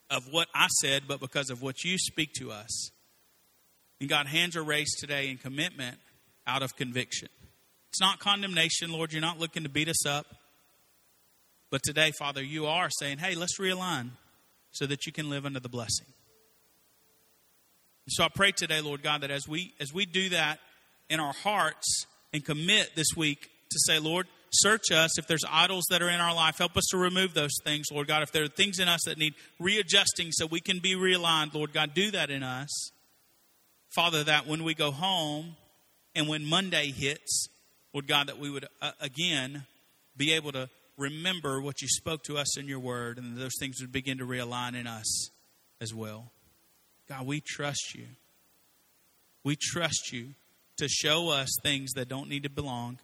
of 0.10 0.24
what 0.32 0.48
I 0.56 0.68
said, 0.68 1.04
but 1.08 1.20
because 1.20 1.50
of 1.50 1.62
what 1.62 1.84
you 1.84 1.98
speak 1.98 2.34
to 2.36 2.52
us. 2.52 2.92
And 4.00 4.10
God, 4.10 4.28
hands 4.28 4.56
are 4.56 4.64
raised 4.64 5.00
today 5.00 5.30
in 5.30 5.38
commitment 5.38 5.98
out 6.46 6.62
of 6.62 6.76
conviction. 6.76 7.30
It's 7.90 8.00
not 8.00 8.20
condemnation, 8.20 8.92
Lord. 8.92 9.12
You're 9.12 9.22
not 9.22 9.40
looking 9.40 9.64
to 9.64 9.70
beat 9.70 9.90
us 9.90 10.06
up. 10.06 10.28
But 11.70 11.82
today, 11.84 12.12
Father, 12.18 12.42
you 12.42 12.66
are 12.68 12.90
saying, 12.90 13.18
hey, 13.18 13.36
let's 13.36 13.60
realign 13.60 14.12
so 14.72 14.86
that 14.86 15.06
you 15.06 15.12
can 15.12 15.30
live 15.30 15.46
under 15.46 15.60
the 15.60 15.70
blessing. 15.70 16.08
And 18.06 18.14
so 18.14 18.24
I 18.24 18.30
pray 18.30 18.52
today, 18.52 18.80
Lord 18.80 19.04
God, 19.04 19.22
that 19.22 19.32
as 19.32 19.48
we 19.48 19.74
as 19.82 19.94
we 19.94 20.06
do 20.06 20.30
that 20.30 20.60
in 21.10 21.20
our 21.20 21.34
hearts 21.34 22.06
and 22.34 22.46
commit 22.46 22.96
this 22.96 23.08
week 23.18 23.50
to 23.70 23.80
say, 23.86 24.00
Lord, 24.00 24.28
Search 24.52 24.92
us. 24.92 25.20
If 25.20 25.28
there's 25.28 25.44
idols 25.50 25.86
that 25.90 26.02
are 26.02 26.10
in 26.10 26.20
our 26.20 26.34
life, 26.34 26.58
help 26.58 26.78
us 26.78 26.86
to 26.92 26.98
remove 26.98 27.34
those 27.34 27.56
things, 27.64 27.88
Lord 27.92 28.08
God. 28.08 28.24
If 28.24 28.32
there 28.32 28.44
are 28.44 28.50
things 28.50 28.80
in 28.80 28.88
us 28.88 29.02
that 29.06 29.18
need 29.18 29.34
readjusting 29.60 30.32
so 30.32 30.46
we 30.46 30.62
can 30.62 30.80
be 30.80 30.96
realigned, 30.96 31.54
Lord 31.54 31.74
God, 31.74 31.94
do 31.94 32.12
that 32.12 32.30
in 32.30 32.44
us. 32.44 32.92
Father, 33.96 34.24
that 34.24 34.48
when 34.48 34.64
we 34.64 34.74
go 34.74 34.92
home 34.92 35.56
and 36.16 36.28
when 36.28 36.46
Monday 36.46 36.92
hits, 36.92 37.48
Lord 37.94 38.08
God, 38.08 38.28
that 38.28 38.40
we 38.40 38.50
would 38.50 38.68
uh, 38.82 38.92
again 39.02 39.66
be 40.16 40.34
able 40.34 40.52
to 40.54 40.70
remember 40.98 41.62
what 41.62 41.82
you 41.82 41.88
spoke 41.88 42.24
to 42.24 42.38
us 42.38 42.58
in 42.58 42.68
your 42.68 42.80
word 42.80 43.18
and 43.18 43.38
those 43.38 43.56
things 43.60 43.78
would 43.82 43.92
begin 43.92 44.18
to 44.18 44.26
realign 44.26 44.76
in 44.76 44.88
us 44.88 45.30
as 45.80 45.94
well. 45.94 46.32
God, 47.08 47.26
we 47.26 47.42
trust 47.42 47.96
you. 47.96 48.06
We 49.44 49.56
trust 49.56 50.12
you 50.12 50.30
to 50.78 50.88
show 50.88 51.30
us 51.30 51.50
things 51.64 51.92
that 51.94 52.10
don't 52.10 52.30
need 52.30 52.44
to 52.44 52.50
belong 52.50 53.00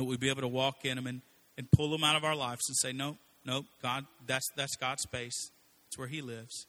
that 0.00 0.04
we'd 0.04 0.18
be 0.18 0.30
able 0.30 0.40
to 0.40 0.48
walk 0.48 0.86
in 0.86 0.96
them 0.96 1.06
and, 1.06 1.20
and 1.58 1.70
pull 1.70 1.90
them 1.90 2.02
out 2.02 2.16
of 2.16 2.24
our 2.24 2.34
lives 2.34 2.62
and 2.68 2.76
say, 2.76 2.90
nope, 2.90 3.18
nope, 3.44 3.66
God, 3.82 4.06
that's, 4.26 4.48
that's 4.56 4.74
God's 4.76 5.02
space. 5.02 5.50
It's 5.88 5.98
where 5.98 6.08
He 6.08 6.22
lives. 6.22 6.66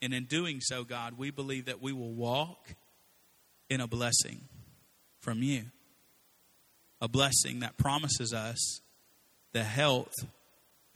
And 0.00 0.12
in 0.12 0.24
doing 0.24 0.60
so, 0.60 0.82
God, 0.82 1.16
we 1.16 1.30
believe 1.30 1.66
that 1.66 1.80
we 1.80 1.92
will 1.92 2.12
walk 2.12 2.74
in 3.70 3.80
a 3.80 3.86
blessing 3.86 4.40
from 5.20 5.40
you. 5.40 5.66
A 7.00 7.06
blessing 7.06 7.60
that 7.60 7.78
promises 7.78 8.34
us 8.34 8.80
the 9.52 9.62
health 9.62 10.12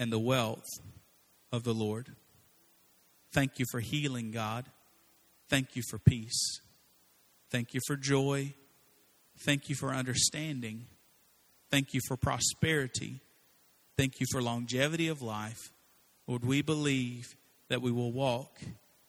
and 0.01 0.12
the 0.12 0.18
wealth 0.18 0.66
of 1.53 1.62
the 1.62 1.74
Lord. 1.74 2.16
Thank 3.32 3.61
you 3.61 3.66
for 3.70 3.78
healing, 3.78 4.32
God. 4.32 4.64
Thank 5.49 5.76
you 5.76 5.82
for 5.88 5.99
peace. 5.99 6.61
Thank 7.51 7.72
you 7.72 7.80
for 7.86 7.94
joy. 7.94 8.55
Thank 9.44 9.68
you 9.68 9.76
for 9.76 9.90
understanding. 9.90 10.86
Thank 11.70 11.94
you 11.94 12.00
for 12.06 12.16
prosperity. 12.16 13.20
Thank 13.96 14.20
you 14.20 14.26
for 14.30 14.42
longevity 14.42 15.08
of 15.08 15.22
life. 15.22 15.70
Lord, 16.26 16.44
we 16.44 16.62
believe 16.62 17.34
that 17.68 17.82
we 17.82 17.90
will 17.90 18.12
walk 18.12 18.60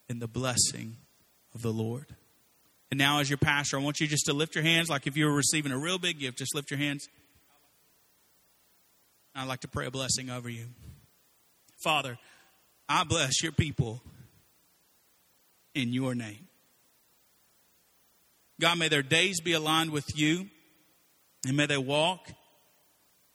in 0.09 0.19
the 0.19 0.27
blessing 0.27 0.97
of 1.53 1.61
the 1.61 1.71
Lord. 1.71 2.05
And 2.89 2.97
now, 2.97 3.19
as 3.19 3.29
your 3.29 3.37
pastor, 3.37 3.77
I 3.77 3.81
want 3.81 3.99
you 3.99 4.07
just 4.07 4.25
to 4.25 4.33
lift 4.33 4.55
your 4.55 4.63
hands 4.63 4.89
like 4.89 5.07
if 5.07 5.17
you 5.17 5.25
were 5.25 5.33
receiving 5.33 5.71
a 5.71 5.77
real 5.77 5.97
big 5.97 6.19
gift. 6.19 6.37
Just 6.37 6.55
lift 6.55 6.71
your 6.71 6.79
hands. 6.79 7.07
I'd 9.35 9.47
like 9.47 9.59
to 9.61 9.67
pray 9.67 9.85
a 9.85 9.91
blessing 9.91 10.29
over 10.29 10.49
you. 10.49 10.65
Father, 11.83 12.17
I 12.89 13.03
bless 13.03 13.43
your 13.43 13.51
people 13.51 14.01
in 15.75 15.93
your 15.93 16.15
name. 16.15 16.47
God, 18.59 18.79
may 18.79 18.87
their 18.87 19.03
days 19.03 19.39
be 19.41 19.53
aligned 19.53 19.91
with 19.91 20.17
you, 20.17 20.47
and 21.45 21.55
may 21.55 21.67
they 21.67 21.77
walk 21.77 22.29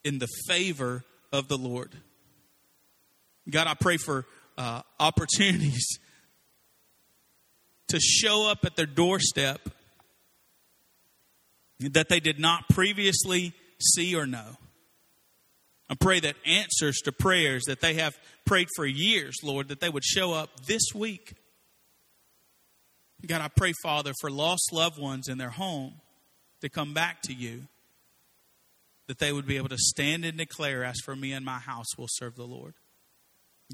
in 0.05 0.19
the 0.19 0.29
favor 0.47 1.05
of 1.33 1.49
the 1.49 1.57
Lord. 1.57 1.93
God, 3.49 3.67
I 3.67 3.75
pray 3.75 3.97
for 3.97 4.27
uh, 4.57 4.83
opportunities 5.01 5.99
to 7.89 8.01
show 8.01 8.49
up 8.49 8.65
at 8.65 8.77
their 8.77 8.87
doorstep 8.87 9.69
that 11.81 12.09
they 12.09 12.21
did 12.21 12.39
not 12.39 12.69
previously 12.69 13.53
see 13.81 14.15
or 14.15 14.27
know. 14.27 14.57
I 15.91 15.95
pray 15.95 16.21
that 16.21 16.37
answers 16.47 16.99
to 17.05 17.13
prayers 17.13 17.65
that 17.67 17.81
they 17.81 17.95
have 17.95 18.15
prayed 18.47 18.69
for 18.77 18.87
years, 18.87 19.37
Lord, 19.43 19.69
that 19.69 19.81
they 19.81 19.91
would 19.91 20.05
show 20.05 20.33
up 20.33 20.65
this 20.67 20.83
week. 20.95 21.35
God, 23.27 23.43
I 23.43 23.49
pray, 23.49 23.73
Father, 23.83 24.13
for 24.21 24.31
lost 24.31 24.71
loved 24.73 24.99
ones 24.99 25.29
in 25.29 25.39
their 25.39 25.51
home 25.51 25.95
to 26.61 26.69
come 26.69 26.95
back 26.95 27.21
to 27.23 27.35
you 27.35 27.69
that 29.09 29.19
they 29.19 29.33
would 29.33 29.47
be 29.47 29.57
able 29.57 29.69
to 29.69 29.79
stand 29.79 30.25
and 30.25 30.39
declare, 30.39 30.85
As 30.85 31.01
for 31.05 31.17
me 31.17 31.33
and 31.33 31.45
my 31.45 31.59
house, 31.59 31.97
will 31.99 32.09
serve 32.09 32.37
the 32.37 32.47
Lord. 32.47 32.75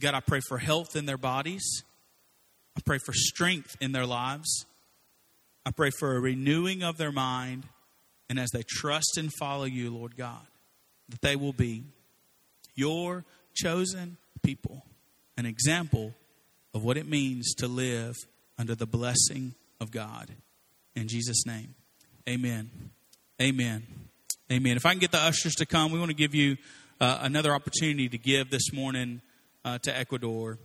God, 0.00 0.14
I 0.14 0.20
pray 0.20 0.40
for 0.40 0.58
health 0.58 0.96
in 0.96 1.06
their 1.06 1.18
bodies. 1.18 1.82
I 2.76 2.80
pray 2.84 2.98
for 2.98 3.12
strength 3.12 3.76
in 3.80 3.92
their 3.92 4.06
lives. 4.06 4.66
I 5.66 5.70
pray 5.70 5.90
for 5.90 6.16
a 6.16 6.20
renewing 6.20 6.82
of 6.82 6.96
their 6.96 7.12
mind. 7.12 7.64
And 8.30 8.38
as 8.38 8.50
they 8.50 8.62
trust 8.62 9.16
and 9.16 9.32
follow 9.32 9.64
you, 9.64 9.90
Lord 9.90 10.16
God, 10.16 10.46
that 11.08 11.20
they 11.22 11.34
will 11.34 11.52
be 11.52 11.84
your 12.74 13.24
chosen 13.54 14.18
people, 14.42 14.84
an 15.36 15.46
example 15.46 16.14
of 16.74 16.84
what 16.84 16.96
it 16.96 17.08
means 17.08 17.54
to 17.54 17.66
live 17.66 18.14
under 18.58 18.74
the 18.74 18.86
blessing 18.86 19.54
of 19.80 19.90
God. 19.90 20.28
In 20.94 21.08
Jesus' 21.08 21.46
name, 21.46 21.74
amen. 22.28 22.70
Amen. 23.40 24.07
Amen. 24.50 24.78
If 24.78 24.86
I 24.86 24.92
can 24.92 24.98
get 24.98 25.12
the 25.12 25.18
ushers 25.18 25.56
to 25.56 25.66
come, 25.66 25.92
we 25.92 25.98
want 25.98 26.08
to 26.10 26.16
give 26.16 26.34
you 26.34 26.56
uh, 27.02 27.18
another 27.20 27.52
opportunity 27.52 28.08
to 28.08 28.16
give 28.16 28.48
this 28.48 28.72
morning 28.72 29.20
uh, 29.62 29.76
to 29.82 29.94
Ecuador. 29.94 30.58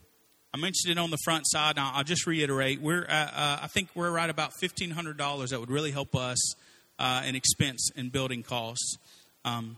I 0.53 0.57
mentioned 0.57 0.93
it 0.93 0.97
on 0.97 1.09
the 1.09 1.17
front 1.25 1.43
side. 1.47 1.75
Now, 1.75 1.91
I'll 1.93 2.05
just 2.05 2.25
reiterate. 2.25 2.79
We're, 2.79 3.03
at, 3.03 3.33
uh, 3.33 3.59
I 3.61 3.67
think 3.67 3.89
we're 3.93 4.09
right 4.09 4.29
about 4.29 4.53
fifteen 4.57 4.91
hundred 4.91 5.17
dollars. 5.17 5.49
That 5.49 5.59
would 5.59 5.69
really 5.69 5.91
help 5.91 6.15
us 6.15 6.55
uh, 6.97 7.23
in 7.25 7.35
expense 7.35 7.89
and 7.93 8.09
building 8.09 8.41
costs. 8.41 8.95
Um, 9.43 9.75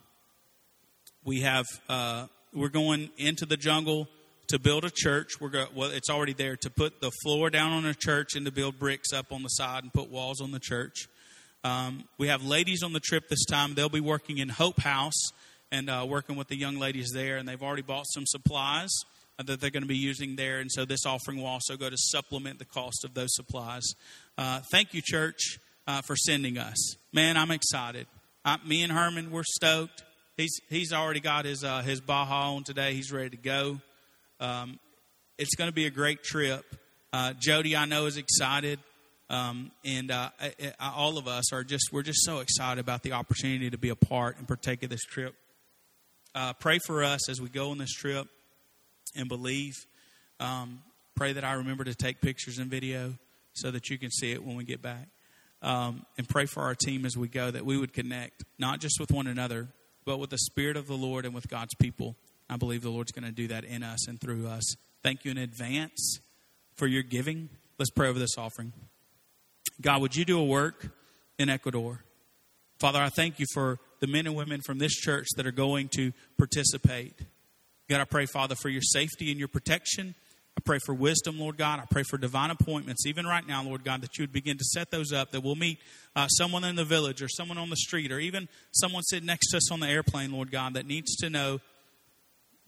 we 1.24 1.42
have 1.42 1.66
uh, 1.90 2.28
we're 2.54 2.70
going 2.70 3.10
into 3.18 3.48
the 3.48 3.58
jungle 3.58 4.08
to 4.50 4.60
build 4.60 4.86
a 4.86 4.92
church. 4.94 5.42
We're 5.42 5.50
go, 5.50 5.66
well, 5.74 5.90
it's 5.90 6.12
already 6.12 6.34
there 6.34 6.58
to 6.58 6.70
put 6.70 7.02
the 7.02 7.10
floor 7.24 7.50
down 7.50 7.72
on 7.72 7.86
a 7.88 7.96
church 7.96 8.36
and 8.36 8.46
to 8.46 8.52
build 8.52 8.78
bricks 8.78 9.12
up 9.14 9.32
on 9.32 9.42
the 9.42 9.50
side 9.50 9.82
and 9.82 9.92
put 9.92 10.12
walls 10.12 10.42
on 10.42 10.52
the 10.52 10.60
church. 10.60 11.08
Um, 11.66 12.04
we 12.20 12.28
have 12.28 12.46
ladies 12.46 12.84
on 12.84 12.94
the 12.94 13.00
trip 13.00 13.28
this 13.28 13.44
time. 13.44 13.74
They'll 13.74 13.90
be 13.90 14.00
working 14.00 14.38
in 14.38 14.50
Hope 14.50 14.80
House 14.82 15.32
and 15.72 15.90
uh, 15.90 16.06
working 16.08 16.36
with 16.36 16.48
the 16.48 16.56
young 16.56 16.78
ladies 16.78 17.10
there, 17.12 17.38
and 17.38 17.50
they've 17.50 17.62
already 17.64 17.82
bought 17.82 18.06
some 18.06 18.24
supplies 18.28 18.92
that 19.44 19.60
they're 19.60 19.72
going 19.72 19.82
to 19.82 19.90
be 19.90 19.98
using 19.98 20.36
there. 20.36 20.60
And 20.60 20.72
so 20.72 20.86
this 20.86 21.08
offering 21.08 21.40
will 21.40 21.48
also 21.48 21.76
go 21.76 21.90
to 21.90 21.98
supplement 21.98 22.60
the 22.60 22.66
cost 22.66 23.04
of 23.04 23.16
those 23.16 23.34
supplies. 23.34 23.82
Uh, 24.38 24.60
thank 24.72 24.94
you, 24.94 25.02
church, 25.04 25.58
uh, 25.88 26.02
for 26.04 26.16
sending 26.16 26.60
us. 26.60 26.98
Man, 27.12 27.36
I'm 27.36 27.50
excited. 27.50 28.06
I, 28.46 28.58
me 28.64 28.84
and 28.84 28.92
Herman, 28.92 29.32
we're 29.32 29.42
stoked. 29.44 30.04
He's 30.38 30.60
he's 30.70 30.94
already 30.94 31.20
got 31.20 31.46
his 31.46 31.64
uh, 31.64 31.82
his 31.82 32.00
Baja 32.00 32.54
on 32.54 32.64
today. 32.64 32.94
He's 32.94 33.12
ready 33.12 33.32
to 33.32 33.38
go. 33.38 33.80
Um, 34.40 34.80
it's 35.40 35.56
going 35.56 35.70
to 35.70 35.74
be 35.74 35.88
a 35.88 35.92
great 35.92 36.22
trip. 36.22 36.64
Uh, 37.12 37.34
Jody, 37.40 37.76
I 37.76 37.86
know, 37.86 38.06
is 38.06 38.18
excited. 38.18 38.78
Um, 39.30 39.72
and 39.84 40.12
uh, 40.12 40.30
I, 40.40 40.54
I, 40.80 40.94
all 40.96 41.18
of 41.18 41.28
us 41.28 41.52
are 41.52 41.64
just 41.64 41.90
we're 41.92 42.04
just 42.04 42.24
so 42.24 42.40
excited 42.40 42.80
about 42.80 43.02
the 43.04 43.14
opportunity 43.14 43.70
to 43.70 43.78
be 43.78 43.90
a 43.90 43.96
part 43.96 44.38
and 44.38 44.48
partake 44.48 44.84
of 44.84 44.90
this 44.90 45.04
trip. 45.04 45.36
Uh, 46.36 46.54
pray 46.54 46.80
for 46.86 47.04
us 47.04 47.30
as 47.30 47.42
we 47.42 47.50
go 47.50 47.72
on 47.72 47.78
this 47.78 47.92
trip 47.92 48.28
and 49.16 49.28
believe. 49.28 49.74
Um, 50.40 50.84
pray 51.16 51.34
that 51.34 51.44
I 51.44 51.54
remember 51.54 51.84
to 51.86 51.96
take 51.96 52.22
pictures 52.22 52.58
and 52.58 52.70
video 52.70 53.14
so 53.54 53.72
that 53.72 53.90
you 53.90 53.98
can 53.98 54.12
see 54.12 54.32
it 54.32 54.44
when 54.44 54.56
we 54.56 54.64
get 54.64 54.82
back. 54.82 55.08
Um, 55.62 56.06
and 56.18 56.28
pray 56.28 56.46
for 56.46 56.62
our 56.62 56.76
team 56.76 57.06
as 57.06 57.18
we 57.18 57.28
go 57.28 57.50
that 57.50 57.66
we 57.66 57.78
would 57.78 57.94
connect 57.94 58.44
not 58.60 58.80
just 58.80 59.00
with 59.00 59.12
one 59.12 59.26
another, 59.26 59.70
but 60.06 60.20
with 60.20 60.30
the 60.30 60.38
Spirit 60.38 60.78
of 60.78 60.86
the 60.86 60.94
Lord 60.94 61.26
and 61.26 61.34
with 61.34 61.50
God's 61.50 61.74
people. 61.74 62.16
I 62.50 62.58
believe 62.58 62.84
the 62.84 62.92
Lord's 62.92 63.12
going 63.12 63.26
to 63.26 63.32
do 63.32 63.48
that 63.48 63.64
in 63.64 63.82
us 63.82 64.08
and 64.08 64.22
through 64.22 64.48
us. 64.48 64.76
Thank 65.02 65.26
you 65.26 65.32
in 65.32 65.38
advance 65.38 66.20
for 66.76 66.86
your 66.86 67.02
giving. 67.02 67.50
Let's 67.80 67.90
pray 67.90 68.10
over 68.10 68.20
this 68.20 68.38
offering. 68.38 68.74
God, 69.82 70.02
would 70.02 70.16
you 70.16 70.26
do 70.26 70.40
a 70.40 70.46
work 70.46 70.88
in 71.38 71.50
Ecuador? 71.50 72.04
Father, 72.80 73.00
I 73.00 73.10
thank 73.10 73.40
you 73.40 73.46
for 73.54 73.80
the 74.00 74.08
men 74.08 74.28
and 74.28 74.36
women 74.36 74.62
from 74.62 74.78
this 74.78 74.94
church 74.94 75.28
that 75.38 75.46
are 75.46 75.52
going 75.52 75.90
to 75.96 76.12
participate. 76.38 77.20
God, 77.90 78.02
I 78.02 78.06
pray, 78.06 78.26
Father, 78.26 78.56
for 78.56 78.70
your 78.70 78.82
safety 78.82 79.32
and 79.32 79.40
your 79.40 79.48
protection. 79.48 80.16
I 80.58 80.62
pray 80.62 80.80
for 80.86 80.94
wisdom, 80.94 81.40
Lord 81.40 81.58
God. 81.58 81.80
I 81.80 81.86
pray 81.90 82.04
for 82.04 82.18
divine 82.18 82.50
appointments, 82.50 83.06
even 83.06 83.26
right 83.26 83.46
now, 83.46 83.64
Lord 83.64 83.84
God, 83.84 84.02
that 84.02 84.18
you 84.18 84.24
would 84.24 84.32
begin 84.32 84.58
to 84.58 84.64
set 84.64 84.90
those 84.90 85.12
up, 85.12 85.32
that 85.32 85.42
we'll 85.42 85.56
meet 85.56 85.80
uh, 86.16 86.28
someone 86.28 86.64
in 86.64 86.76
the 86.76 86.86
village 86.86 87.22
or 87.22 87.28
someone 87.28 87.58
on 87.58 87.70
the 87.70 87.76
street 87.76 88.12
or 88.12 88.20
even 88.20 88.48
someone 88.72 89.04
sitting 89.04 89.26
next 89.26 89.52
to 89.52 89.58
us 89.58 89.72
on 89.72 89.82
the 89.82 89.88
airplane, 89.88 90.32
Lord 90.32 90.52
God, 90.52 90.74
that 90.76 90.86
needs 90.86 91.16
to 91.18 91.30
know 91.30 91.60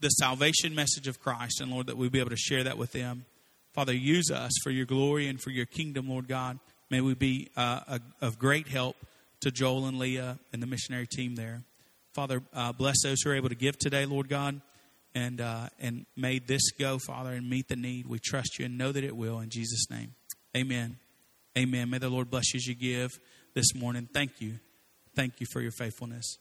the 0.00 0.08
salvation 0.10 0.74
message 0.74 1.08
of 1.08 1.20
Christ. 1.20 1.60
And 1.60 1.70
Lord, 1.70 1.86
that 1.86 1.96
we'll 1.96 2.10
be 2.10 2.20
able 2.20 2.30
to 2.30 2.36
share 2.36 2.64
that 2.64 2.78
with 2.78 2.92
them. 2.92 3.24
Father, 3.72 3.94
use 3.94 4.30
us 4.30 4.52
for 4.62 4.70
your 4.70 4.86
glory 4.86 5.26
and 5.26 5.40
for 5.40 5.50
your 5.50 5.66
kingdom, 5.66 6.08
Lord 6.08 6.28
God. 6.28 6.58
May 6.90 7.00
we 7.00 7.14
be 7.14 7.50
uh, 7.56 7.80
a, 7.86 8.00
of 8.20 8.38
great 8.38 8.68
help 8.68 8.96
to 9.40 9.50
Joel 9.50 9.86
and 9.86 9.98
Leah 9.98 10.38
and 10.52 10.62
the 10.62 10.66
missionary 10.66 11.06
team 11.06 11.34
there. 11.34 11.62
Father, 12.14 12.42
uh, 12.54 12.72
bless 12.72 13.02
those 13.02 13.22
who 13.22 13.30
are 13.30 13.34
able 13.34 13.50
to 13.50 13.54
give 13.54 13.78
today, 13.78 14.06
Lord 14.06 14.28
God, 14.28 14.60
and 15.14 15.40
uh, 15.40 15.68
and 15.78 16.06
may 16.16 16.38
this 16.38 16.70
go, 16.72 16.98
Father, 16.98 17.32
and 17.32 17.48
meet 17.48 17.68
the 17.68 17.76
need. 17.76 18.06
We 18.06 18.18
trust 18.18 18.58
you 18.58 18.64
and 18.66 18.78
know 18.78 18.92
that 18.92 19.04
it 19.04 19.16
will. 19.16 19.40
In 19.40 19.50
Jesus' 19.50 19.90
name, 19.90 20.14
Amen. 20.56 20.96
Amen. 21.56 21.90
May 21.90 21.98
the 21.98 22.08
Lord 22.08 22.30
bless 22.30 22.54
you 22.54 22.58
as 22.58 22.66
you 22.66 22.74
give 22.74 23.18
this 23.54 23.74
morning. 23.74 24.08
Thank 24.12 24.40
you. 24.40 24.58
Thank 25.14 25.40
you 25.40 25.46
for 25.52 25.60
your 25.60 25.72
faithfulness. 25.72 26.38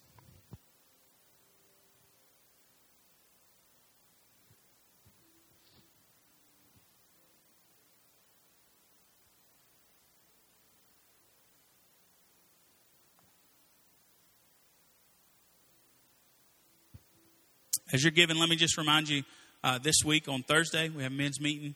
As 17.94 18.04
you're 18.04 18.12
giving, 18.12 18.38
let 18.38 18.50
me 18.50 18.58
just 18.58 18.78
remind 18.78 19.08
you 19.08 19.24
uh, 19.64 19.78
this 19.78 20.04
week 20.04 20.28
on 20.28 20.44
Thursday 20.44 20.90
we 20.90 21.04
have 21.04 21.12
men's 21.14 21.40
meeting 21.40 21.74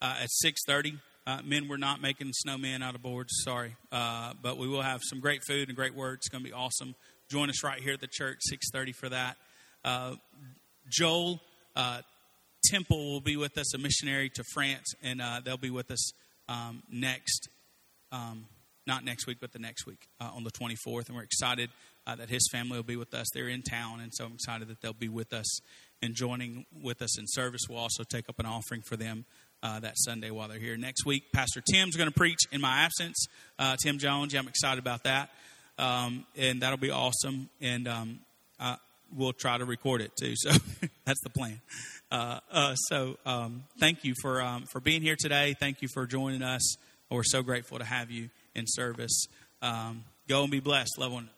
uh, 0.00 0.16
at 0.20 0.28
6:30. 0.44 0.98
Uh, 1.24 1.38
men, 1.44 1.68
we're 1.68 1.76
not 1.76 2.02
making 2.02 2.32
snowmen 2.44 2.82
out 2.82 2.96
of 2.96 3.02
boards. 3.02 3.30
Sorry, 3.44 3.76
uh, 3.92 4.32
but 4.42 4.58
we 4.58 4.66
will 4.66 4.82
have 4.82 5.02
some 5.04 5.20
great 5.20 5.44
food 5.44 5.68
and 5.68 5.76
great 5.76 5.94
words. 5.94 6.22
It's 6.22 6.28
going 6.30 6.42
to 6.42 6.50
be 6.50 6.52
awesome. 6.52 6.96
Join 7.30 7.48
us 7.48 7.62
right 7.62 7.80
here 7.80 7.92
at 7.92 8.00
the 8.00 8.08
church 8.08 8.40
6:30 8.50 8.92
for 8.92 9.08
that. 9.10 9.36
Uh, 9.84 10.16
Joel 10.90 11.40
uh, 11.76 12.00
Temple 12.64 13.12
will 13.12 13.20
be 13.20 13.36
with 13.36 13.56
us, 13.56 13.72
a 13.72 13.78
missionary 13.78 14.30
to 14.30 14.42
France, 14.52 14.92
and 15.00 15.22
they'll 15.44 15.56
be 15.56 15.70
with 15.70 15.92
us 15.92 16.10
um, 16.48 16.82
next. 16.90 17.48
Um, 18.10 18.46
not 18.84 19.04
next 19.04 19.28
week, 19.28 19.38
but 19.40 19.52
the 19.52 19.60
next 19.60 19.86
week 19.86 20.08
on 20.18 20.42
the 20.42 20.50
24th. 20.50 21.06
And 21.06 21.14
we're 21.14 21.22
excited 21.22 21.70
uh, 22.06 22.14
that 22.16 22.28
his 22.28 22.48
family 22.50 22.76
will 22.76 22.82
be 22.82 22.96
with 22.96 23.14
us. 23.14 23.26
They're 23.32 23.48
in 23.48 23.62
town, 23.62 24.00
and 24.00 24.12
so 24.12 24.24
I'm 24.24 24.32
excited 24.32 24.68
that 24.68 24.80
they'll 24.80 24.92
be 24.92 25.08
with 25.08 25.32
us 25.32 25.60
and 26.02 26.14
joining 26.14 26.66
with 26.82 27.00
us 27.00 27.18
in 27.18 27.26
service. 27.28 27.62
We'll 27.68 27.78
also 27.78 28.02
take 28.02 28.28
up 28.28 28.38
an 28.38 28.46
offering 28.46 28.82
for 28.82 28.96
them 28.96 29.24
uh, 29.62 29.80
that 29.80 29.94
Sunday 29.96 30.30
while 30.30 30.48
they're 30.48 30.58
here. 30.58 30.76
Next 30.76 31.06
week, 31.06 31.32
Pastor 31.32 31.60
Tim's 31.60 31.96
going 31.96 32.08
to 32.08 32.14
preach 32.14 32.40
in 32.50 32.60
my 32.60 32.80
absence. 32.80 33.26
Uh, 33.58 33.76
Tim 33.82 33.98
Jones, 33.98 34.32
yeah, 34.32 34.40
I'm 34.40 34.48
excited 34.48 34.80
about 34.80 35.04
that, 35.04 35.30
um, 35.78 36.26
and 36.36 36.62
that'll 36.62 36.78
be 36.78 36.90
awesome. 36.90 37.48
And 37.60 37.86
um, 37.86 38.18
I, 38.58 38.76
we'll 39.16 39.32
try 39.32 39.58
to 39.58 39.64
record 39.64 40.00
it 40.00 40.12
too. 40.16 40.34
So 40.36 40.50
that's 41.04 41.20
the 41.22 41.30
plan. 41.30 41.60
Uh, 42.10 42.40
uh, 42.50 42.74
so 42.74 43.16
um, 43.24 43.64
thank 43.78 44.04
you 44.04 44.14
for 44.20 44.42
um, 44.42 44.64
for 44.70 44.80
being 44.80 45.02
here 45.02 45.16
today. 45.18 45.54
Thank 45.58 45.82
you 45.82 45.88
for 45.88 46.06
joining 46.06 46.42
us. 46.42 46.76
We're 47.10 47.22
so 47.22 47.42
grateful 47.42 47.78
to 47.78 47.84
have 47.84 48.10
you 48.10 48.30
in 48.54 48.64
service. 48.66 49.26
Um, 49.60 50.04
go 50.28 50.42
and 50.42 50.50
be 50.50 50.60
blessed. 50.60 50.98
Love 50.98 51.12
one. 51.12 51.28